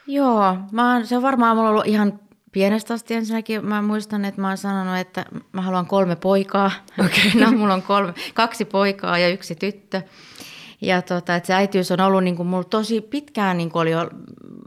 Joo, 0.08 0.58
mä 0.72 0.94
oon, 0.94 1.08
se 1.08 1.18
on 1.18 1.24
varmaan 1.24 1.58
mulla 1.58 1.70
ollut 1.70 1.88
ihan 1.88 2.20
pienestä 2.52 2.94
asti 2.94 3.14
ensinnäkin. 3.14 3.66
Mä 3.66 3.82
muistan, 3.82 4.26
että 4.26 4.42
mä 4.42 4.48
oon 4.48 4.58
sanonut, 4.58 4.98
että 4.98 5.26
mä 5.52 5.62
haluan 5.62 5.86
kolme 5.86 6.16
poikaa. 6.16 6.72
Okay. 7.06 7.42
no, 7.42 7.52
mulla 7.52 7.74
on 7.74 7.82
kolme, 7.82 8.14
kaksi 8.34 8.66
poikaa 8.66 9.18
ja 9.18 9.30
yksi 9.30 9.56
tyttö. 9.56 10.02
Ja 10.82 11.02
tota, 11.02 11.36
että 11.36 11.48
se 11.48 11.54
äitiys 11.54 11.92
on 11.92 12.02
ollut 12.02 12.24
niin 12.24 12.36
kuin 12.36 12.48
mulla 12.48 12.64
tosi 12.64 13.02
pitkään, 13.02 13.58
niin 13.58 13.70
kuin 13.70 13.82
oli 13.82 13.92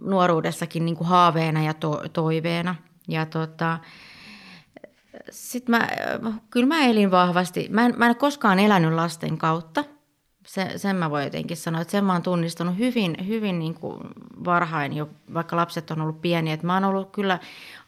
nuoruudessakin 0.01 0.85
niin 0.85 0.97
kuin 0.97 1.09
haaveena 1.09 1.63
ja 1.63 1.75
to, 1.75 2.03
toiveena. 2.13 2.75
Ja 3.09 3.27
tota, 3.27 3.79
sitten 5.31 5.77
mä, 5.77 5.89
kyllä 6.51 6.67
mä 6.67 6.87
elin 6.87 7.11
vahvasti. 7.11 7.67
Mä 7.71 7.87
en, 7.87 7.95
mä 7.97 8.07
en 8.07 8.17
koskaan 8.17 8.59
elänyt 8.59 8.93
lasten 8.93 9.39
kautta. 9.39 9.85
Se, 10.47 10.73
sen 10.77 10.97
mä 10.97 11.11
voin 11.11 11.25
jotenkin 11.25 11.57
sanoa, 11.57 11.81
että 11.81 11.93
sen 11.93 12.05
mä 12.05 12.13
oon 12.13 12.23
tunnistanut 12.23 12.79
hyvin, 12.79 13.17
hyvin 13.27 13.59
niin 13.59 13.75
kuin 13.75 14.01
varhain 14.45 14.93
jo, 14.93 15.09
vaikka 15.35 15.57
lapset 15.57 15.91
on 15.91 16.01
ollut 16.01 16.21
pieniä. 16.21 16.55
Että 16.55 16.67
mä 16.67 16.75
oon 16.75 16.85
ollut 16.85 17.13
kyllä 17.13 17.39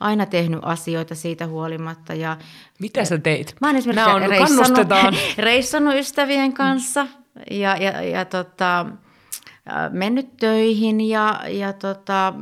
aina 0.01 0.27
tehnyt 0.27 0.61
asioita 0.63 1.15
siitä 1.15 1.47
huolimatta. 1.47 2.15
Ja, 2.15 2.37
Mitä 2.81 3.05
sä 3.05 3.19
teit? 3.19 3.57
Mä 3.61 3.67
oon 3.67 3.77
esimerkiksi 3.77 4.11
on, 4.11 4.23
reissannut, 4.23 4.89
reissannut 5.39 5.95
ystävien 5.95 6.53
kanssa 6.53 7.07
ja, 7.51 7.77
ja, 7.77 8.03
ja 8.03 8.25
tota, 8.25 8.87
mennyt 9.91 10.37
töihin 10.37 11.01
ja, 11.01 11.41
ja 11.49 11.73
tota, 11.73 12.35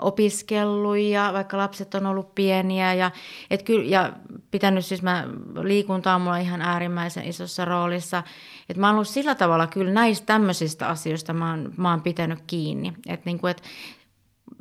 opiskellut 0.00 0.98
ja 0.98 1.30
vaikka 1.32 1.56
lapset 1.56 1.94
on 1.94 2.06
ollut 2.06 2.34
pieniä 2.34 2.94
ja, 2.94 3.10
et 3.50 3.62
kyllä, 3.62 3.84
ja 3.84 4.12
pitänyt 4.50 4.84
siis 4.84 5.02
mä, 5.02 5.28
liikunta 5.62 6.14
on 6.14 6.20
mulla 6.20 6.36
ihan 6.36 6.62
äärimmäisen 6.62 7.24
isossa 7.24 7.64
roolissa. 7.64 8.22
Et 8.68 8.76
mä 8.76 8.86
oon 8.86 8.94
ollut 8.94 9.08
sillä 9.08 9.34
tavalla 9.34 9.66
kyllä 9.66 9.92
näistä 9.92 10.26
tämmöisistä 10.26 10.88
asioista 10.88 11.32
mä 11.32 11.50
oon, 11.50 11.72
mä 11.76 11.90
oon 11.90 12.02
pitänyt 12.02 12.38
kiinni. 12.46 12.92
Et 13.08 13.24
niin 13.24 13.38
kuin, 13.38 13.50
et, 13.50 13.62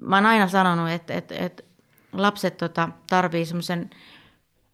mä 0.01 0.15
oon 0.15 0.25
aina 0.25 0.47
sanonut, 0.47 0.89
että 0.89 1.13
et, 1.13 1.31
et 1.31 1.65
lapset 2.13 2.57
tota, 2.57 2.89
tarvii 3.09 3.45
semmoisen 3.45 3.89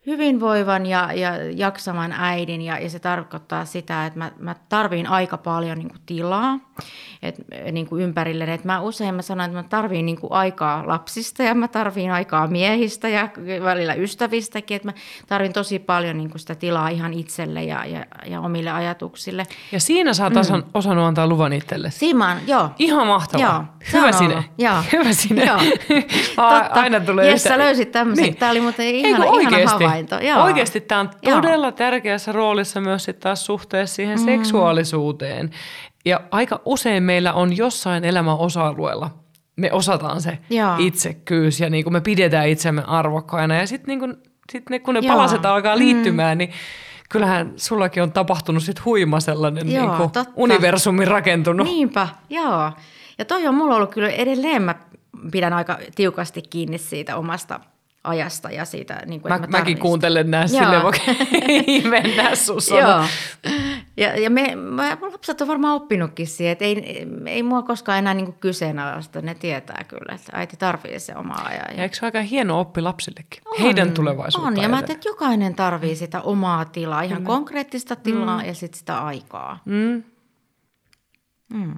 hyvinvoivan 0.05 0.85
ja, 0.85 1.13
ja 1.13 1.51
jaksavan 1.51 2.11
äidin 2.11 2.61
ja, 2.61 2.79
ja 2.79 2.89
se 2.89 2.99
tarkoittaa 2.99 3.65
sitä, 3.65 4.05
että 4.05 4.19
mä, 4.19 4.31
mä 4.39 4.55
tarviin 4.69 5.07
aika 5.07 5.37
paljon 5.37 5.77
niin 5.77 5.91
tilaa 6.05 6.59
et, 7.21 7.35
niin 7.71 7.87
kuin 7.87 8.03
ympärille. 8.03 8.53
Et 8.53 8.63
mä 8.63 8.81
usein 8.81 9.15
mä 9.15 9.21
sanon, 9.21 9.45
että 9.45 9.57
mä 9.57 9.63
tarviin 9.69 10.05
niin 10.05 10.19
kuin 10.19 10.31
aikaa 10.31 10.87
lapsista 10.87 11.43
ja 11.43 11.55
mä 11.55 11.67
tarviin 11.67 12.11
aikaa 12.11 12.47
miehistä 12.47 13.09
ja 13.09 13.29
välillä 13.63 13.93
ystävistäkin. 13.93 14.75
Että 14.75 14.87
mä 14.87 14.93
tarvin 15.27 15.53
tosi 15.53 15.79
paljon 15.79 16.17
niin 16.17 16.29
kuin 16.29 16.39
sitä 16.39 16.55
tilaa 16.55 16.89
ihan 16.89 17.13
itselle 17.13 17.63
ja, 17.63 17.85
ja, 17.85 18.05
ja 18.25 18.41
omille 18.41 18.71
ajatuksille. 18.71 19.43
Ja 19.71 19.79
siinä 19.79 20.13
sä 20.13 20.23
oot 20.23 20.33
mm. 20.33 20.63
osannut 20.73 21.05
antaa 21.05 21.27
luvan 21.27 21.53
itselle. 21.53 21.91
Siinä 21.91 22.41
joo. 22.47 22.69
Ihan 22.79 23.07
mahtavaa. 23.07 23.75
Joo, 23.81 23.99
Hyvä 24.01 24.11
sinne. 24.11 24.45
Joo. 24.57 24.75
Hyvä 24.93 25.13
sinne. 25.13 25.45
Joo. 25.45 25.57
Totta. 26.35 26.81
Aina 26.81 26.99
tulee 26.99 27.29
Jessa 27.29 27.49
yhtä... 27.49 27.63
löysit 27.63 27.91
tämmöisen. 27.91 28.23
Niin. 28.23 28.35
Tämä 28.35 28.51
oli 28.51 28.61
muuten 28.61 28.95
ihana, 28.95 29.25
ihana 29.25 29.69
havainto. 29.69 30.15
Joo. 30.15 30.43
Oikeasti 30.43 30.81
tämä 30.81 31.01
on 31.01 31.09
todella 31.23 31.67
Joo. 31.67 31.71
tärkeässä 31.71 32.31
roolissa 32.31 32.81
myös 32.81 33.03
sit 33.03 33.19
taas 33.19 33.45
suhteessa 33.45 33.95
siihen 33.95 34.19
mm. 34.19 34.25
seksuaalisuuteen. 34.25 35.51
Ja 36.05 36.21
aika 36.31 36.61
usein 36.65 37.03
meillä 37.03 37.33
on 37.33 37.57
jossain 37.57 38.03
elämän 38.03 38.37
osa-alueella, 38.37 39.09
me 39.55 39.71
osataan 39.71 40.21
se 40.21 40.37
Joo. 40.49 40.75
itsekyys 40.77 41.59
ja 41.59 41.69
niin 41.69 41.83
kuin 41.83 41.93
me 41.93 42.01
pidetään 42.01 42.49
itsemme 42.49 42.83
arvokkaina. 42.87 43.55
Ja 43.55 43.67
sitten 43.67 43.99
niin 43.99 44.17
sit 44.51 44.69
ne, 44.69 44.79
kun 44.79 44.93
ne 44.93 44.99
Joo. 45.03 45.15
palaset 45.15 45.45
alkaa 45.45 45.77
liittymään, 45.77 46.37
mm. 46.37 46.37
niin 46.37 46.51
kyllähän 47.09 47.53
sullakin 47.55 48.03
on 48.03 48.11
tapahtunut 48.11 48.63
sit 48.63 48.85
huima 48.85 49.19
sellainen 49.19 49.71
Joo, 49.71 49.97
niin 49.97 50.11
kuin 50.11 50.25
universumi 50.35 51.05
rakentunut. 51.05 51.67
Niinpä, 51.67 52.07
joo. 52.29 52.71
Ja 53.17 53.25
toi 53.25 53.47
on 53.47 53.55
mulla 53.55 53.75
ollut 53.75 53.91
kyllä 53.91 54.09
edelleen, 54.09 54.61
mä 54.61 54.75
pidän 55.31 55.53
aika 55.53 55.79
tiukasti 55.95 56.41
kiinni 56.41 56.77
siitä 56.77 57.15
omasta 57.15 57.59
ajasta 58.03 58.51
ja 58.51 58.65
siitä, 58.65 59.01
niin 59.05 59.21
kuin, 59.21 59.33
mä, 59.33 59.39
mä 59.39 59.47
mäkin 59.47 59.79
kuuntelen 59.79 60.31
nää 60.31 60.47
sille, 60.47 60.81
mennään 61.89 62.37
sun 62.37 62.61
Joo. 62.79 63.03
Ja, 63.97 64.19
ja 64.19 64.29
me, 64.29 64.55
mä, 64.55 64.97
lapset 65.01 65.41
on 65.41 65.47
varmaan 65.47 65.75
oppinutkin 65.75 66.27
siihen, 66.27 66.51
että 66.51 66.65
ei, 66.65 67.05
ei 67.25 67.43
mua 67.43 67.61
koskaan 67.61 67.97
enää 67.97 68.13
niin 68.13 68.33
kyseenalaista. 68.33 69.21
Ne 69.21 69.35
tietää 69.35 69.85
kyllä, 69.87 70.15
että 70.15 70.31
äiti 70.33 70.57
tarvitsee 70.57 70.99
se 70.99 71.15
oma 71.15 71.35
ajan. 71.45 71.77
Ja, 71.77 71.83
eikö 71.83 71.95
se 71.95 72.05
ole 72.05 72.07
aika 72.07 72.21
hieno 72.21 72.59
oppi 72.59 72.81
lapsillekin? 72.81 73.41
On, 73.45 73.61
Heidän 73.61 73.91
tulevaisuutta 73.91 74.47
On, 74.47 74.61
ja 74.61 74.69
mä 74.69 74.79
että 74.79 75.09
jokainen 75.09 75.55
tarvitsee 75.55 75.95
sitä 75.95 76.21
omaa 76.21 76.65
tilaa, 76.65 77.01
ihan 77.01 77.21
mm. 77.21 77.25
konkreettista 77.25 77.95
tilaa 77.95 78.41
mm. 78.41 78.47
ja 78.47 78.53
sitten 78.53 78.79
sitä 78.79 78.97
aikaa. 78.97 79.59
Mm. 79.65 80.03
Mm. 81.53 81.75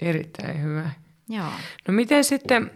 Erittäin 0.00 0.62
hyvä. 0.62 0.90
Joo. 1.28 1.46
No 1.88 1.94
miten 1.94 2.24
sitten 2.24 2.70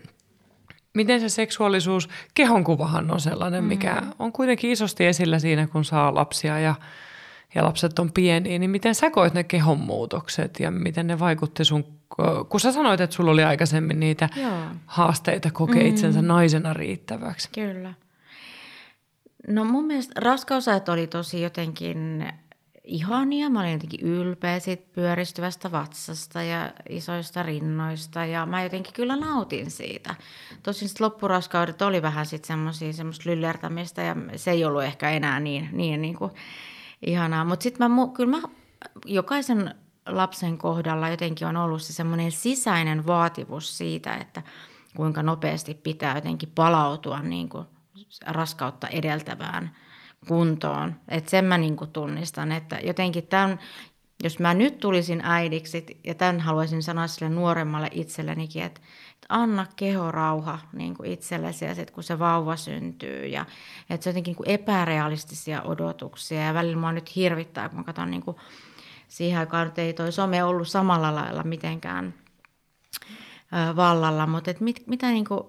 miten 0.95 1.21
se 1.21 1.29
seksuaalisuus, 1.29 2.09
kehonkuvahan 2.35 3.11
on 3.11 3.21
sellainen, 3.21 3.65
mikä 3.65 3.95
mm. 4.01 4.11
on 4.19 4.33
kuitenkin 4.33 4.71
isosti 4.71 5.07
esillä 5.07 5.39
siinä, 5.39 5.67
kun 5.67 5.85
saa 5.85 6.15
lapsia 6.15 6.61
ja, 6.61 6.75
ja 7.55 7.65
lapset 7.65 7.99
on 7.99 8.13
pieniä, 8.13 8.59
niin 8.59 8.71
miten 8.71 8.95
sä 8.95 9.11
koet 9.11 9.35
ne 9.35 9.45
kehonmuutokset 9.45 10.61
ja 10.61 10.71
miten 10.71 11.07
ne 11.07 11.19
vaikutti 11.19 11.65
sun, 11.65 11.85
kun 12.49 12.61
sä 12.61 12.73
sanoit, 12.73 13.01
että 13.01 13.17
sulla 13.17 13.31
oli 13.31 13.45
aikaisemmin 13.45 14.01
niitä 14.01 14.29
Joo. 14.37 14.63
haasteita 14.87 15.51
kokea 15.51 15.83
mm. 15.83 15.89
itsensä 15.89 16.23
naisena 16.23 16.73
riittäväksi. 16.73 17.49
Kyllä. 17.55 17.95
No 19.49 19.65
mun 19.65 19.85
mielestä 19.85 20.21
raskausajat 20.21 20.89
oli 20.89 21.07
tosi 21.07 21.43
jotenkin 21.43 22.25
ihania. 22.85 23.51
Mä 23.51 23.61
olin 23.61 23.73
jotenkin 23.73 24.01
ylpeä 24.01 24.59
siitä 24.59 24.83
pyöristyvästä 24.93 25.73
vatsasta 25.73 26.43
ja 26.43 26.73
isoista 26.89 27.43
rinnoista 27.43 28.25
ja 28.25 28.47
mä 28.47 28.63
jotenkin 28.63 28.93
kyllä 28.93 29.17
nautin 29.17 29.71
siitä. 29.71 30.15
Tosin 30.63 30.89
sitten 30.89 31.05
loppuraskaudet 31.05 31.83
oli 31.83 32.03
vähän 32.03 32.27
sitten 32.27 32.47
semmoisia 32.47 32.93
semmoista 32.93 33.31
lyllertämistä 33.31 34.03
ja 34.03 34.17
se 34.37 34.51
ei 34.51 34.65
ollut 34.65 34.83
ehkä 34.83 35.11
enää 35.11 35.41
niin, 35.41 35.69
niin, 35.73 36.03
niin 36.03 36.15
kuin 36.15 36.33
ihanaa. 37.07 37.45
Mutta 37.45 37.63
sitten 37.63 37.91
mä, 37.91 38.09
kyllä 38.15 38.37
mä 38.37 38.43
jokaisen 39.05 39.75
lapsen 40.07 40.59
kohdalla 40.59 41.09
jotenkin 41.09 41.47
on 41.47 41.57
ollut 41.57 41.83
se 41.83 41.93
semmoinen 41.93 42.33
sisäinen 42.33 43.07
vaatimus 43.07 43.79
siitä, 43.79 44.15
että 44.15 44.43
kuinka 44.97 45.23
nopeasti 45.23 45.75
pitää 45.75 46.15
jotenkin 46.15 46.53
palautua 46.55 47.21
niin 47.21 47.49
kuin 47.49 47.67
raskautta 48.27 48.89
edeltävään– 48.89 49.71
kuntoon. 50.29 50.95
Että 51.09 51.31
sen 51.31 51.45
mä 51.45 51.59
niin 51.59 51.77
tunnistan, 51.93 52.53
että 52.53 52.79
jotenkin 52.83 53.27
tämän, 53.27 53.59
jos 54.23 54.39
mä 54.39 54.55
nyt 54.55 54.79
tulisin 54.79 55.21
äidiksi, 55.25 55.87
ja 56.05 56.15
tämän 56.15 56.41
haluaisin 56.41 56.83
sanoa 56.83 57.07
sille 57.07 57.29
nuoremmalle 57.29 57.89
itsellenikin, 57.93 58.63
että, 58.63 58.81
että 59.31 59.43
anna 59.43 59.67
kehorauha 59.77 60.59
niin 60.73 60.95
kuin 60.95 61.13
itsellesi 61.13 61.65
ja 61.65 61.75
sit, 61.75 61.91
kun 61.91 62.03
se 62.03 62.19
vauva 62.19 62.57
syntyy. 62.57 63.27
Ja, 63.27 63.47
että 63.91 64.05
se 64.05 64.11
on 64.11 64.13
jotenkin 64.13 64.37
niin 64.37 64.61
epärealistisia 64.61 65.63
odotuksia 65.63 66.45
ja 66.45 66.55
välillä 66.55 66.77
mua 66.77 66.93
nyt 66.93 67.17
hirvittää, 67.17 67.69
kun 67.69 67.79
mä 67.79 67.85
katson 67.85 68.11
niin 68.11 68.23
kuin, 68.23 68.37
siihen 69.09 69.41
aikaan 69.41 69.67
nyt 69.67 69.79
ei 69.79 69.93
toi 69.93 70.13
some 70.13 70.45
ollut 70.45 70.69
samalla 70.69 71.15
lailla 71.15 71.43
mitenkään 71.43 72.15
vallalla, 73.77 74.27
mutta 74.27 74.51
et 74.51 74.61
mit, 74.61 74.87
mitä 74.87 75.11
niin 75.11 75.25
kuin 75.25 75.43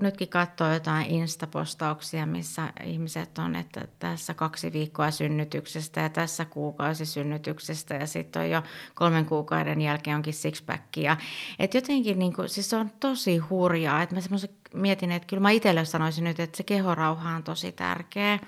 nytkin 0.00 0.28
katsoo 0.28 0.72
jotain 0.72 1.06
instapostauksia, 1.06 2.26
missä 2.26 2.72
ihmiset 2.84 3.38
on, 3.38 3.56
että 3.56 3.88
tässä 3.98 4.34
kaksi 4.34 4.72
viikkoa 4.72 5.10
synnytyksestä 5.10 6.00
ja 6.00 6.08
tässä 6.08 6.44
kuukausi 6.44 7.06
synnytyksestä 7.06 7.94
ja 7.94 8.06
sitten 8.06 8.42
on 8.42 8.50
jo 8.50 8.62
kolmen 8.94 9.26
kuukauden 9.26 9.80
jälkeen 9.80 10.16
onkin 10.16 10.34
sixpackia. 10.34 11.16
Että 11.58 11.76
jotenkin 11.76 12.18
niin 12.18 12.32
kuin, 12.32 12.48
siis 12.48 12.70
se 12.70 12.76
on 12.76 12.90
tosi 13.00 13.38
hurjaa, 13.38 14.02
että 14.02 14.14
mä 14.14 14.36
mietin, 14.74 15.12
että 15.12 15.26
kyllä 15.26 15.40
mä 15.40 15.50
itselle 15.50 15.84
sanoisin 15.84 16.24
nyt, 16.24 16.40
että 16.40 16.56
se 16.56 16.62
kehorauha 16.62 17.30
on 17.30 17.42
tosi 17.42 17.72
tärkeä. 17.72 18.38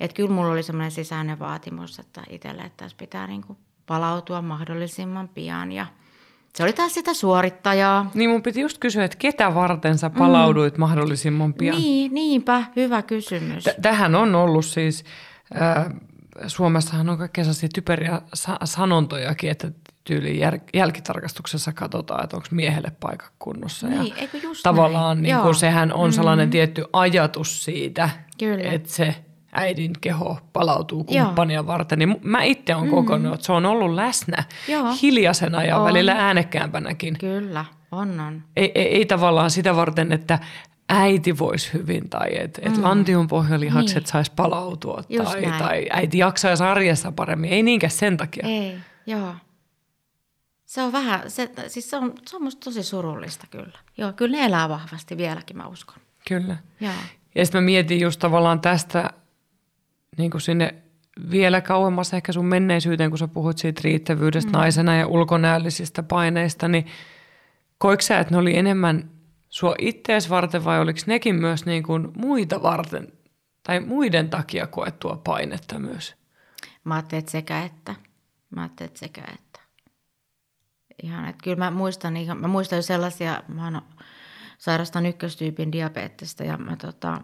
Että 0.00 0.14
kyllä 0.14 0.30
mulla 0.30 0.52
oli 0.52 0.62
semmoinen 0.62 0.90
sisäinen 0.90 1.38
vaatimus, 1.38 1.98
että 1.98 2.22
itselle, 2.30 2.62
että 2.62 2.84
tässä 2.84 2.96
pitää 2.96 3.26
niin 3.26 3.42
kuin 3.42 3.58
palautua 3.86 4.42
mahdollisimman 4.42 5.28
pian 5.28 5.72
ja– 5.72 5.86
se 6.56 6.62
oli 6.62 6.72
taas 6.72 6.94
sitä 6.94 7.14
suorittajaa. 7.14 8.10
Niin 8.14 8.30
mun 8.30 8.42
piti 8.42 8.60
just 8.60 8.78
kysyä, 8.78 9.04
että 9.04 9.16
ketä 9.18 9.54
varten 9.54 9.98
sä 9.98 10.10
palauduit 10.10 10.76
mm. 10.76 10.80
mahdollisimman 10.80 11.54
pian? 11.54 11.76
Niin, 11.76 12.14
niinpä, 12.14 12.64
hyvä 12.76 13.02
kysymys. 13.02 13.64
T- 13.64 13.82
tähän 13.82 14.14
on 14.14 14.34
ollut 14.34 14.64
siis, 14.64 15.04
äh, 15.60 15.86
Suomessahan 16.46 17.08
on 17.08 17.18
kaikkea 17.18 17.44
sellaisia 17.44 17.68
typeriä 17.74 18.22
sa- 18.34 18.58
sanontojakin, 18.64 19.50
että 19.50 19.70
tyyliin 20.04 20.52
jär- 20.52 20.70
jälkitarkastuksessa 20.74 21.72
katsotaan, 21.72 22.24
että 22.24 22.36
onko 22.36 22.48
miehelle 22.50 22.92
paikka 23.00 23.26
kunnossa. 23.38 23.88
Niin, 23.88 24.08
ja 24.08 24.14
eikö 24.16 24.38
just 24.38 24.62
tavallaan 24.62 25.22
niin 25.22 25.36
kun 25.36 25.54
sehän 25.54 25.92
on 25.92 26.12
sellainen 26.12 26.48
mm. 26.48 26.50
tietty 26.50 26.84
ajatus 26.92 27.64
siitä, 27.64 28.10
Kyllä. 28.38 28.70
että 28.70 28.88
se– 28.88 29.14
äidin 29.56 29.92
keho 30.00 30.38
palautuu 30.52 31.04
kumppania 31.04 31.54
Joo. 31.54 31.66
varten, 31.66 31.98
niin 31.98 32.16
mä 32.22 32.42
itse 32.42 32.74
olen 32.74 32.86
mm. 32.86 32.90
kokonut, 32.90 33.34
että 33.34 33.46
se 33.46 33.52
on 33.52 33.66
ollut 33.66 33.94
läsnä 33.94 34.44
Joo. 34.68 34.94
hiljaisena 35.02 35.64
ja 35.64 35.78
on. 35.78 35.84
välillä 35.84 36.12
äänekkäämpänäkin. 36.12 37.18
Kyllä. 37.18 37.64
on, 37.92 38.20
on. 38.20 38.42
Ei, 38.56 38.72
ei, 38.74 38.88
ei 38.96 39.06
tavallaan 39.06 39.50
sitä 39.50 39.76
varten, 39.76 40.12
että 40.12 40.38
äiti 40.88 41.38
voisi 41.38 41.72
hyvin 41.72 42.10
tai 42.10 42.28
että 42.38 42.62
et 42.64 42.76
mm. 42.76 42.82
lantion 42.82 43.28
pohjalihakset 43.28 44.02
niin. 44.02 44.06
saisi 44.06 44.32
palautua 44.36 45.02
tai, 45.24 45.42
tai 45.58 45.86
äiti 45.90 46.18
jaksaisi 46.18 46.64
arjessa 46.64 47.12
paremmin. 47.12 47.52
Ei 47.52 47.62
niinkään 47.62 47.90
sen 47.90 48.16
takia. 48.16 48.46
Ei, 48.46 48.76
joo. 49.06 49.34
Se 50.64 50.82
on 50.82 50.92
vähän, 50.92 51.30
se, 51.30 51.50
siis 51.68 51.90
se 51.90 51.96
on, 51.96 52.12
se 52.26 52.36
on 52.36 52.42
musta 52.42 52.64
tosi 52.64 52.82
surullista 52.82 53.46
kyllä. 53.50 53.78
Joo, 53.96 54.12
kyllä 54.12 54.36
ne 54.36 54.44
elää 54.44 54.68
vahvasti 54.68 55.16
vieläkin, 55.16 55.56
mä 55.56 55.66
uskon. 55.66 55.96
Kyllä. 56.28 56.56
Joo. 56.80 56.92
Ja 57.34 57.44
sitten 57.44 57.62
mä 57.62 57.64
mietin 57.64 58.00
just 58.00 58.20
tavallaan 58.20 58.60
tästä 58.60 59.10
niin 60.18 60.30
kuin 60.30 60.40
sinne 60.40 60.74
vielä 61.30 61.60
kauemmas 61.60 62.14
ehkä 62.14 62.32
sun 62.32 62.46
menneisyyteen, 62.46 63.10
kun 63.10 63.18
sä 63.18 63.28
puhut 63.28 63.58
siitä 63.58 63.80
riittävyydestä 63.84 64.50
mm. 64.50 64.58
naisena 64.58 64.96
ja 64.96 65.06
ulkonäöllisistä 65.06 66.02
paineista, 66.02 66.68
niin 66.68 66.86
koiko 67.78 68.00
sä, 68.00 68.18
että 68.18 68.34
ne 68.34 68.38
oli 68.38 68.56
enemmän 68.56 69.10
sua 69.48 69.74
ittees 69.78 70.30
varten 70.30 70.64
vai 70.64 70.80
oliko 70.80 71.00
nekin 71.06 71.34
myös 71.34 71.66
niin 71.66 71.82
kuin 71.82 72.08
muita 72.16 72.62
varten 72.62 73.12
tai 73.62 73.80
muiden 73.80 74.30
takia 74.30 74.66
koettua 74.66 75.20
painetta 75.24 75.78
myös? 75.78 76.14
Mä 76.84 76.94
ajattelin, 76.94 77.18
että 77.18 77.32
sekä 77.32 77.62
että. 77.62 77.94
Mä 78.50 78.60
ajattelin, 78.60 78.88
että 78.88 79.00
sekä 79.00 79.22
että. 79.34 79.60
Ihan, 81.02 81.28
että 81.28 81.42
kyllä 81.44 81.56
mä 81.56 81.70
muistan, 81.70 82.16
ihan, 82.16 82.38
mä 82.38 82.48
muistan 82.48 82.76
jo 82.76 82.82
sellaisia, 82.82 83.42
mä 83.48 83.64
oon 83.64 83.82
sairastan 84.58 85.06
ykköstyypin 85.06 85.72
diabetesta 85.72 86.44
ja 86.44 86.56
mä, 86.56 86.76
tota, 86.76 87.22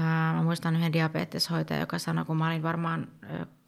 mä 0.00 0.42
muistan 0.42 0.76
yhden 0.76 0.92
diabeteshoitajan, 0.92 1.80
joka 1.80 1.98
sanoi, 1.98 2.24
kun 2.24 2.36
mä 2.36 2.46
olin 2.46 2.62
varmaan 2.62 3.08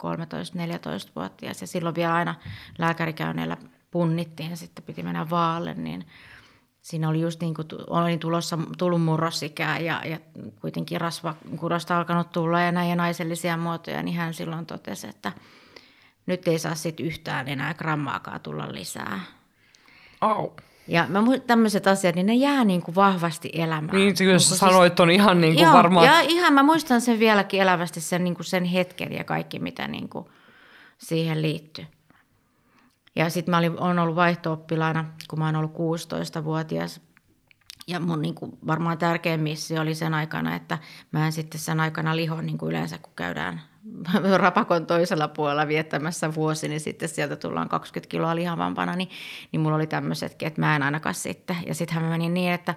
13-14-vuotias 0.03 1.61
ja 1.61 1.67
silloin 1.67 1.95
vielä 1.95 2.13
aina 2.13 2.35
lääkärikäynneillä 2.77 3.57
punnittiin 3.91 4.49
ja 4.49 4.57
sitten 4.57 4.83
piti 4.83 5.03
mennä 5.03 5.29
vaalle, 5.29 5.73
niin 5.73 6.05
siinä 6.81 7.09
oli 7.09 7.21
just 7.21 7.41
niin 7.41 7.53
kuin, 7.53 7.67
olin 7.87 8.19
tulossa, 8.19 8.57
tullut 8.77 9.01
murrosikään 9.01 9.85
ja, 9.85 10.01
ja 10.05 10.19
kuitenkin 10.61 11.01
rasvakudosta 11.01 11.97
alkanut 11.97 12.31
tulla 12.31 12.61
ja 12.61 12.71
näin 12.71 12.89
ja 12.89 12.95
naisellisia 12.95 13.57
muotoja, 13.57 14.03
niin 14.03 14.17
hän 14.17 14.33
silloin 14.33 14.65
totesi, 14.65 15.07
että 15.07 15.31
nyt 16.25 16.47
ei 16.47 16.59
saa 16.59 16.75
sitten 16.75 17.05
yhtään 17.05 17.47
enää 17.47 17.73
grammaakaan 17.73 18.41
tulla 18.41 18.71
lisää. 18.71 19.19
Au. 20.21 20.49
Ja 20.87 21.05
mä 21.09 21.23
tämmöiset 21.47 21.87
asiat, 21.87 22.15
niin 22.15 22.25
ne 22.25 22.33
jää 22.33 22.63
niin 22.63 22.81
kuin 22.81 22.95
vahvasti 22.95 23.49
elämään. 23.53 23.97
Niin, 23.97 24.15
jos 24.33 24.49
niin, 24.49 24.59
sanoit, 24.59 24.99
on 24.99 25.09
ihan 25.11 25.41
niin 25.41 25.53
kuin 25.53 25.63
joo, 25.63 25.73
varmaan... 25.73 26.05
Ja 26.05 26.19
ihan 26.19 26.53
mä 26.53 26.63
muistan 26.63 27.01
sen 27.01 27.19
vieläkin 27.19 27.61
elävästi, 27.61 28.01
sen, 28.01 28.23
niin 28.23 28.35
kuin 28.35 28.45
sen 28.45 28.63
hetken 28.63 29.11
ja 29.13 29.23
kaikki, 29.23 29.59
mitä 29.59 29.87
niin 29.87 30.09
kuin 30.09 30.25
siihen 30.97 31.41
liittyy. 31.41 31.85
Ja 33.15 33.29
sitten 33.29 33.51
mä 33.51 33.57
olin, 33.57 33.79
olen 33.79 33.99
ollut 33.99 34.15
vaihto-oppilaana, 34.15 35.05
kun 35.29 35.39
mä 35.39 35.45
oon 35.45 35.55
ollut 35.55 35.73
16-vuotias. 35.73 37.01
Ja 37.87 37.99
mun 37.99 38.21
niin 38.21 38.35
kuin, 38.35 38.57
varmaan 38.67 38.97
tärkein 38.97 39.39
missio 39.39 39.81
oli 39.81 39.95
sen 39.95 40.13
aikana, 40.13 40.55
että 40.55 40.77
mä 41.11 41.25
en 41.25 41.31
sitten 41.31 41.61
sen 41.61 41.79
aikana 41.79 42.15
liho 42.15 42.41
niin 42.41 42.57
kuin 42.57 42.69
yleensä, 42.69 42.97
kun 42.97 43.13
käydään 43.15 43.61
rapakon 44.37 44.85
toisella 44.85 45.27
puolella 45.27 45.67
viettämässä 45.67 46.35
vuosi, 46.35 46.67
niin 46.67 46.79
sitten 46.79 47.09
sieltä 47.09 47.35
tullaan 47.35 47.69
20 47.69 48.11
kiloa 48.11 48.35
lihavampana, 48.35 48.95
niin, 48.95 49.09
niin 49.51 49.61
mulla 49.61 49.75
oli 49.75 49.87
tämmöisetkin, 49.87 50.47
että 50.47 50.61
mä 50.61 50.75
en 50.75 50.83
ainakaan 50.83 51.15
sitten. 51.15 51.55
Ja 51.67 51.75
sittenhän 51.75 52.03
mä 52.03 52.09
menin 52.09 52.33
niin, 52.33 52.51
että 52.51 52.75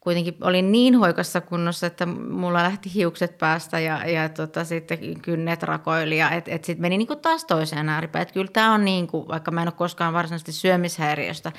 kuitenkin 0.00 0.36
olin 0.40 0.72
niin 0.72 0.94
hoikassa 0.94 1.40
kunnossa, 1.40 1.86
että 1.86 2.06
mulla 2.06 2.62
lähti 2.62 2.94
hiukset 2.94 3.38
päästä 3.38 3.80
ja, 3.80 4.08
ja 4.10 4.28
tota, 4.28 4.64
sitten 4.64 5.20
kynnet 5.20 5.62
rakoili 5.62 6.18
ja 6.18 6.30
et, 6.30 6.48
et 6.48 6.64
sitten 6.64 6.82
meni 6.82 6.98
niinku 6.98 7.16
taas 7.16 7.44
toiseen 7.44 7.88
ääripäin. 7.88 8.22
Et 8.22 8.32
kyllä 8.32 8.50
tämä 8.52 8.74
on 8.74 8.84
niin 8.84 9.06
kuin, 9.06 9.28
vaikka 9.28 9.50
mä 9.50 9.62
en 9.62 9.68
ole 9.68 9.72
koskaan 9.72 10.14
varsinaisesti 10.14 10.52
syömishäiriöstä 10.52 11.52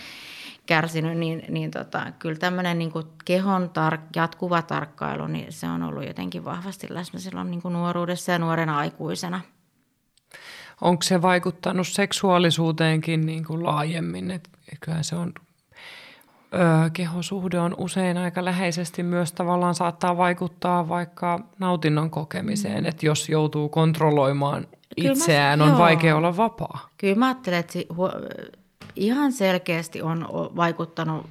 kärsinyt, 0.69 1.17
niin, 1.17 1.43
niin 1.49 1.71
tota, 1.71 2.11
kyllä 2.19 2.39
tämmöinen 2.39 2.79
niin 2.79 2.91
kehon 3.25 3.69
tar- 3.69 3.99
jatkuva 4.15 4.61
tarkkailu, 4.61 5.27
niin 5.27 5.53
se 5.53 5.67
on 5.67 5.83
ollut 5.83 6.07
jotenkin 6.07 6.45
vahvasti 6.45 6.87
läsnä 6.89 7.19
silloin 7.19 7.51
niin 7.51 7.61
kuin 7.61 7.73
nuoruudessa 7.73 8.31
ja 8.31 8.39
nuorena 8.39 8.77
aikuisena. 8.77 9.41
Onko 10.81 11.03
se 11.03 11.21
vaikuttanut 11.21 11.87
seksuaalisuuteenkin 11.87 13.25
niin 13.25 13.45
kuin 13.45 13.63
laajemmin? 13.63 14.31
Et 14.31 14.49
kyllähän 14.79 15.03
se 15.03 15.15
on 15.15 15.33
öö, 16.53 16.89
kehosuhde 16.93 17.59
on 17.59 17.75
usein 17.77 18.17
aika 18.17 18.45
läheisesti 18.45 19.03
myös 19.03 19.31
tavallaan 19.31 19.75
saattaa 19.75 20.17
vaikuttaa 20.17 20.89
vaikka 20.89 21.39
nautinnon 21.59 22.09
kokemiseen, 22.09 22.83
mm. 22.83 22.89
että 22.89 23.05
jos 23.05 23.29
joutuu 23.29 23.69
kontrolloimaan 23.69 24.67
Kyllä 24.95 25.11
itseään, 25.11 25.59
mä, 25.59 25.65
on 25.65 25.71
joo. 25.71 25.79
vaikea 25.79 26.17
olla 26.17 26.37
vapaa. 26.37 26.89
Kyllä 26.97 27.15
mä 27.15 27.27
ajattelen, 27.27 27.59
että 27.59 27.79
ihan 28.95 29.31
selkeästi 29.31 30.01
on 30.01 30.27
vaikuttanut, 30.31 31.25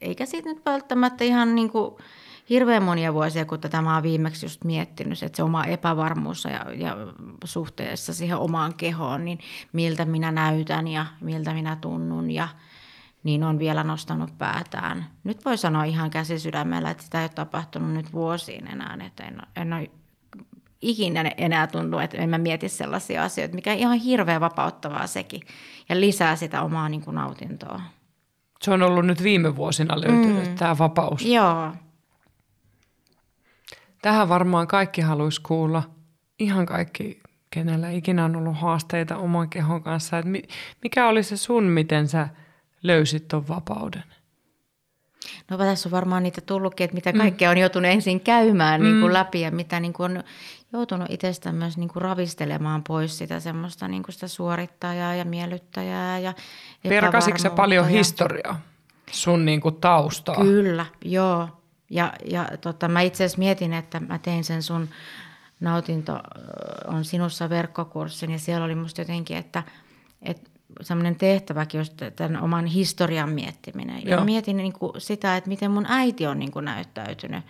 eikä 0.00 0.26
siitä 0.26 0.48
nyt 0.48 0.62
välttämättä 0.66 1.24
ihan 1.24 1.54
niin 1.54 1.70
kuin 1.70 1.94
hirveän 2.50 2.82
monia 2.82 3.14
vuosia, 3.14 3.44
kun 3.44 3.60
tätä 3.60 3.82
mä 3.82 3.94
oon 3.94 4.02
viimeksi 4.02 4.46
just 4.46 4.64
miettinyt, 4.64 5.22
että 5.22 5.36
se 5.36 5.42
oma 5.42 5.64
epävarmuus 5.64 6.44
ja, 6.44 6.72
ja 6.74 6.96
suhteessa 7.44 8.14
siihen 8.14 8.36
omaan 8.36 8.74
kehoon, 8.74 9.24
niin 9.24 9.38
miltä 9.72 10.04
minä 10.04 10.32
näytän 10.32 10.88
ja 10.88 11.06
miltä 11.20 11.54
minä 11.54 11.76
tunnun 11.76 12.30
ja– 12.30 12.48
niin 13.22 13.44
on 13.44 13.58
vielä 13.58 13.84
nostanut 13.84 14.38
päätään. 14.38 15.06
Nyt 15.24 15.44
voi 15.44 15.58
sanoa 15.58 15.84
ihan 15.84 16.10
käsisydämellä, 16.10 16.90
että 16.90 17.02
sitä 17.02 17.18
ei 17.18 17.24
ole 17.24 17.30
tapahtunut 17.34 17.92
nyt 17.92 18.12
vuosiin 18.12 18.66
enää, 18.66 18.98
että 19.06 19.24
en, 19.24 19.42
en 19.56 19.72
ole 19.72 19.90
ikinä 20.82 21.32
enää 21.36 21.66
tunnu, 21.66 21.98
että 21.98 22.16
en 22.16 22.28
mä 22.28 22.38
mieti 22.38 22.68
sellaisia 22.68 23.24
asioita, 23.24 23.54
mikä 23.54 23.72
on 23.72 23.78
ihan 23.78 23.98
hirveän 23.98 24.40
vapauttavaa 24.40 25.06
sekin 25.06 25.40
ja 25.88 26.00
lisää 26.00 26.36
sitä 26.36 26.62
omaa 26.62 26.88
niin 26.88 27.02
kuin 27.02 27.14
nautintoa. 27.14 27.80
Se 28.62 28.70
on 28.70 28.82
ollut 28.82 29.06
nyt 29.06 29.22
viime 29.22 29.56
vuosina 29.56 30.00
löytynyt 30.00 30.48
mm. 30.48 30.54
tämä 30.54 30.78
vapaus. 30.78 31.24
Joo. 31.24 31.72
Tähän 34.02 34.28
varmaan 34.28 34.66
kaikki 34.66 35.00
haluaisi 35.00 35.40
kuulla, 35.40 35.82
ihan 36.38 36.66
kaikki, 36.66 37.20
kenellä 37.50 37.90
ikinä 37.90 38.24
on 38.24 38.36
ollut 38.36 38.56
haasteita 38.56 39.16
oman 39.16 39.48
kehon 39.48 39.82
kanssa. 39.82 40.18
Että 40.18 40.30
mikä 40.82 41.08
oli 41.08 41.22
se 41.22 41.36
sun, 41.36 41.64
miten 41.64 42.08
sä– 42.08 42.28
löysit 42.82 43.28
tuon 43.28 43.48
vapauden? 43.48 44.04
No 45.50 45.58
tässä 45.58 45.88
on 45.88 45.90
varmaan 45.90 46.22
niitä 46.22 46.40
tullutkin, 46.40 46.84
että 46.84 46.94
mitä 46.94 47.12
mm. 47.12 47.18
kaikkea 47.18 47.50
on 47.50 47.58
joutunut 47.58 47.90
ensin 47.90 48.20
käymään 48.20 48.80
mm. 48.80 48.84
niin 48.84 49.00
kuin 49.00 49.10
mm. 49.10 49.14
läpi 49.14 49.40
ja 49.40 49.50
mitä 49.50 49.80
niin 49.80 49.92
kuin 49.92 50.18
on 50.18 50.24
joutunut 50.72 51.10
itsestään 51.10 51.54
myös 51.54 51.76
niin 51.76 51.88
kuin 51.88 52.02
ravistelemaan 52.02 52.82
pois 52.82 53.18
sitä 53.18 53.40
semmoista 53.40 53.88
niin 53.88 54.02
kuin 54.02 54.12
sitä 54.12 54.28
suorittajaa 54.28 55.14
ja 55.14 55.24
miellyttäjää. 55.24 56.18
Ja 56.18 56.34
Perkasitko 56.88 57.50
paljon 57.50 57.84
ja... 57.84 57.98
historiaa 57.98 58.60
sun 59.10 59.44
niin 59.44 59.60
kuin 59.60 59.76
taustaa? 59.76 60.34
Kyllä, 60.34 60.86
joo. 61.04 61.48
Ja, 61.90 62.12
ja 62.24 62.48
tota, 62.60 62.88
mä 62.88 63.00
itse 63.00 63.24
asiassa 63.24 63.38
mietin, 63.38 63.72
että 63.72 64.00
mä 64.00 64.18
tein 64.18 64.44
sen 64.44 64.62
sun 64.62 64.88
nautinto 65.60 66.20
on 66.86 67.04
sinussa 67.04 67.50
verkkokurssin 67.50 68.30
ja 68.30 68.38
siellä 68.38 68.64
oli 68.64 68.74
musta 68.74 69.00
jotenkin, 69.00 69.36
että, 69.36 69.62
että 70.22 70.50
semmoinen 70.80 71.16
tehtäväkin, 71.16 71.78
just 71.78 72.02
tämän 72.16 72.42
oman 72.42 72.66
historian 72.66 73.28
miettiminen. 73.28 74.06
Ja 74.06 74.20
mietin 74.20 74.56
niin 74.56 74.72
kuin 74.72 74.92
sitä, 74.98 75.36
että 75.36 75.48
miten 75.48 75.70
mun 75.70 75.86
äiti 75.88 76.26
on 76.26 76.38
niin 76.38 76.52
kuin 76.52 76.64
näyttäytynyt. 76.64 77.44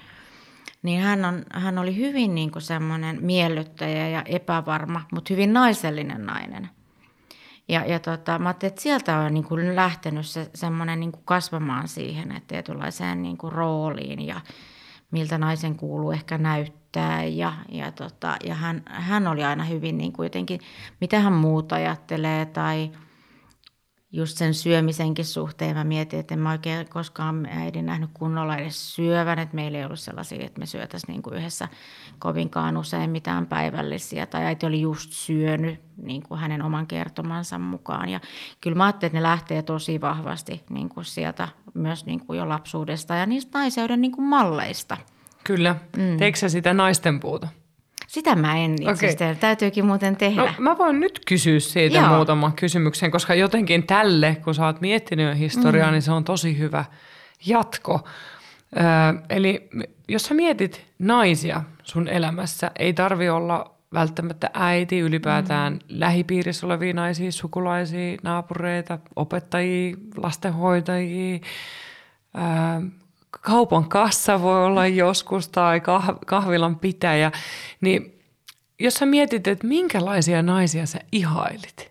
Niin 0.83 1.01
hän, 1.01 1.25
on, 1.25 1.43
hän 1.53 1.79
oli 1.79 1.97
hyvin 1.97 2.35
niin 2.35 2.51
kuin 2.51 2.63
semmoinen 2.63 3.19
miellyttäjä 3.21 4.09
ja 4.09 4.23
epävarma, 4.27 5.03
mutta 5.13 5.35
hyvin 5.35 5.53
naisellinen 5.53 6.27
nainen. 6.27 6.71
Ja, 7.69 7.85
ja 7.87 7.99
tota, 7.99 8.39
mä 8.39 8.49
ajattelin, 8.49 8.71
että 8.71 8.83
sieltä 8.83 9.19
on 9.19 9.35
niin 9.35 9.45
kuin 9.45 9.77
lähtenyt 9.77 10.27
se, 10.27 10.51
semmoinen 10.55 11.01
niin 11.01 11.13
kuin 11.13 11.25
kasvamaan 11.25 11.89
siihen, 11.89 12.33
että 12.33 12.49
tietynlaiseen 12.49 13.23
niin 13.23 13.37
kuin 13.37 13.53
rooliin 13.53 14.27
ja 14.27 14.41
miltä 15.11 15.39
naisen 15.39 15.77
kuuluu 15.77 16.11
ehkä 16.11 16.39
näyttää. 16.39 17.25
Ja, 17.25 17.53
ja, 17.69 17.93
tota, 17.93 18.37
ja 18.45 18.55
hän, 18.55 18.83
hän 18.87 19.27
oli 19.27 19.45
aina 19.45 19.65
hyvin 19.65 19.99
niin 19.99 20.13
kuin 20.13 20.25
jotenkin, 20.25 20.61
mitä 21.01 21.21
hän 21.21 21.33
muuta 21.33 21.77
ajattelee 21.77 22.47
tai– 22.47 22.91
just 24.13 24.39
sen 24.39 24.55
syömisenkin 24.55 25.25
suhteen 25.25 25.77
mä 25.77 25.85
mietin, 25.85 26.21
että 26.21 26.35
en 26.35 26.41
mä 26.41 26.51
oikein 26.51 26.89
koskaan 26.89 27.47
äidin 27.47 27.87
nähnyt 27.87 28.11
kunnolla 28.15 28.57
edes 28.57 28.95
syövän, 28.95 29.39
että 29.39 29.55
meillä 29.55 29.79
ei 29.79 29.85
ollut 29.85 30.01
sellaisia, 30.01 30.47
että 30.47 30.59
me 30.59 30.67
syötäisiin 30.67 31.13
niin 31.13 31.23
kuin 31.23 31.37
yhdessä 31.37 31.69
kovinkaan 32.19 32.77
usein 32.77 33.11
mitään 33.11 33.47
päivällisiä, 33.47 34.27
tai 34.27 34.45
äiti 34.45 34.67
oli 34.67 34.81
just 34.81 35.13
syönyt 35.13 35.81
niin 36.03 36.23
kuin 36.23 36.41
hänen 36.41 36.63
oman 36.63 36.87
kertomansa 36.87 37.59
mukaan. 37.59 38.09
Ja 38.09 38.21
kyllä 38.61 38.77
mä 38.77 38.85
ajattelin, 38.85 39.09
että 39.11 39.19
ne 39.19 39.23
lähtee 39.23 39.63
tosi 39.63 40.01
vahvasti 40.01 40.63
niin 40.71 40.89
kuin 40.89 41.05
sieltä 41.05 41.49
myös 41.75 42.07
niin 42.07 42.27
kuin 42.27 42.39
jo 42.39 42.49
lapsuudesta 42.49 43.15
ja 43.15 43.27
niistä 43.27 43.59
naiseuden 43.59 44.01
niin 44.01 44.13
kuin 44.13 44.25
malleista. 44.25 44.97
Kyllä. 45.45 45.77
Mm. 45.97 46.17
Teekö 46.19 46.49
sitä 46.49 46.75
naisten 46.75 47.21
puuta? 47.21 47.49
Sitä 48.11 48.37
mä 48.37 48.57
en 48.57 48.75
itse 48.75 49.07
okay. 49.07 49.35
Täytyykin 49.35 49.87
muuten 49.87 50.17
tehdä. 50.17 50.43
No, 50.43 50.49
mä 50.59 50.79
voin 50.79 51.01
nyt 51.01 51.21
kysyä 51.27 51.61
siitä 51.61 51.99
Joo. 51.99 52.09
muutaman 52.09 52.53
kysymyksen, 52.53 53.11
koska 53.11 53.35
jotenkin 53.35 53.87
tälle, 53.87 54.37
kun 54.45 54.55
sä 54.55 54.67
oot 54.67 54.81
miettinyt 54.81 55.39
historiaa, 55.39 55.87
mm. 55.87 55.93
niin 55.93 56.03
se 56.03 56.13
on 56.13 56.25
tosi 56.25 56.59
hyvä 56.59 56.85
jatko. 57.47 58.09
Ö, 58.77 58.81
eli 59.29 59.69
jos 60.09 60.23
sä 60.23 60.35
mietit 60.35 60.87
naisia 60.99 61.63
sun 61.83 62.09
elämässä, 62.09 62.71
ei 62.79 62.93
tarvi 62.93 63.29
olla 63.29 63.75
välttämättä 63.95 64.51
äiti, 64.55 64.99
ylipäätään 64.99 65.73
mm. 65.73 65.79
lähipiirissä 65.89 66.67
olevia 66.67 66.95
naisia, 66.95 67.33
sukulaisia, 67.33 68.17
naapureita, 68.23 68.99
opettajia, 69.17 69.97
lastenhoitajia. 70.17 71.39
Ää, 72.35 72.83
kaupan 73.31 73.89
kassa 73.89 74.43
voi 74.43 74.65
olla 74.65 74.87
joskus 74.87 75.49
tai 75.49 75.81
kahvilan 76.27 76.77
pitäjä. 76.77 77.33
Niin 77.81 78.21
jos 78.79 78.95
sä 78.95 79.07
mietit, 79.07 79.47
että 79.47 79.67
minkälaisia 79.67 80.43
naisia 80.43 80.87
sä 80.87 80.99
ihailit, 81.13 81.91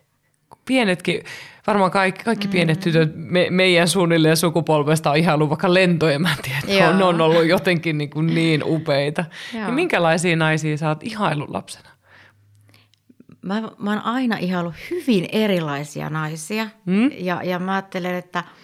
pienetkin, 0.64 1.22
varmaan 1.66 1.90
kaikki, 1.90 2.24
kaikki 2.24 2.46
mm. 2.46 2.50
pienet 2.50 2.80
tytöt 2.80 3.12
me, 3.14 3.46
meidän 3.50 3.88
suunnilleen 3.88 4.36
sukupolvesta 4.36 5.10
on 5.10 5.16
ihailu 5.16 5.48
vaikka 5.48 5.74
lentoja, 5.74 6.18
mä 6.18 6.32
en 6.32 6.62
tiedä, 6.66 6.90
on, 6.90 6.98
ne 6.98 7.04
on 7.04 7.20
ollut 7.20 7.46
jotenkin 7.46 7.98
niin, 7.98 8.10
kuin 8.10 8.26
niin 8.26 8.62
upeita. 8.64 9.24
Niin 9.52 9.74
minkälaisia 9.74 10.36
naisia 10.36 10.76
sä 10.76 10.88
oot 10.88 11.02
ihailu 11.02 11.46
lapsena? 11.48 11.88
Mä, 13.42 13.62
mä 13.78 13.90
oon 13.90 14.04
aina 14.04 14.36
ihailu 14.36 14.72
hyvin 14.90 15.28
erilaisia 15.32 16.10
naisia 16.10 16.66
mm? 16.86 17.10
ja, 17.18 17.40
ja 17.44 17.58
mä 17.58 17.72
ajattelen, 17.72 18.14
että– 18.14 18.44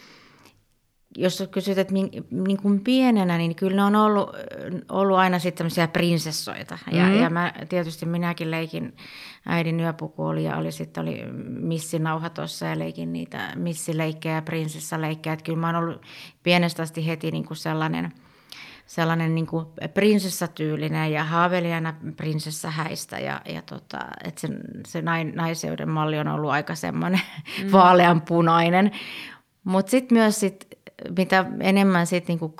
jos 1.18 1.48
kysyt, 1.50 1.78
että 1.78 1.92
min, 1.92 2.10
niin 2.30 2.56
kuin 2.56 2.80
pienenä, 2.80 3.38
niin 3.38 3.54
kyllä 3.54 3.76
ne 3.76 3.82
on 3.84 3.96
ollut, 3.96 4.30
ollut 4.88 5.16
aina 5.16 5.38
sitten 5.38 5.58
tämmöisiä 5.58 5.88
prinsessoita. 5.88 6.78
Ja, 6.92 7.02
mm-hmm. 7.02 7.20
ja 7.20 7.30
mä, 7.30 7.52
tietysti 7.68 8.06
minäkin 8.06 8.50
leikin, 8.50 8.96
äidin 9.46 9.80
yöpuku 9.80 10.26
oli 10.26 10.44
ja 10.44 10.56
oli 10.56 10.72
sitten 10.72 11.02
oli 11.02 11.24
missinauha 11.46 12.30
tuossa 12.30 12.66
ja 12.66 12.78
leikin 12.78 13.12
niitä 13.12 13.52
missileikkejä 13.54 14.34
ja 14.34 14.42
prinsessaleikkejä. 14.42 15.32
Että 15.32 15.44
kyllä 15.44 15.58
mä 15.58 15.66
oon 15.66 15.76
ollut 15.76 16.02
pienestä 16.42 16.82
asti 16.82 17.06
heti 17.06 17.30
niin 17.30 17.46
kuin 17.46 17.56
sellainen, 17.56 18.12
sellainen 18.86 19.34
niin 19.34 19.46
kuin 19.46 19.66
prinsessatyylinen 19.94 21.12
ja 21.12 21.24
haavelijana 21.24 21.94
prinsessahäistä. 22.16 23.18
Ja, 23.18 23.40
ja 23.44 23.62
tota, 23.62 23.98
että 24.24 24.40
se, 24.40 24.48
se 24.86 25.02
naiseuden 25.34 25.88
malli 25.88 26.18
on 26.18 26.28
ollut 26.28 26.50
aika 26.50 26.74
semmoinen 26.74 27.20
mm. 27.62 27.72
vaaleanpunainen. 27.72 28.90
Mutta 29.64 29.90
sitten 29.90 30.18
myös 30.18 30.40
sit 30.40 30.75
mitä 31.16 31.44
enemmän 31.60 32.06
sit 32.06 32.28
niinku 32.28 32.54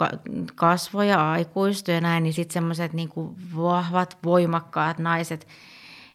kasvoja 0.54 1.32
aikuistui 1.32 1.94
ja 1.94 2.00
näin, 2.00 2.22
niin 2.22 2.32
sitten 2.32 2.54
semmoiset 2.54 2.92
niinku 2.92 3.36
vahvat, 3.56 4.18
voimakkaat 4.24 4.98
naiset, 4.98 5.46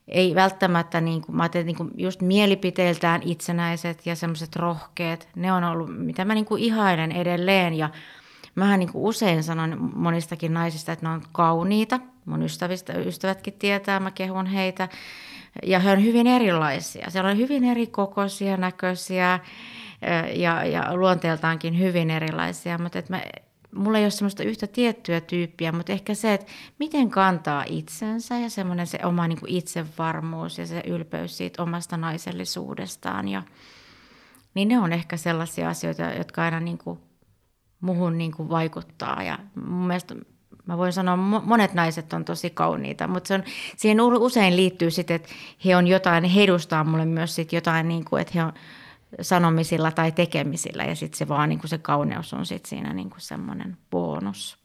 ei 0.08 0.34
välttämättä, 0.34 1.00
niinku, 1.00 1.32
mä 1.32 1.42
ajattelin, 1.42 1.66
niinku 1.66 1.90
just 1.96 2.20
mielipiteiltään 2.20 3.20
itsenäiset 3.24 4.06
ja 4.06 4.16
semmoiset 4.16 4.56
rohkeat, 4.56 5.28
ne 5.36 5.52
on 5.52 5.64
ollut, 5.64 5.98
mitä 5.98 6.24
mä 6.24 6.34
niinku 6.34 6.56
ihailen 6.56 7.12
edelleen 7.12 7.74
ja 7.74 7.90
Mähän 8.54 8.80
niin 8.80 8.90
usein 8.94 9.42
sanon 9.42 9.90
monistakin 9.94 10.54
naisista, 10.54 10.92
että 10.92 11.06
ne 11.06 11.12
on 11.12 11.22
kauniita. 11.32 12.00
Mun 12.24 12.42
ystävistä, 12.42 12.98
ystävätkin 12.98 13.54
tietää, 13.58 14.00
mä 14.00 14.10
kehun 14.10 14.46
heitä. 14.46 14.88
Ja 15.62 15.78
he 15.78 15.90
on 15.90 16.04
hyvin 16.04 16.26
erilaisia. 16.26 17.10
Siellä 17.10 17.30
on 17.30 17.36
hyvin 17.36 17.64
eri 17.64 17.86
kokoisia, 17.86 18.56
näköisiä 18.56 19.40
ja, 20.34 20.64
ja 20.64 20.96
luonteeltaankin 20.96 21.78
hyvin 21.78 22.10
erilaisia, 22.10 22.78
mutta 22.78 22.98
että 22.98 23.12
mä, 23.12 23.22
mulla 23.74 23.98
ei 23.98 24.04
ole 24.04 24.10
semmoista 24.10 24.42
yhtä 24.42 24.66
tiettyä 24.66 25.20
tyyppiä, 25.20 25.72
mutta 25.72 25.92
ehkä 25.92 26.14
se, 26.14 26.34
että 26.34 26.46
miten 26.78 27.10
kantaa 27.10 27.64
itsensä 27.66 28.38
ja 28.38 28.50
semmoinen 28.50 28.86
se 28.86 28.98
oma 29.04 29.28
niin 29.28 29.40
kuin 29.40 29.52
itsevarmuus 29.52 30.58
ja 30.58 30.66
se 30.66 30.82
ylpeys 30.86 31.36
siitä 31.36 31.62
omasta 31.62 31.96
naisellisuudestaan. 31.96 33.28
Ja, 33.28 33.42
niin 34.54 34.68
ne 34.68 34.78
on 34.78 34.92
ehkä 34.92 35.16
sellaisia 35.16 35.68
asioita, 35.68 36.02
jotka 36.02 36.42
aina 36.42 36.60
niin 36.60 36.78
kuin 36.78 36.98
muhun 37.80 38.18
niin 38.18 38.32
kuin 38.32 38.48
vaikuttaa. 38.48 39.22
Ja 39.22 39.38
mun 39.54 39.86
mielestä 39.86 40.14
mä 40.66 40.78
voin 40.78 40.92
sanoa, 40.92 41.16
monet 41.16 41.74
naiset 41.74 42.12
on 42.12 42.24
tosi 42.24 42.50
kauniita, 42.50 43.08
mutta 43.08 43.28
se 43.28 43.34
on, 43.34 43.42
siihen 43.76 44.00
usein 44.00 44.56
liittyy 44.56 44.90
sitten, 44.90 45.16
että 45.16 45.28
he 45.64 45.76
on 45.76 45.86
jotain, 45.86 46.24
he 46.24 46.42
edustaa 46.42 46.84
mulle 46.84 47.04
myös 47.04 47.34
sit 47.34 47.52
jotain, 47.52 47.88
niin 47.88 48.04
kuin, 48.04 48.22
että 48.22 48.32
he 48.34 48.44
on 48.44 48.52
sanomisilla 49.20 49.90
tai 49.90 50.12
tekemisillä 50.12 50.84
ja 50.84 50.94
sitten 50.94 51.18
se 51.18 51.28
vaan 51.28 51.48
niin 51.48 51.58
kuin 51.58 51.68
se 51.68 51.78
kauneus 51.78 52.34
on 52.34 52.46
sitten 52.46 52.68
siinä 52.68 52.92
niin 52.92 53.10
kuin 53.10 53.20
semmoinen 53.20 53.76
bonus. 53.90 54.62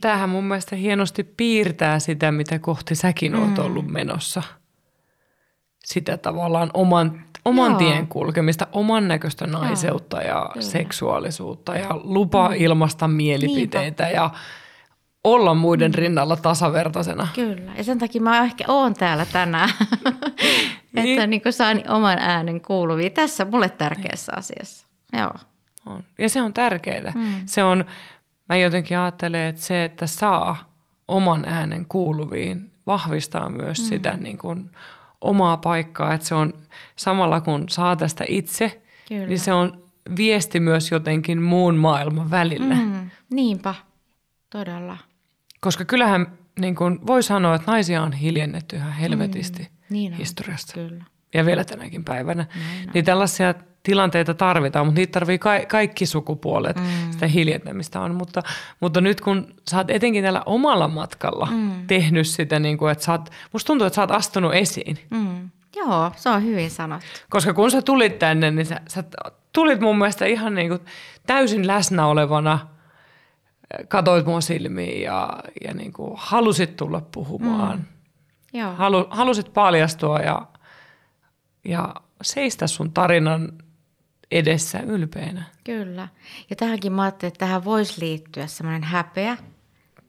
Tämähän 0.00 0.28
mun 0.28 0.44
mielestä 0.44 0.76
hienosti 0.76 1.24
piirtää 1.24 1.98
sitä, 1.98 2.32
mitä 2.32 2.58
kohti 2.58 2.94
säkin 2.94 3.34
oot 3.34 3.56
mm. 3.58 3.64
ollut 3.64 3.86
menossa. 3.86 4.42
Sitä 5.84 6.16
tavallaan 6.16 6.70
oman, 6.74 7.24
oman 7.44 7.76
tien 7.76 8.06
kulkemista, 8.06 8.66
oman 8.72 9.08
näköistä 9.08 9.46
naiseutta 9.46 10.22
Joo. 10.22 10.28
ja 10.28 10.50
Kyllä. 10.52 10.66
seksuaalisuutta 10.66 11.76
ja 11.76 11.88
lupa 12.04 12.48
mm. 12.48 12.54
ilmasta 12.58 13.08
mielipiteitä 13.08 14.04
Niinpä. 14.04 14.20
ja 14.20 14.30
olla 15.24 15.54
muiden 15.54 15.90
mm. 15.90 15.94
rinnalla 15.94 16.36
tasavertaisena. 16.36 17.28
Kyllä, 17.34 17.72
ja 17.76 17.84
sen 17.84 17.98
takia 17.98 18.22
mä 18.22 18.44
ehkä 18.44 18.64
oon 18.68 18.94
täällä 18.94 19.26
tänään, 19.32 19.70
niin. 20.92 21.18
että 21.18 21.26
niin 21.26 21.42
saan 21.50 21.82
oman 21.88 22.18
äänen 22.18 22.60
kuuluviin 22.60 23.12
tässä 23.12 23.44
mulle 23.44 23.68
tärkeässä 23.68 24.32
niin. 24.32 24.38
asiassa. 24.38 24.86
Joo. 25.12 25.34
On. 25.86 26.04
Ja 26.18 26.28
se 26.28 26.42
on 26.42 26.54
tärkeää. 26.54 27.12
Mm. 27.14 27.34
Se 27.46 27.64
on, 27.64 27.84
mä 28.48 28.56
jotenkin 28.56 28.98
ajattelen, 28.98 29.48
että 29.48 29.62
se, 29.62 29.84
että 29.84 30.06
saa 30.06 30.72
oman 31.08 31.44
äänen 31.44 31.86
kuuluviin, 31.88 32.70
vahvistaa 32.86 33.48
myös 33.48 33.80
mm. 33.80 33.84
sitä 33.84 34.16
niin 34.16 34.38
kuin 34.38 34.70
omaa 35.20 35.56
paikkaa, 35.56 36.14
että 36.14 36.26
se 36.26 36.34
on 36.34 36.54
samalla 36.96 37.40
kun 37.40 37.68
saa 37.68 37.96
tästä 37.96 38.24
itse, 38.28 38.82
Kyllä. 39.08 39.26
niin 39.26 39.38
se 39.38 39.52
on 39.52 39.82
viesti 40.16 40.60
myös 40.60 40.90
jotenkin 40.90 41.42
muun 41.42 41.76
maailman 41.76 42.30
välille. 42.30 42.74
Mm. 42.74 43.10
Niinpä, 43.30 43.74
todella. 44.50 44.96
Koska 45.60 45.84
kyllähän 45.84 46.26
niin 46.60 46.74
kuin 46.74 47.06
voi 47.06 47.22
sanoa, 47.22 47.54
että 47.54 47.70
naisia 47.70 48.02
on 48.02 48.12
hiljennetty 48.12 48.76
ihan 48.76 48.92
helvetisti 48.92 49.62
mm, 49.62 49.79
niin 49.90 50.12
historiasta. 50.12 50.72
Kyllä. 50.74 51.04
Ja 51.34 51.46
vielä 51.46 51.64
tänäkin 51.64 52.04
päivänä. 52.04 52.46
Näin 52.54 52.90
niin 52.94 53.04
tällaisia 53.04 53.54
tilanteita 53.82 54.34
tarvitaan, 54.34 54.86
mutta 54.86 54.98
niitä 54.98 55.12
tarvii 55.12 55.38
ka- 55.38 55.66
kaikki 55.68 56.06
sukupuolet, 56.06 56.76
mm. 56.76 57.12
sitä 57.12 57.26
hiljentämistä 57.26 58.00
on. 58.00 58.14
Mutta, 58.14 58.42
mutta 58.80 59.00
nyt 59.00 59.20
kun 59.20 59.54
sä 59.70 59.76
oot 59.76 59.90
etenkin 59.90 60.24
tällä 60.24 60.42
omalla 60.46 60.88
matkalla 60.88 61.48
mm. 61.50 61.86
tehnyt 61.86 62.26
sitä, 62.26 62.58
niin 62.58 62.78
kuin, 62.78 62.92
että 62.92 63.04
sä 63.04 63.12
oot, 63.12 63.30
musta 63.52 63.66
tuntuu, 63.66 63.86
että 63.86 63.94
sä 63.94 64.02
oot 64.02 64.10
astunut 64.10 64.54
esiin. 64.54 64.98
Mm. 65.10 65.50
Joo, 65.76 66.12
se 66.16 66.28
on 66.28 66.44
hyvin 66.44 66.70
sanottu. 66.70 67.06
Koska 67.30 67.54
kun 67.54 67.70
sä 67.70 67.82
tulit 67.82 68.18
tänne, 68.18 68.50
niin 68.50 68.66
sä, 68.66 68.80
sä 68.88 69.04
tulit 69.52 69.80
mun 69.80 69.98
mielestä 69.98 70.26
ihan 70.26 70.54
niin 70.54 70.68
kuin 70.68 70.80
täysin 71.26 71.66
läsnä 71.66 72.06
olevana– 72.06 72.58
katoit 73.88 74.26
mua 74.26 74.40
silmiin 74.40 75.02
ja, 75.02 75.42
ja 75.64 75.74
niin 75.74 75.92
kuin 75.92 76.12
halusit 76.16 76.76
tulla 76.76 77.02
puhumaan. 77.12 77.78
Mm. 77.78 77.84
Joo. 78.52 78.74
Halu, 78.74 79.06
halusit 79.10 79.52
paljastua 79.52 80.18
ja, 80.18 80.46
ja 81.64 81.94
seistä 82.22 82.66
sun 82.66 82.92
tarinan 82.92 83.52
edessä 84.30 84.80
ylpeänä. 84.80 85.44
Kyllä. 85.64 86.08
Ja 86.50 86.56
tähänkin 86.56 86.92
mä 86.92 87.02
ajattelin, 87.02 87.28
että 87.28 87.46
tähän 87.46 87.64
voisi 87.64 88.00
liittyä 88.00 88.46
semmoinen 88.46 88.84
häpeä. 88.84 89.36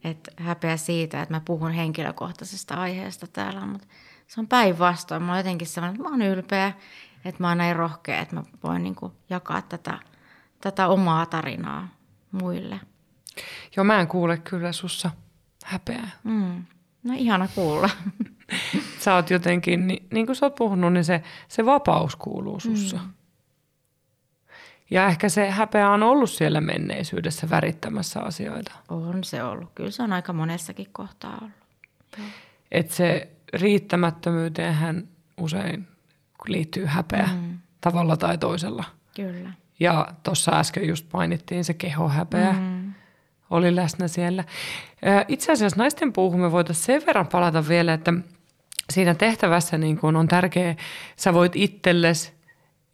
Että 0.03 0.31
häpeä 0.37 0.77
siitä, 0.77 1.21
että 1.21 1.33
mä 1.33 1.41
puhun 1.45 1.71
henkilökohtaisesta 1.71 2.73
aiheesta 2.73 3.27
täällä. 3.27 3.65
Mutta 3.65 3.87
se 4.27 4.39
on 4.39 4.47
päinvastoin. 4.47 5.23
Mä 5.23 5.31
oon 5.31 5.39
jotenkin 5.39 5.67
semmoinen, 5.67 5.95
että 5.95 6.03
mä 6.03 6.09
oon 6.09 6.21
ylpeä, 6.21 6.73
että 7.25 7.43
mä 7.43 7.47
oon 7.47 7.57
näin 7.57 7.75
rohkea, 7.75 8.19
että 8.19 8.35
mä 8.35 8.43
voin 8.63 8.83
niin 8.83 8.95
jakaa 9.29 9.61
tätä, 9.61 9.99
tätä 10.61 10.87
omaa 10.87 11.25
tarinaa 11.25 11.87
muille. 12.31 12.79
Joo, 13.75 13.83
mä 13.83 13.99
en 13.99 14.07
kuule 14.07 14.37
kyllä 14.37 14.71
sussa 14.71 15.11
häpeää. 15.65 16.09
Mm. 16.23 16.65
No 17.03 17.13
ihana 17.17 17.47
kuulla. 17.55 17.89
sä 19.03 19.15
oot 19.15 19.29
jotenkin, 19.29 19.87
niin, 19.87 20.07
niin 20.11 20.25
kuin 20.25 20.35
sä 20.35 20.45
oot 20.45 20.55
puhunut, 20.55 20.93
niin 20.93 21.03
se, 21.03 21.23
se 21.47 21.65
vapaus 21.65 22.15
kuuluu 22.15 22.59
sussa. 22.59 22.97
Mm. 22.97 23.13
Ja 24.91 25.07
ehkä 25.07 25.29
se 25.29 25.49
häpeä 25.49 25.89
on 25.89 26.03
ollut 26.03 26.29
siellä 26.29 26.61
menneisyydessä 26.61 27.49
värittämässä 27.49 28.21
asioita. 28.21 28.71
On 28.89 29.23
se 29.23 29.43
ollut. 29.43 29.71
Kyllä 29.75 29.91
se 29.91 30.03
on 30.03 30.13
aika 30.13 30.33
monessakin 30.33 30.87
kohtaa 30.91 31.37
ollut. 31.41 31.55
Että 32.71 32.95
se 32.95 33.29
riittämättömyyteenhän 33.53 35.07
usein 35.37 35.87
liittyy 36.47 36.85
häpeä 36.85 37.29
mm. 37.33 37.57
tavalla 37.81 38.17
tai 38.17 38.37
toisella. 38.37 38.83
Kyllä. 39.15 39.53
Ja 39.79 40.07
tuossa 40.23 40.51
äsken 40.51 40.87
just 40.87 41.05
mainittiin 41.13 41.63
se 41.63 41.73
kehohäpeä. 41.73 42.53
Mm 42.53 42.80
oli 43.51 43.75
läsnä 43.75 44.07
siellä. 44.07 44.43
Itse 45.27 45.51
asiassa 45.51 45.77
naisten 45.77 46.13
puuhun 46.13 46.39
me 46.39 46.51
voitaisiin 46.51 46.85
sen 46.85 47.01
verran 47.05 47.27
palata 47.27 47.67
vielä, 47.67 47.93
että 47.93 48.13
siinä 48.89 49.15
tehtävässä 49.15 49.77
niin 49.77 49.97
kun 49.97 50.15
on 50.15 50.27
tärkeää, 50.27 50.75
sä 51.15 51.33
voit 51.33 51.55
itsellesi 51.55 52.33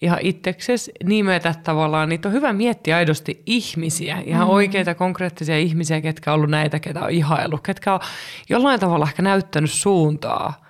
ihan 0.01 0.19
itseksesi 0.21 0.91
nimetä 1.03 1.55
tavallaan, 1.63 2.09
niitä 2.09 2.27
on 2.27 2.33
hyvä 2.33 2.53
miettiä 2.53 2.97
aidosti 2.97 3.43
ihmisiä, 3.45 4.17
ihan 4.25 4.47
mm. 4.47 4.53
oikeita 4.53 4.95
konkreettisia 4.95 5.57
ihmisiä, 5.57 6.01
ketkä 6.01 6.31
on 6.31 6.35
ollut 6.35 6.49
näitä, 6.49 6.79
ketä 6.79 7.01
on 7.01 7.11
ihaillut, 7.11 7.61
ketkä 7.61 7.93
on 7.93 7.99
jollain 8.49 8.79
tavalla 8.79 9.05
ehkä 9.05 9.21
näyttänyt 9.21 9.71
suuntaa 9.71 10.65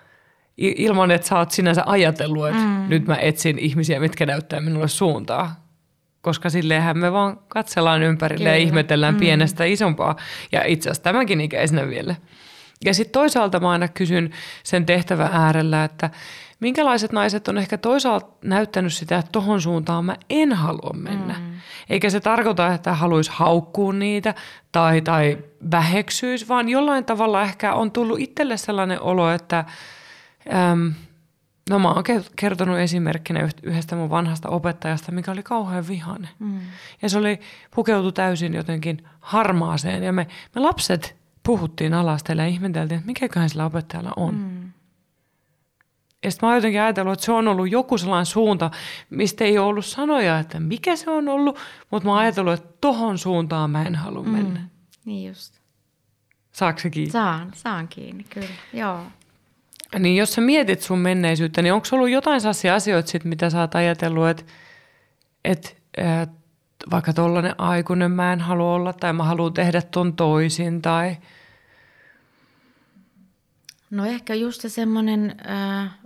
ilman, 0.58 1.12
että 1.12 1.28
sä 1.28 1.38
oot 1.38 1.52
sinänsä 1.52 1.84
ajatellut, 1.86 2.48
että 2.48 2.62
mm. 2.62 2.86
nyt 2.90 3.08
mä 3.08 3.16
etsin 3.16 3.60
ihmisiä, 3.60 4.00
mitkä 4.00 4.26
näyttää 4.26 4.62
minulle 4.62 4.88
suuntaa 4.88 5.67
koska 6.28 6.50
silleenhän 6.50 6.98
me 6.98 7.12
vaan 7.12 7.40
katsellaan 7.48 8.04
ympärille 8.04 8.44
Kyllä. 8.44 8.58
ja 8.58 8.64
ihmetellään 8.64 9.14
mm. 9.14 9.20
pienestä 9.20 9.66
isompaa. 9.66 10.16
Ja 10.52 10.64
itse 10.66 10.90
asiassa 10.90 11.04
tämänkin 11.04 11.42
ikäisenä 11.42 11.88
vielä. 11.88 12.16
Ja 12.86 12.94
sitten 12.94 13.14
toisaalta 13.14 13.60
mä 13.60 13.70
aina 13.70 13.88
kysyn 13.88 14.32
sen 14.64 14.86
tehtävän 14.86 15.30
äärellä, 15.34 15.84
että 15.84 16.10
minkälaiset 16.60 17.12
naiset 17.12 17.48
on 17.48 17.58
ehkä 17.58 17.78
toisaalta 17.78 18.28
näyttänyt 18.44 18.94
sitä, 18.94 19.18
että 19.18 19.32
tohon 19.32 19.62
suuntaan 19.62 20.06
mä 20.06 20.16
en 20.30 20.54
halua 20.54 20.94
mennä. 20.94 21.34
Mm. 21.34 21.54
Eikä 21.90 22.10
se 22.10 22.20
tarkoita, 22.20 22.74
että 22.74 22.94
haluaisi 22.94 23.32
haukkua 23.34 23.94
niitä 23.94 24.36
tai, 24.72 25.02
tai 25.02 25.38
väheksyisi, 25.72 26.48
vaan 26.48 26.70
jollain 26.70 27.06
tavalla 27.06 27.42
ehkä 27.42 27.74
on 27.74 27.92
tullut 27.92 28.20
itselle 28.20 28.58
sellainen 28.58 29.02
olo, 29.02 29.32
että 29.32 29.66
äm, 30.72 30.94
no 31.70 31.80
mä 31.80 31.92
oon 31.92 32.04
kertonut 32.36 32.78
esimerkkinä 32.78 33.50
yhdestä 33.64 33.96
mun 33.96 34.10
vanhasta 34.10 34.50
opettajasta, 34.50 35.12
mikä 35.12 35.32
oli 35.32 35.44
kauhean 35.44 35.88
vihane. 35.88 36.30
Mm. 36.40 36.60
Ja 37.02 37.10
se 37.10 37.18
oli 37.18 37.40
pukeutu 37.76 38.12
täysin 38.12 38.54
jotenkin 38.54 39.08
harmaaseen 39.20 40.04
ja 40.04 40.14
me, 40.14 40.28
me 40.56 40.62
lapset 40.62 41.16
puhuttiin 41.44 41.94
alasteella 41.94 42.44
ja 42.44 42.50
ihmeteltiin, 42.50 42.98
että 42.98 43.08
mikäköhän 43.08 43.50
sillä 43.50 43.66
opettajalla 43.66 44.12
on. 44.16 44.36
Mm. 44.36 44.72
Ja 46.24 46.32
sitten 46.32 46.48
mä 46.48 46.52
oon 46.52 46.58
jotenkin 46.58 46.82
ajatellut, 46.82 47.14
että 47.14 47.26
se 47.26 47.32
on 47.32 47.48
ollut 47.48 47.72
joku 47.72 47.98
sellainen 47.98 48.26
suunta, 48.26 48.72
mistä 49.10 49.44
ei 49.44 49.58
ole 49.58 49.68
ollut 49.68 49.86
sanoja, 49.86 50.40
että 50.40 50.60
mikä 50.60 50.96
se 50.96 51.10
on 51.10 51.30
ollut, 51.30 51.60
mutta 51.92 52.06
mä 52.06 52.12
oon 52.12 52.22
ajatellut, 52.22 52.54
että 52.54 52.78
tohon 52.82 53.18
suuntaan 53.18 53.72
mä 53.72 53.84
en 53.84 53.96
halua 53.96 54.24
mm. 54.24 54.30
mennä. 54.30 54.68
Niin 55.06 55.28
just. 55.30 55.60
Saatko 56.52 56.82
se 56.82 56.90
kiinni? 56.90 57.12
Saan, 57.12 57.52
saan 57.56 57.88
kiinni, 57.88 58.24
kyllä, 58.24 58.48
joo. 58.74 59.04
Niin 60.00 60.16
jos 60.16 60.34
sä 60.34 60.42
mietit 60.42 60.82
sun 60.82 61.00
menneisyyttä, 61.00 61.62
niin 61.62 61.74
onko 61.74 61.88
ollut 61.92 62.10
jotain 62.10 62.42
sellaisia 62.42 62.76
asioita, 62.76 63.10
sit, 63.12 63.24
mitä 63.24 63.50
sä 63.50 63.60
oot 63.60 63.76
ajatellut, 63.76 64.28
että, 64.28 64.44
että, 65.46 65.70
että 65.98 66.36
vaikka 66.92 67.14
tollainen 67.14 67.56
aikuinen 67.58 68.12
mä 68.12 68.34
en 68.34 68.40
halua 68.40 68.74
olla, 68.74 68.94
tai 68.94 69.14
mä 69.14 69.24
haluan 69.24 69.54
tehdä 69.54 69.82
ton 69.82 70.14
toisin, 70.14 70.82
tai– 70.82 71.16
No 73.90 74.06
ehkä 74.06 74.34
just 74.34 74.62
se 74.62 74.70
semmoinen, 74.70 75.36
äh, 75.50 75.98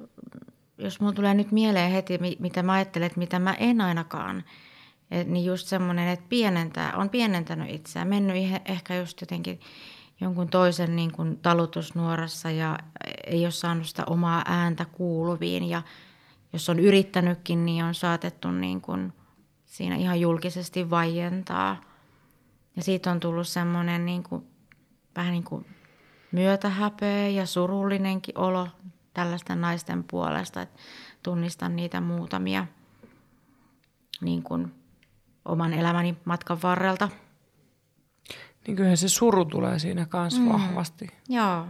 jos 0.77 0.99
mulla 0.99 1.13
tulee 1.13 1.33
nyt 1.33 1.51
mieleen 1.51 1.91
heti, 1.91 2.19
mitä 2.39 2.63
mä 2.63 2.73
ajattelen, 2.73 3.05
että 3.05 3.19
mitä 3.19 3.39
mä 3.39 3.53
en 3.53 3.81
ainakaan, 3.81 4.43
et, 5.11 5.27
niin 5.27 5.45
just 5.45 5.67
semmoinen, 5.67 6.07
että 6.07 6.25
pienentää, 6.29 6.93
on 6.95 7.09
pienentänyt 7.09 7.69
itseään, 7.69 8.07
mennyt 8.07 8.35
ehkä 8.65 8.95
just 8.95 9.21
jotenkin 9.21 9.59
jonkun 10.21 10.47
toisen 10.47 10.95
niin 10.95 11.11
kuin 11.11 11.37
talutusnuorassa 11.37 12.51
ja 12.51 12.79
ei 13.27 13.45
ole 13.45 13.51
saanut 13.51 13.87
sitä 13.87 14.03
omaa 14.05 14.43
ääntä 14.45 14.85
kuuluviin 14.85 15.69
ja 15.69 15.81
jos 16.53 16.69
on 16.69 16.79
yrittänytkin, 16.79 17.65
niin 17.65 17.83
on 17.83 17.95
saatettu 17.95 18.51
niin 18.51 18.81
kuin 18.81 19.13
siinä 19.65 19.95
ihan 19.95 20.19
julkisesti 20.19 20.89
vaientaa. 20.89 21.81
Ja 22.75 22.83
siitä 22.83 23.11
on 23.11 23.19
tullut 23.19 23.47
semmoinen 23.47 24.05
niin 24.05 24.23
kuin, 24.23 24.47
vähän 25.15 25.31
niin 25.31 25.43
kuin 25.43 25.65
myötähäpeä 26.31 27.27
ja 27.27 27.45
surullinenkin 27.45 28.37
olo 28.37 28.67
tällaisten 29.13 29.61
naisten 29.61 30.03
puolesta. 30.03 30.61
Että 30.61 30.79
tunnistan 31.23 31.75
niitä 31.75 32.01
muutamia 32.01 32.67
niin 34.21 34.43
kuin 34.43 34.73
oman 35.45 35.73
elämäni 35.73 36.17
matkan 36.25 36.61
varrelta. 36.63 37.09
Niin 38.67 38.75
kyllähän 38.75 38.97
se 38.97 39.09
suru 39.09 39.45
tulee 39.45 39.79
siinä 39.79 40.05
kanssa 40.05 40.41
mm. 40.41 40.49
vahvasti. 40.49 41.07
Joo. 41.29 41.67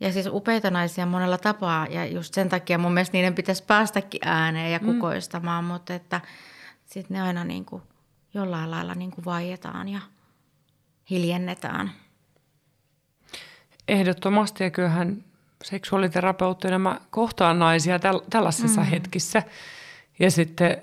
Ja 0.00 0.12
siis 0.12 0.26
upeita 0.26 0.70
naisia 0.70 1.06
monella 1.06 1.38
tapaa 1.38 1.86
ja 1.86 2.06
just 2.06 2.34
sen 2.34 2.48
takia 2.48 2.78
mun 2.78 2.94
mielestä 2.94 3.16
niiden 3.16 3.34
pitäisi 3.34 3.64
päästäkin 3.64 4.20
ääneen 4.24 4.72
ja 4.72 4.78
mm. 4.78 4.86
kukoistamaan, 4.86 5.64
mm. 5.64 5.68
mutta 5.68 5.94
että 5.94 6.20
sitten 6.86 7.14
ne 7.14 7.22
aina 7.22 7.44
niin 7.44 7.64
kuin 7.64 7.82
jollain 8.34 8.70
lailla 8.70 8.94
niin 8.94 9.10
kuin 9.10 9.24
vaietaan 9.24 9.88
ja 9.88 10.00
hiljennetään. 11.10 11.92
Ehdottomasti 13.88 14.64
ja 14.64 14.70
kyllähän 14.70 15.24
seksuaaliterapeuttina 15.64 16.78
mä 16.78 17.00
kohtaan 17.10 17.58
naisia 17.58 17.96
täl- 17.98 18.24
tällaisissa 18.30 18.80
mm. 18.80 18.86
hetkissä. 18.86 19.42
Ja 20.18 20.30
sitten 20.30 20.82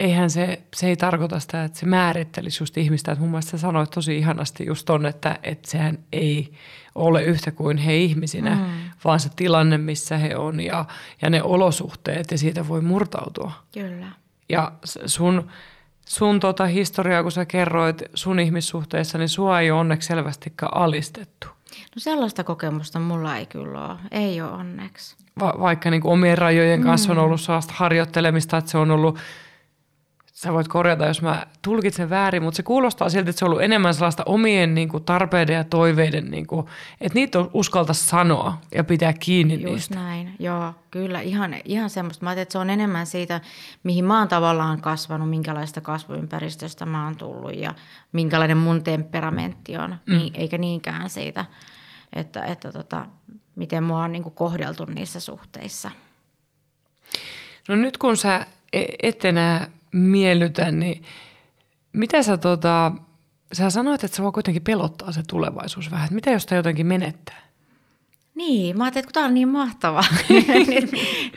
eihän 0.00 0.30
se, 0.30 0.62
se 0.74 0.86
ei 0.86 0.96
tarkoita 0.96 1.40
sitä, 1.40 1.64
että 1.64 1.78
se 1.78 1.86
määrittelisi 1.86 2.62
just 2.62 2.76
ihmistä. 2.76 3.12
Että 3.12 3.20
mun 3.22 3.30
mielestä 3.30 3.50
sä 3.50 3.58
sanoit 3.58 3.90
tosi 3.90 4.18
ihanasti 4.18 4.66
just 4.66 4.84
ton, 4.84 5.06
että, 5.06 5.38
että 5.42 5.70
sehän 5.70 5.98
ei 6.12 6.52
ole 6.94 7.22
yhtä 7.22 7.50
kuin 7.50 7.78
he 7.78 7.96
ihmisinä, 7.96 8.54
mm. 8.54 8.90
vaan 9.04 9.20
se 9.20 9.30
tilanne, 9.36 9.78
missä 9.78 10.18
he 10.18 10.36
on 10.36 10.60
ja, 10.60 10.84
ja 11.22 11.30
ne 11.30 11.42
olosuhteet 11.42 12.30
ja 12.30 12.38
siitä 12.38 12.68
voi 12.68 12.80
murtautua. 12.80 13.52
Kyllä. 13.74 14.06
Ja 14.48 14.72
sun, 15.06 15.48
sun 16.06 16.40
tota 16.40 16.66
historiaa, 16.66 17.22
kun 17.22 17.32
sä 17.32 17.44
kerroit 17.44 18.02
sun 18.14 18.40
ihmissuhteessa, 18.40 19.18
niin 19.18 19.28
sua 19.28 19.60
ei 19.60 19.70
ole 19.70 19.80
onneksi 19.80 20.08
selvästikään 20.08 20.76
alistettu. 20.76 21.46
No 21.76 21.98
sellaista 21.98 22.44
kokemusta 22.44 23.00
mulla 23.00 23.36
ei 23.36 23.46
kyllä 23.46 23.86
ole. 23.86 23.98
Ei 24.10 24.40
ole 24.40 24.50
onneksi. 24.50 25.16
Va- 25.40 25.54
vaikka 25.60 25.90
niin 25.90 26.06
omien 26.06 26.38
rajojen 26.38 26.82
kanssa 26.82 27.12
mm. 27.12 27.18
on 27.18 27.24
ollut 27.24 27.40
sellaista 27.40 27.74
harjoittelemista, 27.76 28.56
että 28.56 28.70
se 28.70 28.78
on 28.78 28.90
ollut, 28.90 29.18
sä 30.36 30.52
voit 30.52 30.68
korjata, 30.68 31.06
jos 31.06 31.22
mä 31.22 31.46
tulkitsen 31.62 32.10
väärin, 32.10 32.42
mutta 32.42 32.56
se 32.56 32.62
kuulostaa 32.62 33.08
siltä, 33.08 33.30
että 33.30 33.38
se 33.38 33.44
on 33.44 33.50
ollut 33.50 33.62
enemmän 33.62 33.94
sellaista 33.94 34.22
omien 34.26 34.74
niin 34.74 34.88
kuin, 34.88 35.04
tarpeiden 35.04 35.56
ja 35.56 35.64
toiveiden, 35.64 36.30
niin 36.30 36.46
kuin, 36.46 36.66
että 37.00 37.14
niitä 37.14 37.38
on 37.38 37.50
uskalta 37.52 37.94
sanoa 37.94 38.58
ja 38.74 38.84
pitää 38.84 39.12
kiinni 39.12 39.54
Just 39.54 39.64
niistä. 39.64 39.94
näin, 39.94 40.34
joo, 40.38 40.74
kyllä, 40.90 41.20
ihan, 41.20 41.56
ihan 41.64 41.90
semmoista. 41.90 42.24
Mä 42.24 42.32
että 42.32 42.52
se 42.52 42.58
on 42.58 42.70
enemmän 42.70 43.06
siitä, 43.06 43.40
mihin 43.82 44.04
mä 44.04 44.18
oon 44.18 44.28
tavallaan 44.28 44.80
kasvanut, 44.80 45.30
minkälaista 45.30 45.80
kasvuympäristöstä 45.80 46.86
mä 46.86 47.04
oon 47.04 47.16
tullut 47.16 47.54
ja 47.54 47.74
minkälainen 48.12 48.56
mun 48.56 48.82
temperamentti 48.82 49.76
on, 49.76 49.96
mm. 50.06 50.16
niin, 50.16 50.34
eikä 50.36 50.58
niinkään 50.58 51.10
siitä– 51.10 51.44
että, 52.12 52.44
että 52.44 52.72
tota, 52.72 53.06
miten 53.56 53.84
mua 53.84 54.02
on 54.02 54.12
niin 54.12 54.22
kuin 54.22 54.34
kohdeltu 54.34 54.84
niissä 54.84 55.20
suhteissa. 55.20 55.90
No 57.68 57.76
nyt 57.76 57.98
kun 57.98 58.16
sä 58.16 58.46
e, 58.72 58.84
et 59.02 59.24
enää 59.24 59.68
miellytä, 59.92 60.70
niin 60.70 61.02
mitä 61.92 62.22
sä 62.22 62.36
tota, 62.36 62.92
sä 63.52 63.70
sanoit, 63.70 64.04
että 64.04 64.16
se 64.16 64.22
voi 64.22 64.32
kuitenkin 64.32 64.62
pelottaa 64.62 65.12
se 65.12 65.22
tulevaisuus 65.28 65.90
vähän. 65.90 66.04
Että 66.04 66.14
mitä 66.14 66.30
jos 66.30 66.46
tämä 66.46 66.56
jotenkin 66.56 66.86
menettää? 66.86 67.46
Niin, 68.34 68.78
mä 68.78 68.84
ajattelin, 68.84 69.02
että 69.02 69.08
kun 69.08 69.14
tämä 69.14 69.26
on 69.26 69.34
niin 69.34 69.48
mahtava, 69.48 70.04
niin, 70.28 70.90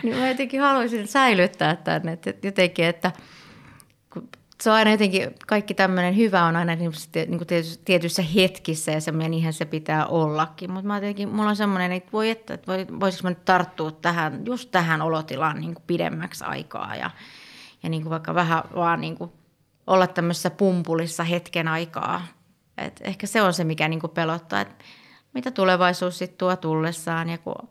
niin 0.03 0.17
mä 0.17 0.27
jotenkin 0.27 0.61
haluaisin 0.61 1.07
säilyttää 1.07 1.75
tämän. 1.75 2.09
Että 2.09 2.33
jotenkin, 2.43 2.85
että 2.85 3.11
se 4.61 4.69
on 4.69 4.75
aina 4.75 4.91
jotenkin, 4.91 5.35
kaikki 5.47 5.73
tämmöinen 5.73 6.15
hyvä 6.15 6.45
on 6.45 6.55
aina 6.55 6.75
niin 6.75 6.91
kuin 7.27 7.47
tietyissä 7.85 8.21
hetkissä 8.21 8.91
ja 8.91 9.01
semmoinen 9.01 9.31
niinhän 9.31 9.53
se 9.53 9.65
pitää 9.65 10.05
ollakin. 10.05 10.71
Mutta 10.71 10.87
mä 10.87 10.97
jotenkin, 10.97 11.29
mulla 11.29 11.49
on 11.49 11.55
semmoinen, 11.55 11.91
että 11.91 12.11
voi 12.13 12.29
että, 12.29 12.53
että 12.53 12.99
voisiko 12.99 13.23
mä 13.23 13.29
nyt 13.29 13.45
tarttua 13.45 13.91
tähän, 13.91 14.45
just 14.45 14.71
tähän 14.71 15.01
olotilaan 15.01 15.61
niin 15.61 15.73
kuin 15.73 15.83
pidemmäksi 15.87 16.43
aikaa 16.43 16.95
ja, 16.95 17.11
ja 17.83 17.89
niin 17.89 18.01
kuin 18.01 18.09
vaikka 18.09 18.35
vähän 18.35 18.63
vaan 18.75 19.01
niin 19.01 19.17
kuin 19.17 19.31
olla 19.87 20.07
tämmöisessä 20.07 20.49
pumpulissa 20.49 21.23
hetken 21.23 21.67
aikaa. 21.67 22.27
Et 22.77 23.01
ehkä 23.03 23.27
se 23.27 23.41
on 23.41 23.53
se, 23.53 23.63
mikä 23.63 23.87
niin 23.87 23.99
kuin 23.99 24.11
pelottaa, 24.11 24.61
että 24.61 24.85
mitä 25.33 25.51
tulevaisuus 25.51 26.17
sitten 26.17 26.37
tuo 26.37 26.55
tullessaan 26.55 27.29
ja 27.29 27.37
kun 27.37 27.69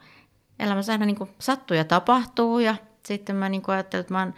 elämässä 0.58 0.92
aina 0.92 1.06
niin 1.06 1.16
kuin 1.16 1.30
sattuu 1.38 1.76
ja 1.76 1.84
tapahtuu 1.84 2.58
ja 2.58 2.76
sitten 3.06 3.36
mä 3.36 3.48
niin 3.48 3.62
kuin 3.62 3.74
ajattelen, 3.74 4.00
että 4.00 4.14
mä 4.14 4.18
oon 4.18 4.34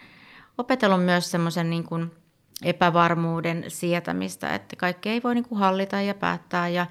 opetellut 0.58 1.04
myös 1.04 1.30
semmoisen 1.30 1.70
niin 1.70 1.84
kuin– 1.84 2.10
epävarmuuden 2.64 3.64
sietämistä, 3.68 4.54
että 4.54 4.76
kaikki 4.76 5.08
ei 5.08 5.22
voi 5.22 5.34
niin 5.34 5.48
kuin 5.48 5.58
hallita 5.58 6.00
ja 6.00 6.14
päättää 6.14 6.68
ja 6.68 6.86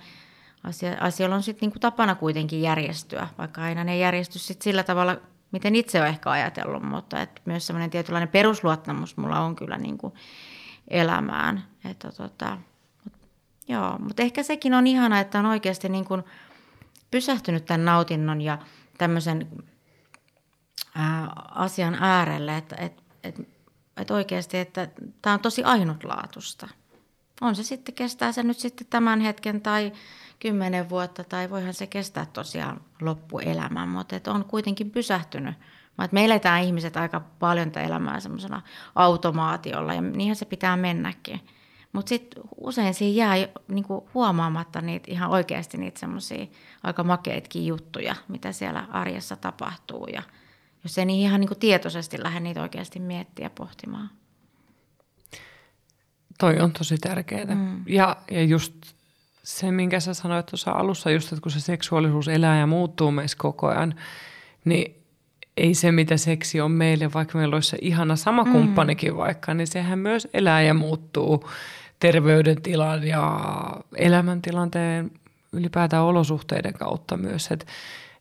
asia, 0.63 0.97
asioilla 0.99 1.35
on 1.35 1.43
sitten 1.43 1.69
niin 1.69 1.79
tapana 1.79 2.15
kuitenkin 2.15 2.61
järjestyä, 2.61 3.27
vaikka 3.37 3.61
aina 3.61 3.83
ne 3.83 3.97
järjesty 3.97 4.39
sit 4.39 4.61
sillä 4.61 4.83
tavalla, 4.83 5.17
miten 5.51 5.75
itse 5.75 5.99
olen 5.99 6.09
ehkä 6.09 6.31
ajatellut, 6.31 6.83
mutta 6.83 7.21
että 7.21 7.41
myös 7.45 7.67
semmoinen 7.67 7.89
tietynlainen 7.89 8.29
perusluottamus 8.29 9.17
mulla 9.17 9.39
on 9.39 9.55
kyllä 9.55 9.77
niin 9.77 9.97
kuin 9.97 10.13
elämään. 10.87 11.63
Että 11.85 12.11
tota, 12.11 12.57
joo, 13.67 13.97
mutta 13.99 14.21
ehkä 14.21 14.43
sekin 14.43 14.73
on 14.73 14.87
ihana, 14.87 15.19
että 15.19 15.39
on 15.39 15.45
oikeasti 15.45 15.89
niin 15.89 16.05
kuin 16.05 16.23
pysähtynyt 17.11 17.65
tämän 17.65 17.85
nautinnon 17.85 18.41
ja 18.41 18.57
tämmöisen 18.97 19.47
ää, 20.95 21.31
asian 21.55 21.97
äärelle, 21.99 22.57
että 22.57 22.75
et, 22.79 23.03
et 23.23 23.35
että 24.01 24.13
oikeasti, 24.13 24.57
että 24.57 24.87
tämä 25.21 25.33
on 25.33 25.39
tosi 25.39 25.63
ainutlaatusta. 25.63 26.67
On 27.41 27.55
se 27.55 27.63
sitten, 27.63 27.95
kestää 27.95 28.31
se 28.31 28.43
nyt 28.43 28.59
sitten 28.59 28.87
tämän 28.89 29.21
hetken 29.21 29.61
tai 29.61 29.91
kymmenen 30.39 30.89
vuotta 30.89 31.23
tai 31.23 31.49
voihan 31.49 31.73
se 31.73 31.87
kestää 31.87 32.25
tosiaan 32.33 32.81
loppuelämän, 33.01 33.89
mutta 33.89 34.15
että 34.15 34.31
on 34.31 34.45
kuitenkin 34.45 34.91
pysähtynyt. 34.91 35.55
Että 36.03 36.13
me 36.13 36.25
eletään 36.25 36.63
ihmiset 36.63 36.97
aika 36.97 37.19
paljon 37.39 37.71
tätä 37.71 37.85
elämää 37.85 38.19
semmoisena 38.19 38.61
automaatiolla 38.95 39.93
ja 39.93 40.01
niinhän 40.01 40.35
se 40.35 40.45
pitää 40.45 40.77
mennäkin. 40.77 41.39
Mutta 41.91 42.09
sitten 42.09 42.43
usein 42.57 42.93
siinä 42.93 43.17
jää 43.17 43.47
niinku 43.67 44.09
huomaamatta 44.13 44.81
niitä 44.81 45.11
ihan 45.11 45.29
oikeasti 45.29 45.77
niitä 45.77 45.99
semmoisia 45.99 46.45
aika 46.83 47.03
makeitkin 47.03 47.65
juttuja, 47.65 48.15
mitä 48.27 48.51
siellä 48.51 48.87
arjessa 48.91 49.35
tapahtuu 49.35 50.07
ja– 50.07 50.21
jos 50.83 50.97
ei 50.97 51.05
niihin 51.05 51.25
ihan 51.25 51.39
niin 51.39 51.47
kuin 51.47 51.59
tietoisesti 51.59 52.23
lähde 52.23 52.39
niitä 52.39 52.61
oikeasti 52.61 52.99
miettiä 52.99 53.45
ja 53.45 53.49
pohtimaan. 53.49 54.09
Toi 56.39 56.59
on 56.59 56.71
tosi 56.71 56.97
tärkeää. 56.97 57.55
Mm. 57.55 57.83
Ja, 57.87 58.17
ja 58.31 58.43
just 58.43 58.73
se, 59.49 59.71
minkä 59.71 59.99
sä 59.99 60.13
sanoit 60.13 60.45
tuossa 60.45 60.71
alussa 60.71 61.11
just, 61.11 61.33
että 61.33 61.43
kun 61.43 61.51
se 61.51 61.59
seksuaalisuus 61.59 62.27
elää 62.27 62.59
ja 62.59 62.67
muuttuu 62.67 63.11
meissä 63.11 63.37
koko 63.37 63.67
ajan, 63.67 63.95
niin 64.65 64.95
ei 65.57 65.73
se, 65.73 65.91
mitä 65.91 66.17
seksi 66.17 66.61
on 66.61 66.71
meille, 66.71 67.13
vaikka 67.13 67.37
meillä 67.37 67.55
olisi 67.55 67.69
se 67.69 67.77
ihana 67.81 68.15
sama 68.15 68.43
mm. 68.43 68.51
kumppanikin 68.51 69.17
vaikka, 69.17 69.53
niin 69.53 69.67
sehän 69.67 69.99
myös 69.99 70.27
elää 70.33 70.61
ja 70.61 70.73
muuttuu 70.73 71.49
terveydentilan 71.99 73.07
ja 73.07 73.39
elämäntilanteen 73.95 75.11
ylipäätään 75.53 76.03
olosuhteiden 76.03 76.73
kautta 76.73 77.17
myös. 77.17 77.51
Että 77.51 77.65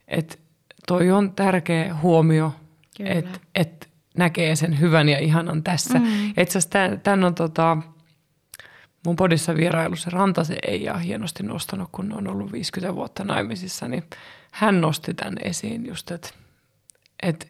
et 0.09 0.39
toi 0.87 1.11
on 1.11 1.33
tärkeä 1.33 1.95
huomio, 1.95 2.53
että 3.01 3.41
et 3.55 3.89
näkee 4.17 4.57
sen 4.57 4.81
hyvän 4.81 5.09
ja 5.09 5.19
ihanan 5.19 5.63
tässä. 5.63 5.99
Mm. 5.99 6.29
Itse 6.29 6.59
asiassa 6.59 6.79
tämän 7.03 7.25
on 7.25 7.35
tota, 7.35 7.77
mun 9.07 9.17
podissa 9.17 9.57
vierailussa 9.57 10.11
Rantase 10.11 10.57
ei 10.67 10.91
ole 10.91 11.05
hienosti 11.05 11.43
nostanut, 11.43 11.89
kun 11.93 12.13
on 12.13 12.29
ollut 12.29 12.53
50 12.53 12.95
vuotta 12.95 13.25
naimisissa, 13.25 13.89
niin 13.89 14.05
hän 14.51 14.81
nosti 14.81 15.15
tämän 15.15 15.37
esiin 15.43 15.87
just, 15.87 16.11
että 16.11 16.31
että 17.23 17.47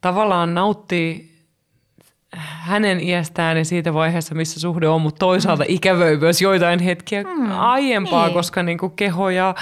tavallaan 0.00 0.54
nauttii 0.54 1.30
hänen 2.36 3.00
iästään 3.00 3.56
ja 3.56 3.64
siitä 3.64 3.94
vaiheessa, 3.94 4.34
missä 4.34 4.60
suhde 4.60 4.88
on, 4.88 5.02
mutta 5.02 5.18
toisaalta 5.18 5.64
mm. 5.64 5.74
ikävöi 5.74 6.16
myös 6.16 6.42
joitain 6.42 6.80
hetkiä 6.80 7.22
mm. 7.22 7.50
aiempaa, 7.58 8.26
niin. 8.26 8.34
koska 8.34 8.62
niin 8.62 8.78
kuin 8.78 8.92
keho 8.92 9.30
ja, 9.30 9.54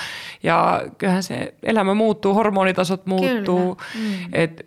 ja 0.43 0.83
kyllähän 0.99 1.23
se 1.23 1.55
elämä 1.63 1.95
muuttuu, 1.95 2.35
hormonitasot 2.35 3.07
muuttuu. 3.07 3.77
Mm. 3.95 4.11
Et 4.33 4.67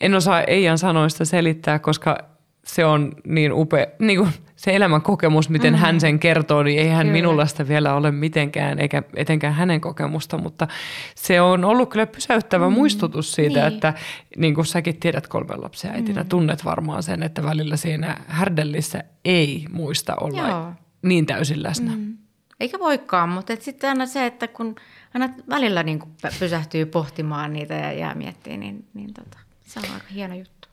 en 0.00 0.14
osaa 0.14 0.42
Eijan 0.42 0.78
sanoista 0.78 1.24
selittää, 1.24 1.78
koska 1.78 2.18
se 2.64 2.84
on 2.84 3.12
niin 3.24 3.52
upea, 3.52 3.86
niin 3.98 4.18
kuin 4.18 4.32
se 4.56 4.76
elämän 4.76 5.02
kokemus, 5.02 5.48
miten 5.48 5.72
mm-hmm. 5.72 5.84
hän 5.84 6.00
sen 6.00 6.18
kertoo, 6.18 6.62
niin 6.62 6.78
eihän 6.78 7.06
kyllä. 7.06 7.12
minulla 7.12 7.46
sitä 7.46 7.68
vielä 7.68 7.94
ole 7.94 8.10
mitenkään, 8.10 8.78
eikä 8.78 9.02
etenkään 9.16 9.54
hänen 9.54 9.80
kokemusta, 9.80 10.38
mutta 10.38 10.68
se 11.14 11.40
on 11.40 11.64
ollut 11.64 11.90
kyllä 11.90 12.06
pysäyttävä 12.06 12.64
mm-hmm. 12.64 12.78
muistutus 12.78 13.32
siitä, 13.32 13.60
niin. 13.60 13.74
että 13.74 13.94
niin 14.36 14.54
kuin 14.54 14.66
säkin 14.66 15.00
tiedät 15.00 15.28
kolmen 15.28 15.62
lapsen 15.62 15.90
äitinä, 15.90 16.20
mm-hmm. 16.20 16.28
tunnet 16.28 16.64
varmaan 16.64 17.02
sen, 17.02 17.22
että 17.22 17.42
välillä 17.42 17.76
siinä 17.76 18.16
härdellissä 18.26 19.04
ei 19.24 19.66
muista 19.72 20.14
olla 20.20 20.48
Joo. 20.48 20.72
niin 21.02 21.26
täysin 21.26 21.62
läsnä. 21.62 21.90
Mm-hmm. 21.90 22.16
Eikä 22.60 22.78
voikaan, 22.78 23.28
mutta 23.28 23.56
sitten 23.60 23.90
aina 23.90 24.06
se, 24.06 24.26
että 24.26 24.48
kun 24.48 24.74
aina 25.14 25.34
välillä 25.48 25.82
niin 25.82 25.98
kuin 25.98 26.10
pysähtyy 26.38 26.86
pohtimaan 26.86 27.52
niitä 27.52 27.74
ja 27.74 27.92
jää 27.92 28.14
miettimään, 28.14 28.60
niin, 28.60 28.88
niin 28.94 29.14
tota, 29.14 29.38
se 29.66 29.80
on 29.80 29.86
aika 29.94 30.06
hieno 30.14 30.34
juttu. 30.34 30.68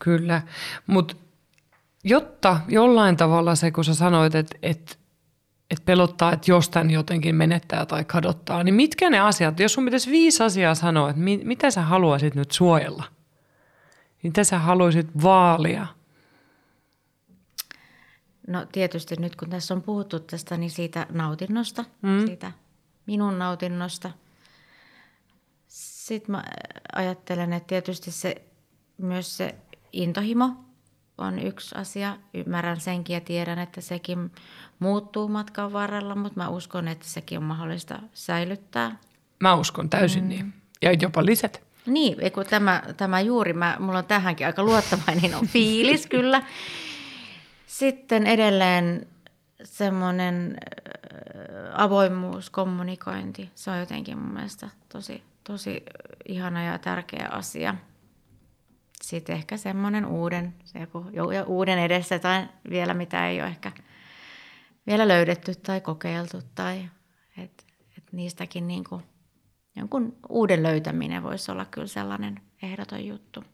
Kyllä, 0.00 0.42
mutta 0.86 1.16
jotta 2.04 2.60
jollain 2.68 3.16
tavalla 3.16 3.54
se, 3.54 3.70
kun 3.70 3.84
sä 3.84 3.94
sanoit, 3.94 4.34
että, 4.34 4.58
että, 4.62 4.96
että 5.70 5.84
pelottaa, 5.84 6.32
että 6.32 6.50
jostain 6.50 6.90
jotenkin 6.90 7.34
menettää 7.34 7.86
tai 7.86 8.04
kadottaa, 8.04 8.64
niin 8.64 8.74
mitkä 8.74 9.10
ne 9.10 9.20
asiat, 9.20 9.60
jos 9.60 9.72
sun 9.72 9.84
pitäisi 9.84 10.10
viisi 10.10 10.42
asiaa 10.42 10.74
sanoa, 10.74 11.10
että 11.10 11.22
mit, 11.22 11.44
mitä 11.44 11.70
sä 11.70 11.82
haluaisit 11.82 12.34
nyt 12.34 12.50
suojella? 12.50 13.04
Mitä 14.22 14.44
sä 14.44 14.58
haluaisit 14.58 15.22
vaalia? 15.22 15.86
No 18.46 18.66
tietysti 18.72 19.16
nyt 19.16 19.36
kun 19.36 19.50
tässä 19.50 19.74
on 19.74 19.82
puhuttu 19.82 20.20
tästä, 20.20 20.56
niin 20.56 20.70
siitä 20.70 21.06
nautinnosta, 21.10 21.84
mm. 22.02 22.26
siitä 22.26 22.52
minun 23.06 23.38
nautinnosta. 23.38 24.10
Sitten 25.68 26.30
mä 26.32 26.44
ajattelen, 26.92 27.52
että 27.52 27.66
tietysti 27.66 28.10
se, 28.10 28.42
myös 28.98 29.36
se 29.36 29.54
intohimo, 29.92 30.64
on 31.18 31.38
yksi 31.38 31.74
asia. 31.74 32.16
Ymmärrän 32.34 32.80
senkin 32.80 33.14
ja 33.14 33.20
tiedän, 33.20 33.58
että 33.58 33.80
sekin 33.80 34.32
muuttuu 34.78 35.28
matkan 35.28 35.72
varrella, 35.72 36.14
mutta 36.14 36.40
mä 36.40 36.48
uskon, 36.48 36.88
että 36.88 37.06
sekin 37.06 37.38
on 37.38 37.44
mahdollista 37.44 37.98
säilyttää. 38.14 38.96
Mä 39.40 39.54
uskon 39.54 39.90
täysin 39.90 40.22
mm. 40.22 40.28
niin. 40.28 40.54
Ja 40.82 40.92
jopa 40.92 41.24
lisät. 41.24 41.62
Niin, 41.86 42.32
kun 42.32 42.46
tämä, 42.46 42.82
tämä 42.96 43.20
juuri, 43.20 43.52
mä, 43.52 43.76
mulla 43.80 43.98
on 43.98 44.04
tähänkin 44.04 44.46
aika 44.46 44.62
luottavainen 44.62 45.34
on 45.34 45.48
fiilis 45.54 46.06
kyllä. 46.06 46.42
Sitten 47.66 48.26
edelleen 48.26 49.06
semmoinen 49.64 50.56
avoimuus, 51.72 52.50
kommunikointi, 52.50 53.50
se 53.54 53.70
on 53.70 53.78
jotenkin 53.78 54.18
mun 54.18 54.32
mielestä 54.34 54.68
tosi, 54.88 55.22
tosi 55.44 55.82
ihana 56.28 56.64
ja 56.64 56.78
tärkeä 56.78 57.28
asia 57.30 57.74
sitten 59.08 59.36
ehkä 59.36 59.56
semmoinen 59.56 60.06
uuden, 60.06 60.54
se 60.64 60.78
joku, 60.78 61.04
uuden 61.46 61.78
edessä 61.78 62.18
tai 62.18 62.48
vielä 62.70 62.94
mitä 62.94 63.28
ei 63.28 63.40
ole 63.40 63.48
ehkä 63.48 63.72
vielä 64.86 65.08
löydetty 65.08 65.54
tai 65.54 65.80
kokeiltu 65.80 66.42
tai 66.54 66.90
et, 67.38 67.66
et 67.98 68.12
niistäkin 68.12 68.68
niin 68.68 68.84
kuin, 68.84 69.02
jonkun 69.76 70.16
uuden 70.28 70.62
löytäminen 70.62 71.22
voisi 71.22 71.50
olla 71.50 71.64
kyllä 71.64 71.86
sellainen 71.86 72.40
ehdoton 72.62 73.06
juttu. 73.06 73.44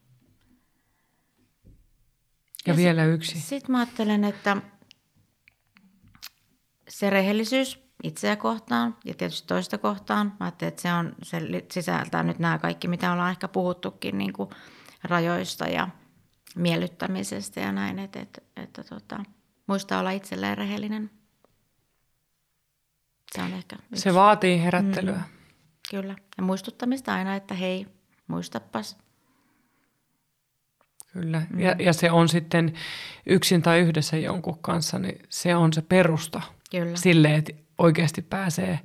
Ja, 2.67 2.73
ja 2.73 2.77
vielä 2.77 3.05
sit, 3.05 3.15
yksi. 3.15 3.41
Sitten 3.41 3.73
mä 3.73 3.79
ajattelen, 3.79 4.25
että 4.25 4.57
se 6.89 7.11
rehellisyys 7.11 7.91
itseä 8.03 8.37
kohtaan 8.37 8.97
ja 9.05 9.15
tietysti 9.15 9.49
toista 9.49 9.79
kohtaan. 9.79 10.27
Mä 10.27 10.47
ajattelen, 10.47 10.69
että 10.69 10.83
se, 10.83 10.93
on, 10.93 11.15
se 11.23 11.41
sisältää 11.71 12.23
nyt 12.23 12.39
nämä 12.39 12.59
kaikki, 12.59 12.89
mitä 12.89 13.13
ollaan 13.13 13.31
ehkä 13.31 13.49
puhuttukin 13.49 14.19
niin 14.19 14.33
kuin 14.33 14.51
rajoista 15.03 15.69
ja 15.69 15.89
miellyttämisestä 16.57 17.61
ja 17.61 17.73
näin, 17.73 17.99
että, 17.99 18.21
että, 18.21 18.41
että 18.57 18.85
tota, 18.85 19.25
muistaa 19.67 20.01
olla 20.01 20.11
itselleen 20.11 20.59
rehellinen. 20.59 21.11
Se 23.37 23.43
on 23.43 23.53
ehkä 23.53 23.77
yksi. 23.77 24.03
Se 24.03 24.15
vaatii 24.15 24.63
herättelyä. 24.63 25.17
Mm, 25.17 25.23
kyllä. 25.91 26.17
Ja 26.37 26.43
muistuttamista 26.43 27.15
aina, 27.15 27.37
että 27.37 27.55
hei, 27.55 27.87
muistapas. 28.27 28.99
Kyllä. 31.13 31.43
Mm. 31.51 31.61
Ja, 31.61 31.75
ja 31.79 31.93
se 31.93 32.11
on 32.11 32.29
sitten 32.29 32.75
yksin 33.27 33.63
tai 33.63 33.81
yhdessä 33.81 34.17
jonkun 34.17 34.59
kanssa, 34.59 34.99
niin 34.99 35.23
se 35.29 35.57
on 35.57 35.73
se 35.73 35.83
perusta 35.83 36.43
Kyllä. 36.71 36.97
sille, 36.97 37.35
että 37.35 37.53
oikeasti 37.79 38.23
pääsee 38.23 38.81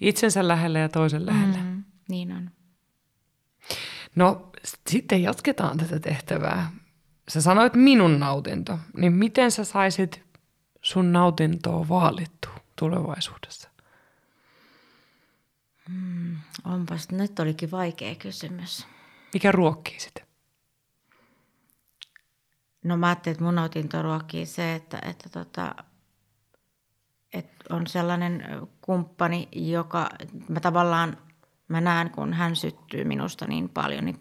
itsensä 0.00 0.48
lähelle 0.48 0.78
ja 0.78 0.88
toisen 0.88 1.26
lähelle. 1.26 1.58
Mm, 1.58 1.84
niin 2.08 2.32
on. 2.32 2.50
No 4.18 4.50
sitten 4.86 5.22
jatketaan 5.22 5.78
tätä 5.78 6.00
tehtävää. 6.00 6.70
Sä 7.28 7.40
sanoit 7.40 7.74
minun 7.74 8.20
nautinto, 8.20 8.78
niin 8.96 9.12
miten 9.12 9.50
sä 9.50 9.64
saisit 9.64 10.22
sun 10.82 11.12
nautintoa 11.12 11.88
vaalittua 11.88 12.60
tulevaisuudessa? 12.76 13.70
Hmm, 15.88 16.36
onpas, 16.64 17.10
nyt 17.10 17.40
olikin 17.40 17.70
vaikea 17.70 18.14
kysymys. 18.14 18.86
Mikä 19.34 19.52
ruokkii 19.52 20.00
sitä? 20.00 20.20
No 22.84 22.96
mä 22.96 23.06
ajattelin, 23.06 23.34
että 23.34 23.44
mun 23.44 23.54
nautinto 23.54 24.02
ruokkii 24.02 24.46
se, 24.46 24.74
että, 24.74 24.98
että, 25.02 25.28
tota, 25.28 25.74
että 27.32 27.64
on 27.70 27.86
sellainen 27.86 28.44
kumppani, 28.80 29.48
joka 29.52 30.08
mä 30.48 30.60
tavallaan 30.60 31.16
mä 31.68 31.80
näen, 31.80 32.10
kun 32.10 32.32
hän 32.32 32.56
syttyy 32.56 33.04
minusta 33.04 33.46
niin 33.46 33.68
paljon, 33.68 34.04
niin, 34.04 34.18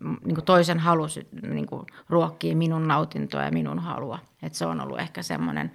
niin 0.00 0.34
kuin 0.34 0.44
toisen 0.44 0.78
halu 0.78 1.06
niin 1.42 1.66
kuin 1.66 1.86
ruokkii 2.08 2.54
minun 2.54 2.88
nautintoa 2.88 3.42
ja 3.42 3.52
minun 3.52 3.78
halua. 3.78 4.18
Et 4.42 4.54
se 4.54 4.66
on 4.66 4.80
ollut 4.80 5.00
ehkä 5.00 5.22
semmoinen 5.22 5.72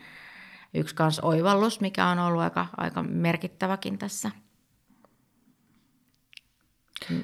yksi 0.73 0.95
kans 0.95 1.19
oivallus, 1.19 1.81
mikä 1.81 2.07
on 2.07 2.19
ollut 2.19 2.41
aika, 2.41 2.67
aika 2.77 3.03
merkittäväkin 3.03 3.97
tässä. 3.97 4.31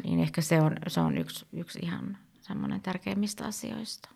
Niin 0.04 0.20
ehkä 0.20 0.41
se 0.41 0.62
on, 0.62 0.76
se 0.88 1.00
on 1.00 1.18
yksi, 1.18 1.46
yksi 1.54 1.80
ihan 1.82 2.18
semmoinen 2.41 2.82
tärkeimmistä 2.82 3.46
asioista. 3.46 4.10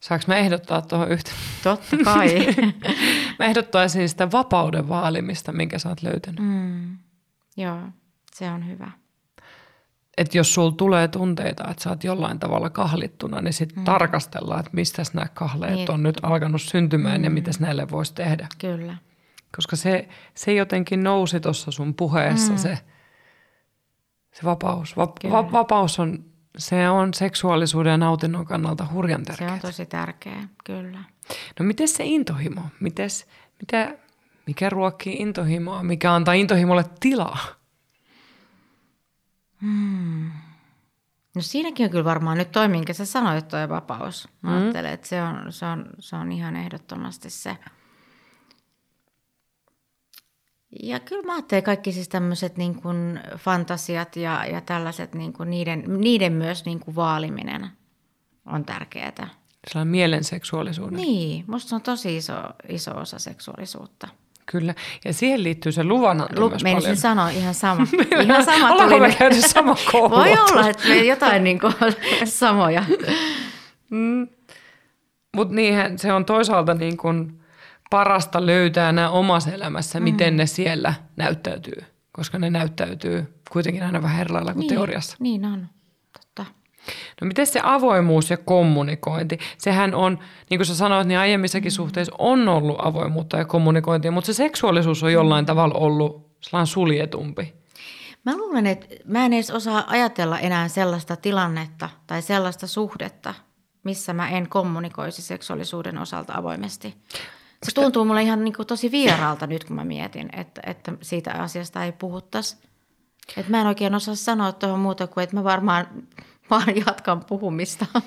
Saanko 0.00 0.24
mä 0.28 0.36
ehdottaa 0.36 0.82
tuohon 0.82 1.10
yhtä? 1.10 1.30
Totta 1.62 1.96
kai. 2.04 2.46
mä 3.38 3.44
ehdottaisin 3.44 4.08
sitä 4.08 4.30
vapauden 4.30 4.88
vaalimista, 4.88 5.52
minkä 5.52 5.78
sä 5.78 5.88
oot 5.88 6.02
löytänyt. 6.02 6.40
Mm, 6.40 6.98
joo. 7.56 7.78
Se 8.34 8.50
on 8.50 8.68
hyvä. 8.68 8.90
Et 10.16 10.34
jos 10.34 10.54
sulla 10.54 10.72
tulee 10.72 11.08
tunteita, 11.08 11.70
että 11.70 11.82
sä 11.82 11.90
oot 11.90 12.04
jollain 12.04 12.38
tavalla 12.38 12.70
kahlittuna, 12.70 13.40
niin 13.40 13.52
sitten 13.52 13.78
mm. 13.78 13.84
tarkastellaan, 13.84 14.60
että 14.60 14.70
mistä 14.72 15.02
nämä 15.14 15.26
kahleet 15.34 15.74
niin. 15.74 15.90
on 15.90 16.02
nyt 16.02 16.16
alkanut 16.22 16.62
syntymään 16.62 17.20
mm. 17.20 17.24
ja 17.24 17.30
mitä 17.30 17.50
näille 17.60 17.90
voisi 17.90 18.14
tehdä. 18.14 18.46
Kyllä. 18.58 18.96
Koska 19.56 19.76
se, 19.76 20.08
se 20.34 20.54
jotenkin 20.54 21.02
nousi 21.02 21.40
tuossa 21.40 21.70
sun 21.70 21.94
puheessa, 21.94 22.52
mm. 22.52 22.58
se, 22.58 22.78
se 24.32 24.44
vapaus. 24.44 24.96
Va, 24.96 25.08
va, 25.30 25.52
vapaus 25.52 25.98
on, 25.98 26.24
se 26.58 26.88
on 26.88 27.14
seksuaalisuuden 27.14 27.90
ja 27.90 27.96
nautinnon 27.96 28.44
kannalta 28.44 28.86
hurjan 28.92 29.24
tärkeää. 29.24 29.50
Se 29.50 29.54
on 29.54 29.60
tosi 29.60 29.86
tärkeä, 29.86 30.48
kyllä. 30.64 31.04
No 31.60 31.64
miten 31.64 31.88
se 31.88 32.04
intohimo? 32.04 32.62
Mites, 32.80 33.26
mitä, 33.60 33.98
mikä 34.46 34.70
ruokkii 34.70 35.16
intohimoa? 35.16 35.82
Mikä 35.82 36.14
antaa 36.14 36.34
intohimolle 36.34 36.84
tilaa? 37.00 37.63
Hmm. 39.64 40.30
No 41.34 41.42
siinäkin 41.42 41.84
on 41.84 41.90
kyllä 41.90 42.04
varmaan 42.04 42.38
nyt 42.38 42.52
toi, 42.52 42.68
minkä 42.68 42.92
sä 42.92 43.04
sanoit, 43.04 43.48
toi 43.48 43.68
vapaus. 43.68 44.28
Mä 44.42 44.50
mm. 44.50 44.56
ajattelen, 44.56 44.92
että 44.92 45.08
se 45.08 45.22
on, 45.22 45.52
se, 45.52 45.66
on, 45.66 45.86
se 45.98 46.16
on 46.16 46.32
ihan 46.32 46.56
ehdottomasti 46.56 47.30
se. 47.30 47.56
Ja 50.82 51.00
kyllä 51.00 51.22
mä 51.22 51.34
ajattelen 51.34 51.62
kaikki 51.62 51.92
siis 51.92 52.08
tämmöiset 52.08 52.56
niin 52.56 52.74
kuin 52.82 53.20
fantasiat 53.38 54.16
ja, 54.16 54.46
ja 54.46 54.60
tällaiset 54.60 55.14
niin 55.14 55.32
kuin 55.32 55.50
niiden, 55.50 55.84
niiden 55.86 56.32
myös 56.32 56.64
niin 56.64 56.80
kuin 56.80 56.94
vaaliminen 56.94 57.70
on 58.46 58.64
tärkeää. 58.64 59.28
Sellainen 59.68 59.90
mielen 59.90 60.24
seksuaalisuuden. 60.24 60.96
Niin, 60.96 61.44
musta 61.48 61.68
se 61.68 61.74
on 61.74 61.82
tosi 61.82 62.16
iso, 62.16 62.34
iso 62.68 62.90
osa 62.96 63.18
seksuaalisuutta. 63.18 64.08
Kyllä, 64.46 64.74
ja 65.04 65.12
siihen 65.12 65.42
liittyy 65.42 65.72
se 65.72 65.84
luvananto 65.84 66.40
Lu- 66.40 66.48
myös 66.48 66.62
paljon. 66.62 66.96
sanoa 66.96 67.28
ihan 67.28 67.54
sama. 67.54 67.86
Ihan 68.22 68.44
sama 68.44 68.70
Ollaanko 68.70 68.96
tuli 68.96 69.08
me 69.08 69.14
käyty 69.14 69.40
sama 69.40 69.76
koulu? 69.92 70.16
Voi 70.16 70.32
olla, 70.32 70.68
että 70.68 70.88
me 70.88 70.96
jotain 70.96 71.44
niin 71.44 71.60
kuin 71.60 71.74
samoja. 72.24 72.84
Mutta 75.36 75.54
niinhän 75.54 75.98
se 75.98 76.12
on 76.12 76.24
toisaalta 76.24 76.74
niin 76.74 76.96
kuin 76.96 77.40
parasta 77.90 78.46
löytää 78.46 78.92
nämä 78.92 79.10
omassa 79.10 79.52
elämässä, 79.52 80.00
mm. 80.00 80.04
miten 80.04 80.36
ne 80.36 80.46
siellä 80.46 80.94
näyttäytyy. 81.16 81.84
Koska 82.12 82.38
ne 82.38 82.50
näyttäytyy 82.50 83.40
kuitenkin 83.50 83.82
aina 83.82 84.02
vähän 84.02 84.20
eri 84.20 84.32
lailla 84.32 84.52
kuin 84.52 84.60
niin, 84.60 84.74
teoriassa. 84.74 85.16
Niin 85.20 85.44
on. 85.44 85.66
No 87.20 87.26
miten 87.26 87.46
se 87.46 87.60
avoimuus 87.62 88.30
ja 88.30 88.36
kommunikointi? 88.36 89.38
Sehän 89.58 89.94
on, 89.94 90.18
niin 90.50 90.58
kuin 90.58 90.66
sä 90.66 90.74
sanoit, 90.74 91.08
niin 91.08 91.18
aiemmissakin 91.18 91.72
mm. 91.72 91.74
suhteissa 91.74 92.14
on 92.18 92.48
ollut 92.48 92.76
avoimuutta 92.78 93.36
ja 93.36 93.44
kommunikointia, 93.44 94.10
mutta 94.10 94.26
se 94.26 94.32
seksuaalisuus 94.32 95.02
on 95.02 95.12
jollain 95.12 95.46
tavalla 95.46 95.74
ollut 95.74 96.30
sellainen 96.40 96.66
suljetumpi. 96.66 97.54
Mä 98.24 98.36
luulen, 98.36 98.66
että 98.66 98.86
mä 99.04 99.26
en 99.26 99.32
edes 99.32 99.50
osaa 99.50 99.84
ajatella 99.86 100.38
enää 100.38 100.68
sellaista 100.68 101.16
tilannetta 101.16 101.90
tai 102.06 102.22
sellaista 102.22 102.66
suhdetta, 102.66 103.34
missä 103.84 104.12
mä 104.12 104.28
en 104.28 104.48
kommunikoisi 104.48 105.22
seksuaalisuuden 105.22 105.98
osalta 105.98 106.32
avoimesti. 106.36 106.94
Se 107.62 107.74
tuntuu 107.74 108.04
mulle 108.04 108.22
ihan 108.22 108.44
niin 108.44 108.54
kuin 108.54 108.66
tosi 108.66 108.90
vieraalta 108.90 109.46
nyt, 109.46 109.64
kun 109.64 109.76
mä 109.76 109.84
mietin, 109.84 110.28
että, 110.32 110.60
että 110.66 110.92
siitä 111.02 111.32
asiasta 111.32 111.84
ei 111.84 111.92
puhuttaisi. 111.92 112.56
Että 113.36 113.50
mä 113.50 113.60
en 113.60 113.66
oikein 113.66 113.94
osaa 113.94 114.14
sanoa 114.14 114.52
tuohon 114.52 114.80
muuta 114.80 115.06
kuin, 115.06 115.24
että 115.24 115.36
mä 115.36 115.44
varmaan 115.44 115.86
vaan 116.50 116.76
jatkan 116.86 117.24
puhumista. 117.24 117.86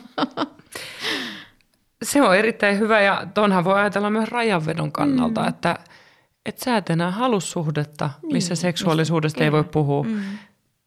Se 2.04 2.22
on 2.22 2.36
erittäin 2.38 2.80
hyvä 2.80 3.02
ja 3.02 3.28
tonhan 3.34 3.64
voi 3.64 3.80
ajatella 3.80 4.10
myös 4.10 4.30
rajanvedon 4.30 4.92
kannalta, 4.92 5.42
mm. 5.42 5.48
että 5.48 5.76
et 6.46 6.58
sä 6.60 6.78
et 6.78 6.90
enää 6.90 7.12
halua 7.12 7.40
suhdetta, 7.40 8.10
missä 8.32 8.52
Niin, 8.52 8.58
seksuaalisuudesta 8.58 9.44
ei 9.44 9.50
kyllä. 9.50 9.64
voi 9.64 9.72
puhua. 9.72 10.04
Mm. 10.04 10.22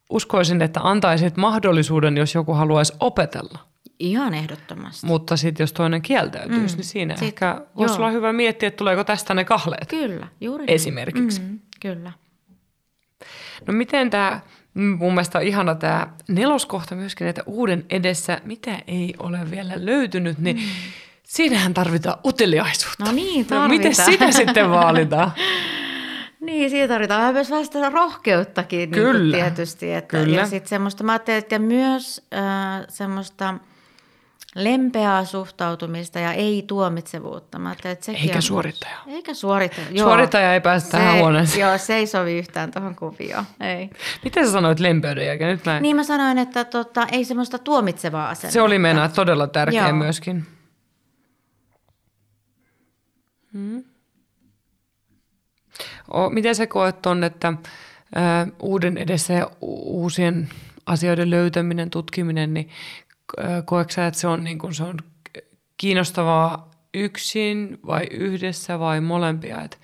Uskoisin, 0.09 0.61
että 0.61 0.79
antaisit 0.83 1.37
mahdollisuuden, 1.37 2.17
jos 2.17 2.35
joku 2.35 2.53
haluaisi 2.53 2.93
opetella. 2.99 3.59
Ihan 3.99 4.33
ehdottomasti. 4.33 5.07
Mutta 5.07 5.37
sitten 5.37 5.63
jos 5.63 5.73
toinen 5.73 6.01
kieltäytyisi, 6.01 6.75
mm. 6.75 6.77
niin 6.77 6.85
siinä 6.85 7.15
Sit- 7.15 7.27
ehkä 7.27 7.61
voisi 7.77 7.95
olla 7.95 8.09
hyvä 8.11 8.33
miettiä, 8.33 8.67
että 8.67 8.77
tuleeko 8.77 9.03
tästä 9.03 9.33
ne 9.33 9.43
kahleet. 9.43 9.87
Kyllä, 9.89 10.27
juuri 10.41 10.65
niin. 10.65 10.75
Esimerkiksi. 10.75 11.41
Mm, 11.41 11.59
kyllä. 11.79 12.11
No 13.67 13.73
miten 13.73 14.09
tämä, 14.09 14.41
mun 14.73 15.13
mielestä 15.13 15.37
on 15.39 15.43
ihana 15.43 15.75
tämä 15.75 16.07
neloskohta 16.27 16.95
myöskin, 16.95 17.27
että 17.27 17.43
uuden 17.45 17.85
edessä, 17.89 18.41
mitä 18.45 18.79
ei 18.87 19.13
ole 19.19 19.51
vielä 19.51 19.73
löytynyt, 19.75 20.37
niin 20.37 20.55
mm. 20.55 20.63
siinähän 21.23 21.73
tarvitaan 21.73 22.19
uteliaisuutta. 22.25 23.05
No 23.05 23.11
niin, 23.11 23.47
No 23.49 23.67
miten 23.67 23.95
tarvitaan. 23.95 24.11
sitä 24.11 24.31
sitten 24.31 24.69
vaalitaan? 24.69 25.31
Niin, 26.41 26.69
siitä 26.69 26.93
tarvitaan 26.93 27.19
vähän 27.21 27.33
myös 27.33 27.49
vähän 27.49 27.65
sitä 27.65 27.89
rohkeuttakin 27.89 28.79
niin 28.79 28.91
Kyllä, 28.91 29.37
tietysti. 29.37 29.93
Että, 29.93 30.17
kyllä. 30.17 30.37
Ja 30.37 30.45
sitten 30.45 30.69
semmoista, 30.69 31.03
mä 31.03 31.11
ajattelin, 31.11 31.37
että 31.37 31.59
myös 31.59 32.27
äh, 32.33 32.85
semmoista 32.89 33.53
lempeää 34.55 35.25
suhtautumista 35.25 36.19
ja 36.19 36.33
ei 36.33 36.63
tuomitsevuutta. 36.67 37.59
Mä 37.59 37.71
että 37.71 38.05
sekin 38.05 38.21
Eikä 38.21 38.35
on- 38.35 38.41
suorittajaa. 38.41 39.03
Eikä 39.07 39.33
suorittaja. 39.33 39.87
Joo. 39.91 40.07
Suorittaja 40.07 40.53
ei 40.53 40.61
pääse 40.61 40.89
tähän 40.91 41.13
se, 41.13 41.19
huoneeseen. 41.19 41.59
Joo, 41.61 41.77
se 41.77 41.95
ei 41.95 42.07
sovi 42.07 42.37
yhtään 42.37 42.71
tuohon 42.71 42.95
kuvioon. 42.95 43.45
Ei. 43.59 43.89
Miten 44.23 44.45
sä 44.45 44.51
sanoit 44.51 44.79
lempeyden 44.79 45.25
jälkeen? 45.25 45.51
Nyt 45.51 45.65
näin. 45.65 45.81
Niin 45.83 45.95
mä 45.95 46.03
sanoin, 46.03 46.37
että 46.37 46.65
tota, 46.65 47.07
ei 47.11 47.25
semmoista 47.25 47.59
tuomitsevaa 47.59 48.29
asennetta. 48.29 48.53
Se 48.53 48.61
oli 48.61 48.79
mennä 48.79 49.09
todella 49.09 49.47
tärkeä 49.47 49.87
Joo. 49.87 49.93
myöskin. 49.95 50.45
Hmm. 53.53 53.83
O, 56.13 56.29
miten 56.29 56.55
sä 56.55 56.67
koet 56.67 57.01
ton, 57.01 57.23
että 57.23 57.47
ö, 58.15 58.51
uuden 58.59 58.97
edessä 58.97 59.33
ja 59.33 59.45
u- 59.61 60.01
uusien 60.01 60.49
asioiden 60.85 61.29
löytäminen, 61.29 61.89
tutkiminen, 61.89 62.53
niin 62.53 62.69
koetko 63.65 63.93
sä, 63.93 64.07
että 64.07 64.19
se 64.19 64.27
on, 64.27 64.43
niin 64.43 64.59
kun 64.59 64.73
se 64.73 64.83
on 64.83 64.97
kiinnostavaa 65.77 66.71
yksin 66.93 67.79
vai 67.85 68.03
yhdessä 68.11 68.79
vai 68.79 69.01
molempia? 69.01 69.61
Et, 69.61 69.79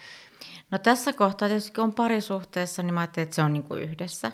No 0.72 0.78
tässä 0.78 1.14
kohtaa 1.14 1.48
tietysti 1.48 1.72
kun 1.72 1.84
on 1.84 1.94
parisuhteessa, 1.94 2.84
niin 2.84 2.94
mä 2.94 3.00
ajattelin, 3.00 3.24
että 3.24 3.36
se 3.36 3.42
on 3.42 3.54
niin 3.54 3.64
kuin 3.64 3.82
yhdessä. 3.82 4.32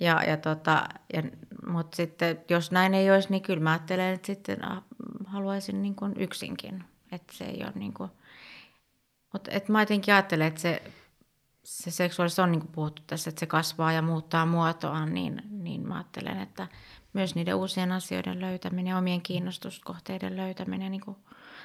Ja, 0.00 0.22
ja 0.22 0.36
tota, 0.36 0.88
ja, 1.12 1.22
mutta 1.66 1.96
sitten 1.96 2.40
jos 2.50 2.70
näin 2.70 2.94
ei 2.94 3.10
olisi, 3.10 3.30
niin 3.30 3.42
kyllä 3.42 3.60
mä 3.60 3.70
ajattelen, 3.70 4.14
että 4.14 4.26
sitten 4.26 4.64
ah, 4.64 4.82
haluaisin 5.26 5.82
niin 5.82 5.94
kuin 5.94 6.14
yksinkin. 6.16 6.84
Että 7.12 7.32
se 7.36 7.44
ei 7.44 7.62
ole 7.62 7.72
niin 7.74 7.94
kuin, 7.94 8.10
mutta 9.32 9.50
et 9.50 9.68
mä 9.68 9.82
jotenkin 9.82 10.14
ajattelen, 10.14 10.46
että 10.46 10.60
se, 10.60 10.82
se 11.64 11.90
seksuaalisuus 11.90 12.38
on 12.38 12.52
niin 12.52 12.60
kuin 12.60 12.72
puhuttu 12.72 13.02
tässä, 13.06 13.30
että 13.30 13.40
se 13.40 13.46
kasvaa 13.46 13.92
ja 13.92 14.02
muuttaa 14.02 14.46
muotoaan, 14.46 15.14
niin, 15.14 15.42
niin 15.50 15.88
mä 15.88 15.94
ajattelen, 15.94 16.40
että 16.40 16.68
myös 17.12 17.34
niiden 17.34 17.54
uusien 17.54 17.92
asioiden 17.92 18.40
löytäminen, 18.40 18.96
omien 18.96 19.22
kiinnostuskohteiden 19.22 20.36
löytäminen 20.36 20.90
niin 20.90 21.00
kuin 21.00 21.16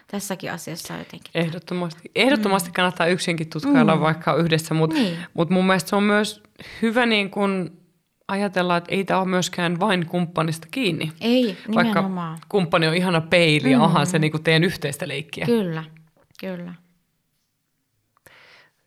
tässäkin 0.07 0.51
asiassa 0.51 0.93
jotenkin. 0.93 1.31
Ehdottomasti, 1.35 2.11
ehdottomasti 2.15 2.69
mm. 2.69 2.73
kannattaa 2.73 3.07
yksinkin 3.07 3.49
tutkailla 3.49 3.95
mm. 3.95 4.01
vaikka 4.01 4.35
yhdessä, 4.35 4.73
mutta 4.73 4.95
Niin. 4.95 5.17
mut 5.33 5.49
mun 5.49 5.65
mielestä 5.65 5.89
se 5.89 5.95
on 5.95 6.03
myös 6.03 6.43
hyvä 6.81 7.05
niin 7.05 7.29
kun 7.29 7.77
ajatella, 8.27 8.77
että 8.77 8.95
ei 8.95 9.03
tämä 9.05 9.19
ole 9.19 9.27
myöskään 9.29 9.79
vain 9.79 10.05
kumppanista 10.05 10.67
kiinni. 10.71 11.11
Ei, 11.21 11.57
Vaikka 11.67 11.83
nimenomaan. 11.83 12.39
kumppani 12.49 12.87
on 12.87 12.95
ihana 12.95 13.21
peili 13.21 13.71
ja 13.71 13.81
onhan 13.81 14.07
se 14.07 14.19
niin 14.19 14.31
kuin 14.31 14.43
teidän 14.43 14.63
yhteistä 14.63 15.07
leikkiä. 15.07 15.45
Kyllä, 15.45 15.83
kyllä. 16.39 16.73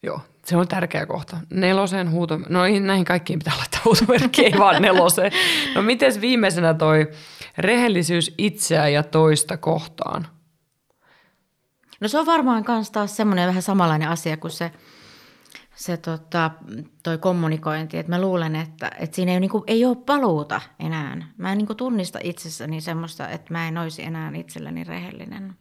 Joo, 0.03 0.21
se 0.49 0.57
on 0.57 0.69
tärkeä 0.69 1.07
kohta. 1.07 1.37
Nelosen 1.51 2.11
huuto, 2.11 2.39
no 2.49 2.61
näihin 2.81 3.05
kaikkiin 3.05 3.39
pitää 3.39 3.57
laittaa 3.59 3.81
huutomerkki, 3.85 4.45
ei 4.45 4.53
vaan 4.59 4.83
neloseen. 4.83 5.33
No 5.75 5.83
miten 5.83 6.21
viimeisenä 6.21 6.75
toi 6.75 7.11
rehellisyys 7.59 8.35
itseä 8.39 8.89
ja 8.89 9.03
toista 9.03 9.57
kohtaan? 9.57 10.27
No 12.01 12.09
se 12.09 12.19
on 12.19 12.27
varmaan 12.27 12.65
myös 12.69 12.91
taas 12.91 13.17
semmoinen 13.17 13.49
vähän 13.49 13.63
samanlainen 13.63 14.09
asia 14.09 14.37
kuin 14.37 14.51
se, 14.51 14.71
se 15.75 15.97
tota, 15.97 16.51
toi 17.03 17.19
kommunikointi. 17.19 17.99
Että 17.99 18.13
mä 18.13 18.21
luulen, 18.21 18.57
että, 18.57 18.91
että 18.99 19.17
siinä 19.17 19.33
ei, 19.33 19.41
niinku, 19.41 19.65
ei 19.67 19.85
ole 19.85 19.97
paluuta 19.97 20.61
enää. 20.81 21.17
Mä 21.37 21.53
en 21.53 21.59
niinku 21.59 21.75
tunnista 21.75 22.19
itsessäni 22.23 22.81
semmoista, 22.81 23.29
että 23.29 23.53
mä 23.53 23.69
en 23.69 23.79
olisi 23.79 24.03
enää 24.03 24.33
itselleni 24.35 24.85
rehellinen. 24.85 25.55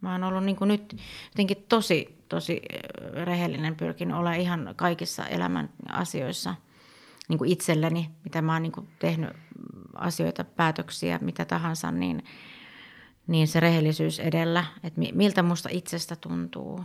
Mä 0.00 0.12
oon 0.12 0.24
ollut 0.24 0.44
niinku 0.44 0.64
nyt 0.64 0.96
jotenkin 1.30 1.64
tosi, 1.68 2.17
tosi 2.28 2.62
rehellinen, 3.24 3.76
pyrkin 3.76 4.12
olemaan 4.12 4.40
ihan 4.40 4.74
kaikissa 4.76 5.26
elämän 5.26 5.70
asioissa 5.88 6.54
niin 7.28 7.38
kuin 7.38 7.50
itselleni, 7.50 8.10
mitä 8.24 8.42
mä 8.42 8.52
oon 8.52 8.62
niin 8.62 8.72
kuin 8.72 8.88
tehnyt 8.98 9.30
asioita, 9.94 10.44
päätöksiä, 10.44 11.18
mitä 11.22 11.44
tahansa, 11.44 11.92
niin, 11.92 12.24
niin 13.26 13.48
se 13.48 13.60
rehellisyys 13.60 14.20
edellä, 14.20 14.64
että 14.82 15.00
mi- 15.00 15.12
miltä 15.14 15.42
musta 15.42 15.68
itsestä 15.72 16.16
tuntuu. 16.16 16.84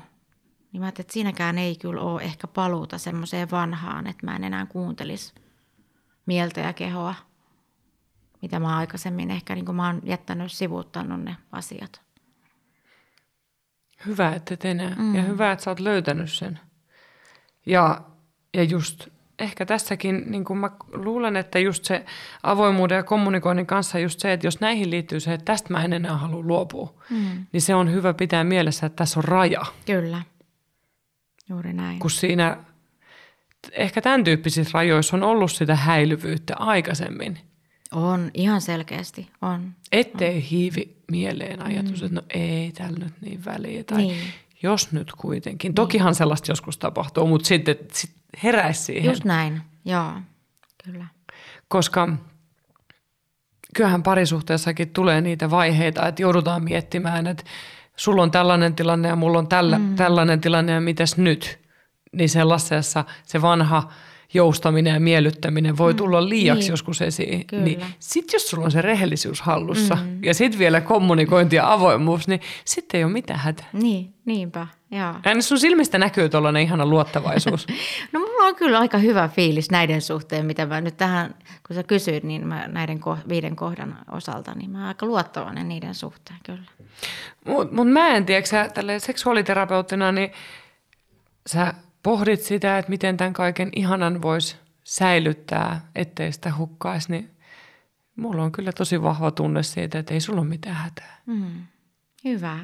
Niin 0.71 0.81
mä 0.81 0.87
että 0.87 1.03
siinäkään 1.09 1.57
ei 1.57 1.75
kyllä 1.75 2.01
ole 2.01 2.21
ehkä 2.21 2.47
paluuta 2.47 2.97
semmoiseen 2.97 3.51
vanhaan, 3.51 4.07
että 4.07 4.25
mä 4.25 4.35
en 4.35 4.43
enää 4.43 4.65
kuuntelisi 4.65 5.33
mieltä 6.25 6.61
ja 6.61 6.73
kehoa, 6.73 7.15
mitä 8.41 8.59
mä 8.59 8.77
aikaisemmin 8.77 9.31
ehkä, 9.31 9.55
niin 9.55 9.65
kuin 9.65 9.75
mä 9.75 9.87
oon 9.87 10.01
jättänyt 10.03 10.51
sivuuttanut 10.51 11.23
ne 11.23 11.37
asiat. 11.51 12.01
Hyvä, 14.05 14.33
että 14.33 14.53
et 14.53 14.65
enää. 14.65 14.95
Mm. 14.97 15.15
Ja 15.15 15.21
hyvä, 15.21 15.51
että 15.51 15.63
sä 15.63 15.71
oot 15.71 15.79
löytänyt 15.79 16.31
sen. 16.31 16.59
Ja, 17.65 18.01
ja 18.53 18.63
just 18.63 19.07
ehkä 19.39 19.65
tässäkin, 19.65 20.23
niin 20.27 20.45
kuin 20.45 20.59
mä 20.59 20.71
luulen, 20.93 21.35
että 21.35 21.59
just 21.59 21.85
se 21.85 22.05
avoimuuden 22.43 22.95
ja 22.95 23.03
kommunikoinnin 23.03 23.65
kanssa 23.65 23.99
just 23.99 24.19
se, 24.19 24.33
että 24.33 24.47
jos 24.47 24.59
näihin 24.59 24.89
liittyy 24.89 25.19
se, 25.19 25.33
että 25.33 25.45
tästä 25.45 25.73
mä 25.73 25.83
en 25.83 25.93
enää 25.93 26.17
halua 26.17 26.43
luopua, 26.43 26.93
mm. 27.09 27.45
niin 27.51 27.61
se 27.61 27.75
on 27.75 27.91
hyvä 27.91 28.13
pitää 28.13 28.43
mielessä, 28.43 28.85
että 28.85 28.95
tässä 28.95 29.19
on 29.19 29.23
raja. 29.23 29.61
Kyllä, 29.85 30.21
juuri 31.49 31.73
näin. 31.73 31.99
Kun 31.99 32.11
siinä, 32.11 32.57
ehkä 33.71 34.01
tämän 34.01 34.23
tyyppisissä 34.23 34.71
rajoissa 34.73 35.17
on 35.17 35.23
ollut 35.23 35.51
sitä 35.51 35.75
häilyvyyttä 35.75 36.55
aikaisemmin. 36.57 37.39
On, 37.91 38.31
ihan 38.33 38.61
selkeästi, 38.61 39.29
on. 39.41 39.71
Ettei 39.91 40.49
hiivi 40.49 41.02
mieleen 41.13 41.65
ajatus, 41.65 42.01
mm. 42.01 42.05
että 42.05 42.15
no 42.15 42.21
ei 42.29 42.71
tällä 42.71 42.99
nyt 42.99 43.13
niin 43.21 43.45
väliä. 43.45 43.83
Tai 43.83 43.97
Niin. 43.97 44.33
jos 44.63 44.91
nyt 44.91 45.11
kuitenkin. 45.17 45.73
Tokihan 45.73 46.15
sellaista 46.15 46.51
joskus 46.51 46.77
tapahtuu, 46.77 47.27
mutta 47.27 47.47
sitten 47.47 47.75
sit 47.91 48.11
heräisi 48.43 48.83
siihen. 48.83 49.05
Just 49.05 49.23
näin, 49.23 49.61
joo, 49.85 50.13
kyllä. 50.85 51.05
Koska 51.67 52.09
kyllähän 53.75 54.03
parisuhteessakin 54.03 54.89
tulee 54.89 55.21
niitä 55.21 55.49
vaiheita, 55.49 56.07
että 56.07 56.21
joudutaan 56.21 56.63
miettimään, 56.63 57.27
että 57.27 57.43
sulla 57.95 58.23
on 58.23 58.31
tällainen 58.31 58.75
tilanne 58.75 59.07
ja 59.07 59.15
mulla 59.15 59.39
on 59.39 59.47
tällä, 59.47 59.79
mm. 59.79 59.95
tällainen 59.95 60.41
tilanne 60.41 60.71
ja 60.71 60.81
mitäs 60.81 61.17
nyt? 61.17 61.63
niin 62.13 62.29
sellaisessa 62.29 63.05
se 63.23 63.41
vanha 63.41 63.91
joustaminen 64.33 64.93
ja 64.93 64.99
miellyttäminen 64.99 65.77
voi 65.77 65.93
tulla 65.93 66.29
liiaksi 66.29 66.61
niin. 66.61 66.71
joskus 66.71 67.01
esiin. 67.01 67.47
Kyllä. 67.47 67.63
Niin 67.63 67.85
sitten 67.99 68.35
jos 68.35 68.49
sulla 68.49 68.65
on 68.65 68.71
se 68.71 68.81
rehellisyys 68.81 69.41
hallussa 69.41 69.95
mm. 69.95 70.23
ja 70.23 70.33
sitten 70.33 70.59
vielä 70.59 70.81
kommunikointi 70.81 71.55
ja 71.55 71.73
avoimuus, 71.73 72.27
niin 72.27 72.41
sitten 72.65 72.97
ei 72.97 73.03
ole 73.03 73.13
mitään 73.13 73.39
hätää. 73.39 73.65
Niin, 73.73 74.13
niinpä, 74.25 74.67
joo. 74.91 75.13
Ja 75.25 75.41
sun 75.41 75.59
silmistä 75.59 75.97
näkyy 75.97 76.29
tuollainen 76.29 76.63
ihana 76.63 76.85
luottavaisuus. 76.85 77.67
No 78.11 78.19
mulla 78.19 78.47
on 78.47 78.55
kyllä 78.55 78.79
aika 78.79 78.97
hyvä 78.97 79.27
fiilis 79.27 79.71
näiden 79.71 80.01
suhteen, 80.01 80.45
mitä 80.45 80.65
mä 80.65 80.81
nyt 80.81 80.97
tähän, 80.97 81.35
kun 81.67 81.75
sä 81.75 81.83
kysyit, 81.83 82.23
niin 82.23 82.47
mä 82.47 82.67
näiden 82.67 82.97
ko- 82.97 83.29
viiden 83.29 83.55
kohdan 83.55 83.97
osalta, 84.11 84.53
niin 84.55 84.69
mä 84.69 84.77
oon 84.77 84.87
aika 84.87 85.05
luottavainen 85.05 85.67
niiden 85.67 85.95
suhteen 85.95 86.39
kyllä. 86.45 86.63
Mutta 87.45 87.75
mut 87.75 87.91
mä 87.91 88.09
en 88.09 88.25
tiedä, 88.25 88.45
sä 88.45 88.69
seksuaaliterapeuttina, 88.97 90.11
niin 90.11 90.31
sä 91.47 91.73
pohdit 92.03 92.41
sitä, 92.41 92.77
että 92.77 92.89
miten 92.89 93.17
tämän 93.17 93.33
kaiken 93.33 93.69
ihanan 93.75 94.21
voisi 94.21 94.55
säilyttää, 94.83 95.81
ettei 95.95 96.31
sitä 96.31 96.53
hukkaisi, 96.57 97.11
niin 97.11 97.31
mulla 98.15 98.43
on 98.43 98.51
kyllä 98.51 98.71
tosi 98.71 99.01
vahva 99.03 99.31
tunne 99.31 99.63
siitä, 99.63 99.99
että 99.99 100.13
ei 100.13 100.21
sulla 100.21 100.41
ole 100.41 100.49
mitään 100.49 100.75
hätää. 100.75 101.17
Mm. 101.25 101.45
Hyvä. 102.23 102.59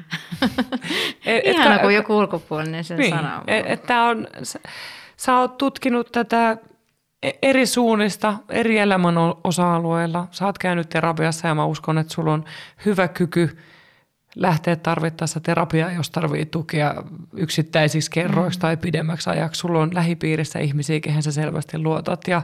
Et- 1.26 1.42
et 1.44 1.56
Ihana, 1.56 1.78
kun 1.78 1.94
joku 1.94 2.18
ulkopuolinen 2.18 2.84
sen 2.84 2.98
Niin, 2.98 3.14
sanoo. 3.14 3.42
et, 3.46 3.66
et 3.66 3.82
tää 3.82 4.04
on, 4.04 4.28
sä, 4.42 4.60
sä 5.16 5.36
oot 5.38 5.58
tutkinut 5.58 6.12
tätä 6.12 6.56
e- 7.22 7.30
eri 7.42 7.66
suunnista, 7.66 8.34
eri 8.48 8.78
elämän 8.78 9.14
osa-alueilla. 9.44 10.28
Sä 10.30 10.46
oot 10.46 10.58
käynyt 10.58 10.88
terapiassa 10.88 11.48
ja 11.48 11.54
mä 11.54 11.64
uskon, 11.64 11.98
että 11.98 12.12
sulla 12.14 12.32
on 12.32 12.44
hyvä 12.84 13.08
kyky 13.08 13.58
lähteä 14.36 14.76
tarvittaessa 14.76 15.40
terapiaan, 15.40 15.94
jos 15.94 16.10
tarvii 16.10 16.46
tukea 16.46 16.94
yksittäisiksi 17.36 18.10
kerroiksi 18.10 18.58
mm. 18.58 18.60
tai 18.60 18.76
pidemmäksi 18.76 19.30
ajaksi. 19.30 19.58
Sulla 19.58 19.78
on 19.78 19.94
lähipiirissä 19.94 20.58
ihmisiä, 20.58 21.00
kehen 21.00 21.22
sä 21.22 21.32
selvästi 21.32 21.78
luotat 21.78 22.28
ja 22.28 22.42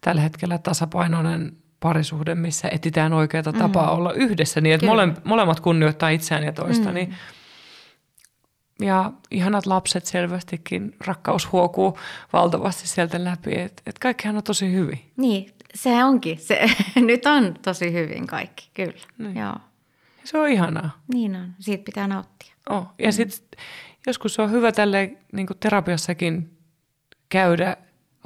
tällä 0.00 0.22
hetkellä 0.22 0.58
tasapainoinen 0.58 1.52
parisuhde, 1.80 2.34
missä 2.34 2.68
etsitään 2.68 3.12
oikeaa 3.12 3.52
mm. 3.52 3.58
tapaa 3.58 3.90
olla 3.90 4.12
yhdessä 4.12 4.60
niin, 4.60 4.74
että 4.74 4.86
mole, 4.86 5.08
molemmat 5.24 5.60
kunnioittaa 5.60 6.08
itseään 6.08 6.44
ja 6.44 6.52
toista. 6.52 6.88
Mm. 6.88 6.94
Niin 6.94 7.14
ja 8.80 9.12
ihanat 9.30 9.66
lapset 9.66 10.06
selvästikin, 10.06 10.94
rakkaus 11.06 11.52
huokuu 11.52 11.98
valtavasti 12.32 12.88
sieltä 12.88 13.24
läpi, 13.24 13.58
että 13.58 13.82
et 13.86 13.98
kaikkihan 13.98 14.36
on 14.36 14.42
tosi 14.42 14.72
hyvin. 14.72 15.00
Niin, 15.16 15.50
se 15.74 16.04
onkin. 16.04 16.38
Se, 16.38 16.66
nyt 17.00 17.26
on 17.26 17.54
tosi 17.62 17.92
hyvin 17.92 18.26
kaikki, 18.26 18.70
kyllä. 18.74 19.06
Niin. 19.18 19.36
Joo, 19.36 19.56
se 20.24 20.38
on 20.38 20.48
ihanaa. 20.48 21.02
niin 21.12 21.36
on. 21.36 21.54
Siitä 21.58 21.84
pitää 21.84 22.06
nauttia. 22.06 22.54
Oh. 22.70 22.86
Ja 22.98 23.08
mm. 23.08 23.12
sitten 23.12 23.60
joskus 24.06 24.34
se 24.34 24.42
on 24.42 24.50
hyvä 24.50 24.72
tälle 24.72 25.16
niin 25.32 25.46
terapiassakin 25.60 26.58
käydä 27.28 27.76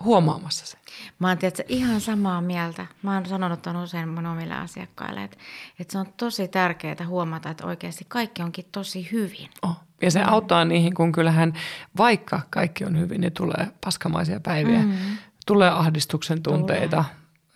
huomaamassa 0.04 0.66
se. 0.66 0.78
Mä 1.18 1.28
oon 1.28 1.38
tietysti 1.38 1.64
ihan 1.68 2.00
samaa 2.00 2.40
mieltä. 2.40 2.86
Mä 3.02 3.14
oon 3.14 3.26
sanonut 3.26 3.62
ton 3.62 3.76
usein 3.76 4.08
mun 4.08 4.26
omille 4.26 4.54
asiakkaille, 4.54 5.24
että, 5.24 5.36
että 5.80 5.92
se 5.92 5.98
on 5.98 6.06
tosi 6.16 6.48
tärkeää 6.48 7.06
huomata, 7.06 7.50
että 7.50 7.66
oikeasti 7.66 8.04
kaikki 8.08 8.42
onkin 8.42 8.64
tosi 8.72 9.08
hyvin. 9.12 9.48
Oh. 9.62 9.76
Ja 10.02 10.10
se 10.10 10.22
auttaa 10.22 10.64
niihin, 10.64 10.94
kun 10.94 11.12
kyllähän 11.12 11.52
vaikka 11.96 12.40
kaikki 12.50 12.84
on 12.84 12.98
hyvin, 12.98 13.20
niin 13.20 13.32
tulee 13.32 13.70
paskamaisia 13.84 14.40
päiviä. 14.40 14.78
Mm. 14.82 14.92
Tulee 15.46 15.70
ahdistuksen 15.70 16.42
tunteita, 16.42 17.04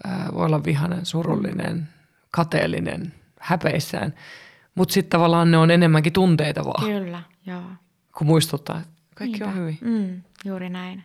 ää, 0.05 0.29
voi 0.35 0.47
olla 0.47 0.65
vihainen, 0.65 1.07
surullinen, 1.07 1.89
kateellinen, 2.31 3.15
häpeissään. 3.41 4.15
Mutta 4.75 4.93
sitten 4.93 5.11
tavallaan 5.11 5.51
ne 5.51 5.57
on 5.57 5.71
enemmänkin 5.71 6.13
tunteita 6.13 6.65
vaan, 6.65 6.87
Kyllä, 6.87 7.23
joo. 7.47 7.63
kun 8.19 8.27
muistuttaa, 8.27 8.81
että 8.81 8.93
kaikki 9.15 9.45
on 9.45 9.57
hyvin. 9.57 9.79
Mm, 9.81 10.23
juuri 10.45 10.71
näin. 10.71 11.05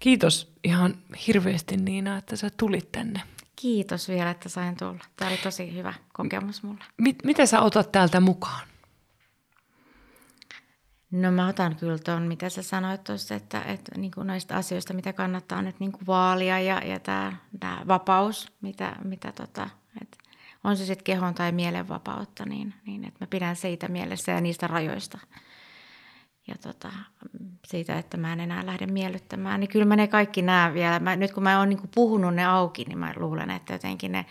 Kiitos 0.00 0.52
ihan 0.64 0.94
hirveästi 1.26 1.76
Niina, 1.76 2.18
että 2.18 2.36
sä 2.36 2.50
tulit 2.56 2.92
tänne. 2.92 3.20
Kiitos 3.56 4.08
vielä, 4.08 4.30
että 4.30 4.48
sain 4.48 4.76
tulla. 4.76 5.04
Tämä 5.16 5.30
oli 5.30 5.38
tosi 5.38 5.74
hyvä 5.74 5.94
kokemus 6.12 6.62
mulle. 6.62 6.84
Mit, 6.98 7.16
mitä 7.24 7.46
sä 7.46 7.60
otat 7.60 7.92
täältä 7.92 8.20
mukaan? 8.20 8.68
No 11.10 11.30
mä 11.32 11.48
otan 11.48 11.76
kyllä 11.76 11.98
tuon, 11.98 12.22
mitä 12.22 12.48
sä 12.48 12.62
sanoit 12.62 13.04
tuossa, 13.04 13.34
että, 13.34 13.62
että 13.62 13.98
niin 13.98 14.10
kuin 14.10 14.26
noista 14.26 14.56
asioista, 14.56 14.94
mitä 14.94 15.12
kannattaa 15.12 15.62
nyt 15.62 15.80
niin 15.80 15.92
kuin 15.92 16.06
vaalia 16.06 16.60
ja, 16.60 16.78
ja 16.84 17.00
tämä, 17.00 17.36
tämä 17.60 17.82
vapaus, 17.88 18.52
mitä, 18.60 18.96
mitä 19.04 19.32
tota, 19.32 19.68
on 20.64 20.76
se 20.76 20.86
sitten 20.86 21.04
kehon 21.04 21.34
tai 21.34 21.52
mielen 21.52 21.88
vapautta, 21.88 22.44
niin, 22.44 22.74
niin 22.86 23.04
että 23.04 23.16
mä 23.20 23.26
pidän 23.26 23.56
siitä 23.56 23.88
mielessä 23.88 24.32
ja 24.32 24.40
niistä 24.40 24.66
rajoista. 24.66 25.18
Ja 26.46 26.54
tota, 26.62 26.92
siitä, 27.66 27.98
että 27.98 28.16
mä 28.16 28.32
en 28.32 28.40
enää 28.40 28.66
lähde 28.66 28.86
miellyttämään, 28.86 29.60
niin 29.60 29.70
kyllä 29.70 29.84
mä 29.84 29.96
ne 29.96 30.08
kaikki 30.08 30.42
näen 30.42 30.74
vielä. 30.74 31.00
Mä, 31.00 31.16
nyt 31.16 31.32
kun 31.32 31.42
mä 31.42 31.58
oon 31.58 31.68
niin 31.68 31.78
kuin 31.78 31.90
puhunut 31.94 32.34
ne 32.34 32.44
auki, 32.46 32.84
niin 32.84 32.98
mä 32.98 33.12
luulen, 33.16 33.50
että 33.50 33.72
jotenkin 33.72 34.12
ne 34.12 34.26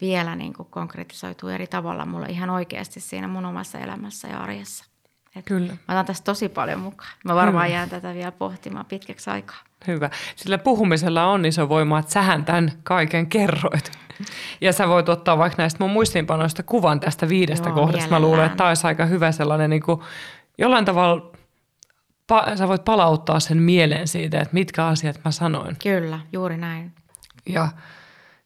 vielä 0.00 0.36
niin 0.36 0.52
kuin 0.52 0.68
konkretisoituu 0.70 1.48
eri 1.48 1.66
tavalla 1.66 2.06
mulle 2.06 2.26
ihan 2.26 2.50
oikeasti 2.50 3.00
siinä 3.00 3.28
mun 3.28 3.46
omassa 3.46 3.78
elämässä 3.78 4.28
ja 4.28 4.38
arjessa. 4.38 4.84
Et 5.36 5.44
Kyllä. 5.44 5.72
Mä 5.72 5.94
otan 5.94 6.06
tästä 6.06 6.24
tosi 6.24 6.48
paljon 6.48 6.80
mukaan. 6.80 7.10
Mä 7.24 7.34
varmaan 7.34 7.72
jään 7.72 7.90
tätä 7.90 8.14
vielä 8.14 8.32
pohtimaan 8.32 8.86
pitkäksi 8.86 9.30
aikaa. 9.30 9.69
Hyvä. 9.86 10.10
Sillä 10.36 10.58
puhumisella 10.58 11.26
on 11.26 11.44
iso 11.44 11.68
voima, 11.68 11.98
että 11.98 12.12
sähän 12.12 12.44
tämän 12.44 12.72
kaiken 12.82 13.26
kerroit. 13.26 13.92
Ja 14.60 14.72
sä 14.72 14.88
voit 14.88 15.08
ottaa 15.08 15.38
vaikka 15.38 15.62
näistä 15.62 15.84
mun 15.84 15.90
muistiinpanoista 15.90 16.62
kuvan 16.62 17.00
tästä 17.00 17.28
viidestä 17.28 17.68
Joo, 17.68 17.74
kohdasta. 17.74 18.10
Mä 18.10 18.20
luulen, 18.20 18.30
mielellään. 18.30 18.46
että 18.46 18.56
tämä 18.56 18.68
olisi 18.68 18.86
aika 18.86 19.04
hyvä 19.06 19.32
sellainen 19.32 19.70
niin 19.70 19.82
kuin, 19.82 20.00
jollain 20.58 20.84
tavalla, 20.84 21.32
pa, 22.26 22.46
sä 22.56 22.68
voit 22.68 22.84
palauttaa 22.84 23.40
sen 23.40 23.62
mieleen 23.62 24.08
siitä, 24.08 24.40
että 24.40 24.54
mitkä 24.54 24.86
asiat 24.86 25.20
mä 25.24 25.30
sanoin. 25.30 25.76
Kyllä, 25.82 26.20
juuri 26.32 26.56
näin. 26.56 26.92
Ja, 27.48 27.68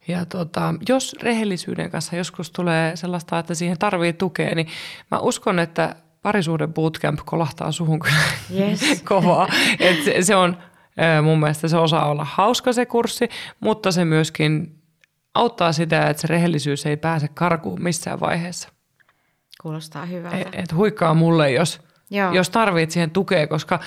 ja 0.09 0.25
tota, 0.25 0.75
jos 0.89 1.17
rehellisyyden 1.23 1.91
kanssa 1.91 2.17
joskus 2.17 2.51
tulee 2.51 2.97
sellaista, 2.97 3.39
että 3.39 3.55
siihen 3.55 3.79
tarvii 3.79 4.13
tukea, 4.13 4.55
niin 4.55 4.67
mä 5.11 5.19
uskon, 5.19 5.59
että 5.59 5.97
parisuuden 6.23 6.75
bootcamp 6.75 7.21
kolahtaa 7.25 7.73
suhun 7.73 7.99
kyllä 7.99 8.17
Yes. 8.59 9.03
kovaa. 9.09 9.49
Et 9.81 10.05
se, 10.05 10.23
se 10.23 10.37
on 10.37 10.57
mun 11.23 11.41
mielestä 11.41 11.69
se 11.69 11.77
osaa 11.77 12.09
olla 12.11 12.27
hauska 12.31 12.73
se 12.73 12.87
kurssi, 12.87 13.29
mutta 13.61 13.93
se 13.93 14.05
myöskin 14.05 14.79
auttaa 15.35 15.73
sitä, 15.73 16.07
että 16.09 16.21
se 16.21 16.29
rehellisyys 16.29 16.87
ei 16.87 16.97
pääse 16.97 17.29
karkuun 17.29 17.83
missään 17.83 18.21
vaiheessa. 18.21 18.69
Kuulostaa 19.63 20.07
hyvältä. 20.07 20.37
Et, 20.37 20.49
et 20.53 20.75
huikkaa 20.75 21.15
mulle, 21.15 21.51
jos, 21.53 21.81
Joo. 22.11 22.33
jos 22.33 22.51
tarvit 22.51 22.91
siihen 22.91 23.11
tukea, 23.11 23.47
koska 23.47 23.81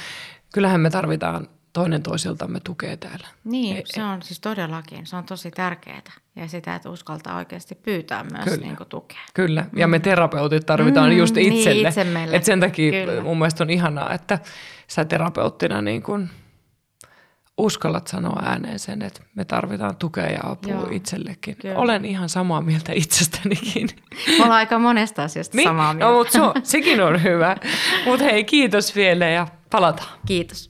kyllähän 0.53 0.81
me 0.81 0.89
tarvitaan 0.89 1.47
toinen 1.73 2.03
toisiltamme 2.03 2.59
tukea 2.59 2.97
täällä. 2.97 3.27
Niin, 3.43 3.81
se 3.85 4.03
on 4.03 4.21
siis 4.21 4.39
todellakin, 4.39 5.05
se 5.07 5.15
on 5.15 5.23
tosi 5.23 5.51
tärkeää. 5.51 6.01
Ja 6.35 6.47
sitä, 6.47 6.75
että 6.75 6.89
uskaltaa 6.89 7.37
oikeasti 7.37 7.75
pyytää 7.75 8.23
myös 8.23 8.43
Kyllä. 8.43 8.57
niin 8.57 8.75
kuin 8.77 8.89
tukea. 8.89 9.19
Kyllä, 9.33 9.65
ja 9.75 9.87
me 9.87 9.99
terapeutit 9.99 10.65
tarvitaan 10.65 11.11
Mm, 11.11 11.17
just 11.17 11.35
niin, 11.35 11.53
itselle. 11.53 11.87
itse 11.87 12.03
meille. 12.03 12.35
Et 12.35 12.43
sen 12.43 12.59
takia 12.59 13.05
Kyllä. 13.05 13.21
mun 13.21 13.37
mielestä 13.37 13.63
on 13.63 13.69
ihanaa, 13.69 14.13
että 14.13 14.39
sä 14.87 15.05
terapeuttina 15.05 15.81
niin 15.81 16.03
kun 16.03 16.29
uskallat 17.57 18.07
sanoa 18.07 18.41
ääneen 18.45 18.79
sen, 18.79 19.01
että 19.01 19.21
me 19.35 19.45
tarvitaan 19.45 19.95
tukea 19.95 20.25
ja 20.31 20.39
apua 20.43 20.71
Joo, 20.73 20.87
itsellekin. 20.91 21.55
kyllä. 21.61 21.75
Olen 21.77 22.05
ihan 22.05 22.29
samaa 22.29 22.61
mieltä 22.61 22.91
itsestänikin. 22.95 23.89
Me 24.27 24.33
ollaan 24.35 24.51
aika 24.51 24.79
monesta 24.79 25.23
asiasta 25.23 25.57
Niin? 25.57 25.67
samaa 25.69 25.93
mieltä. 25.93 26.11
No, 26.11 26.17
mutta 26.17 26.33
se, 26.33 26.39
sekin 26.63 27.01
on 27.01 27.23
hyvä. 27.23 27.55
Mutta 28.05 28.25
hei, 28.25 28.43
kiitos 28.43 28.95
vielä 28.95 29.25
ja 29.25 29.47
palataan. 29.69 30.09
Kiitos. 30.25 30.67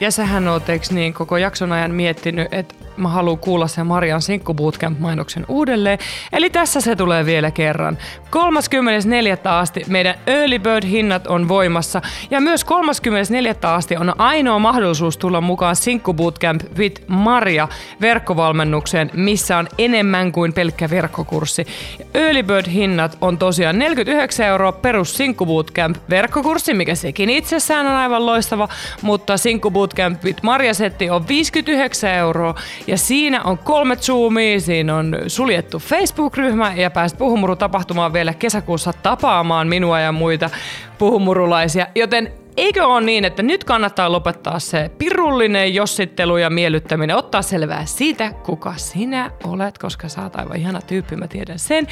Ja 0.00 0.10
sähän 0.10 0.48
oot, 0.48 0.62
niin, 0.90 1.14
koko 1.14 1.36
jakson 1.36 1.72
ajan 1.72 1.90
miettinyt, 1.90 2.48
että 2.54 2.74
mä 2.96 3.08
haluan 3.08 3.38
kuulla 3.38 3.66
sen 3.66 3.86
Marian 3.86 4.22
Sinkku 4.22 4.54
Bootcamp-mainoksen 4.54 5.44
uudelleen. 5.48 5.98
Eli 6.32 6.50
tässä 6.50 6.80
se 6.80 6.96
tulee 6.96 7.26
vielä 7.26 7.50
kerran. 7.50 7.98
34. 8.30 9.36
asti 9.44 9.84
meidän 9.88 10.14
Early 10.26 10.58
Bird-hinnat 10.58 11.26
on 11.26 11.48
voimassa. 11.48 12.02
Ja 12.30 12.40
myös 12.40 12.64
34. 12.64 13.54
asti 13.62 13.96
on 13.96 14.20
ainoa 14.20 14.58
mahdollisuus 14.58 15.16
tulla 15.16 15.40
mukaan 15.40 15.76
Sinkku 15.76 16.14
Bootcamp 16.14 16.62
with 16.78 17.02
Maria 17.06 17.68
verkkovalmennukseen, 18.00 19.10
missä 19.14 19.58
on 19.58 19.68
enemmän 19.78 20.32
kuin 20.32 20.52
pelkkä 20.52 20.90
verkkokurssi. 20.90 21.66
Early 22.14 22.42
Bird-hinnat 22.42 23.18
on 23.20 23.38
tosiaan 23.38 23.78
49 23.78 24.46
euroa 24.46 24.72
perus 24.72 25.16
Sinkku 25.16 25.46
Bootcamp 25.46 25.96
verkkokurssi, 26.10 26.74
mikä 26.74 26.94
sekin 26.94 27.30
itsessään 27.30 27.86
on 27.86 27.92
aivan 27.92 28.26
loistava, 28.26 28.68
mutta 29.02 29.36
Sinkku 29.36 29.70
Bootcamp 29.70 30.24
with 30.24 30.42
Maria-setti 30.42 31.10
on 31.10 31.28
59 31.28 32.10
euroa 32.10 32.54
ja 32.86 32.98
siinä 32.98 33.42
on 33.42 33.58
kolme 33.58 33.96
Zoomia, 33.96 34.60
siinä 34.60 34.96
on 34.96 35.16
suljettu 35.26 35.78
Facebook-ryhmä 35.78 36.72
ja 36.76 36.90
pääst 36.90 37.18
Puhumuru-tapahtumaan 37.18 38.12
vielä 38.12 38.34
kesäkuussa 38.34 38.92
tapaamaan 39.02 39.68
minua 39.68 40.00
ja 40.00 40.12
muita 40.12 40.50
puhumurulaisia, 40.98 41.86
joten 41.94 42.32
Eikö 42.56 42.86
ole 42.86 43.00
niin, 43.00 43.24
että 43.24 43.42
nyt 43.42 43.64
kannattaa 43.64 44.12
lopettaa 44.12 44.58
se 44.58 44.90
pirullinen 44.98 45.74
jossittelu 45.74 46.36
ja 46.36 46.50
miellyttäminen, 46.50 47.16
ottaa 47.16 47.42
selvää 47.42 47.84
siitä, 47.84 48.32
kuka 48.32 48.74
sinä 48.76 49.30
olet, 49.44 49.78
koska 49.78 50.08
sä 50.08 50.22
oot 50.22 50.36
aivan 50.36 50.56
ihana 50.56 50.80
tyyppi, 50.80 51.16
mä 51.16 51.28
tiedän 51.28 51.58
sen. 51.58 51.86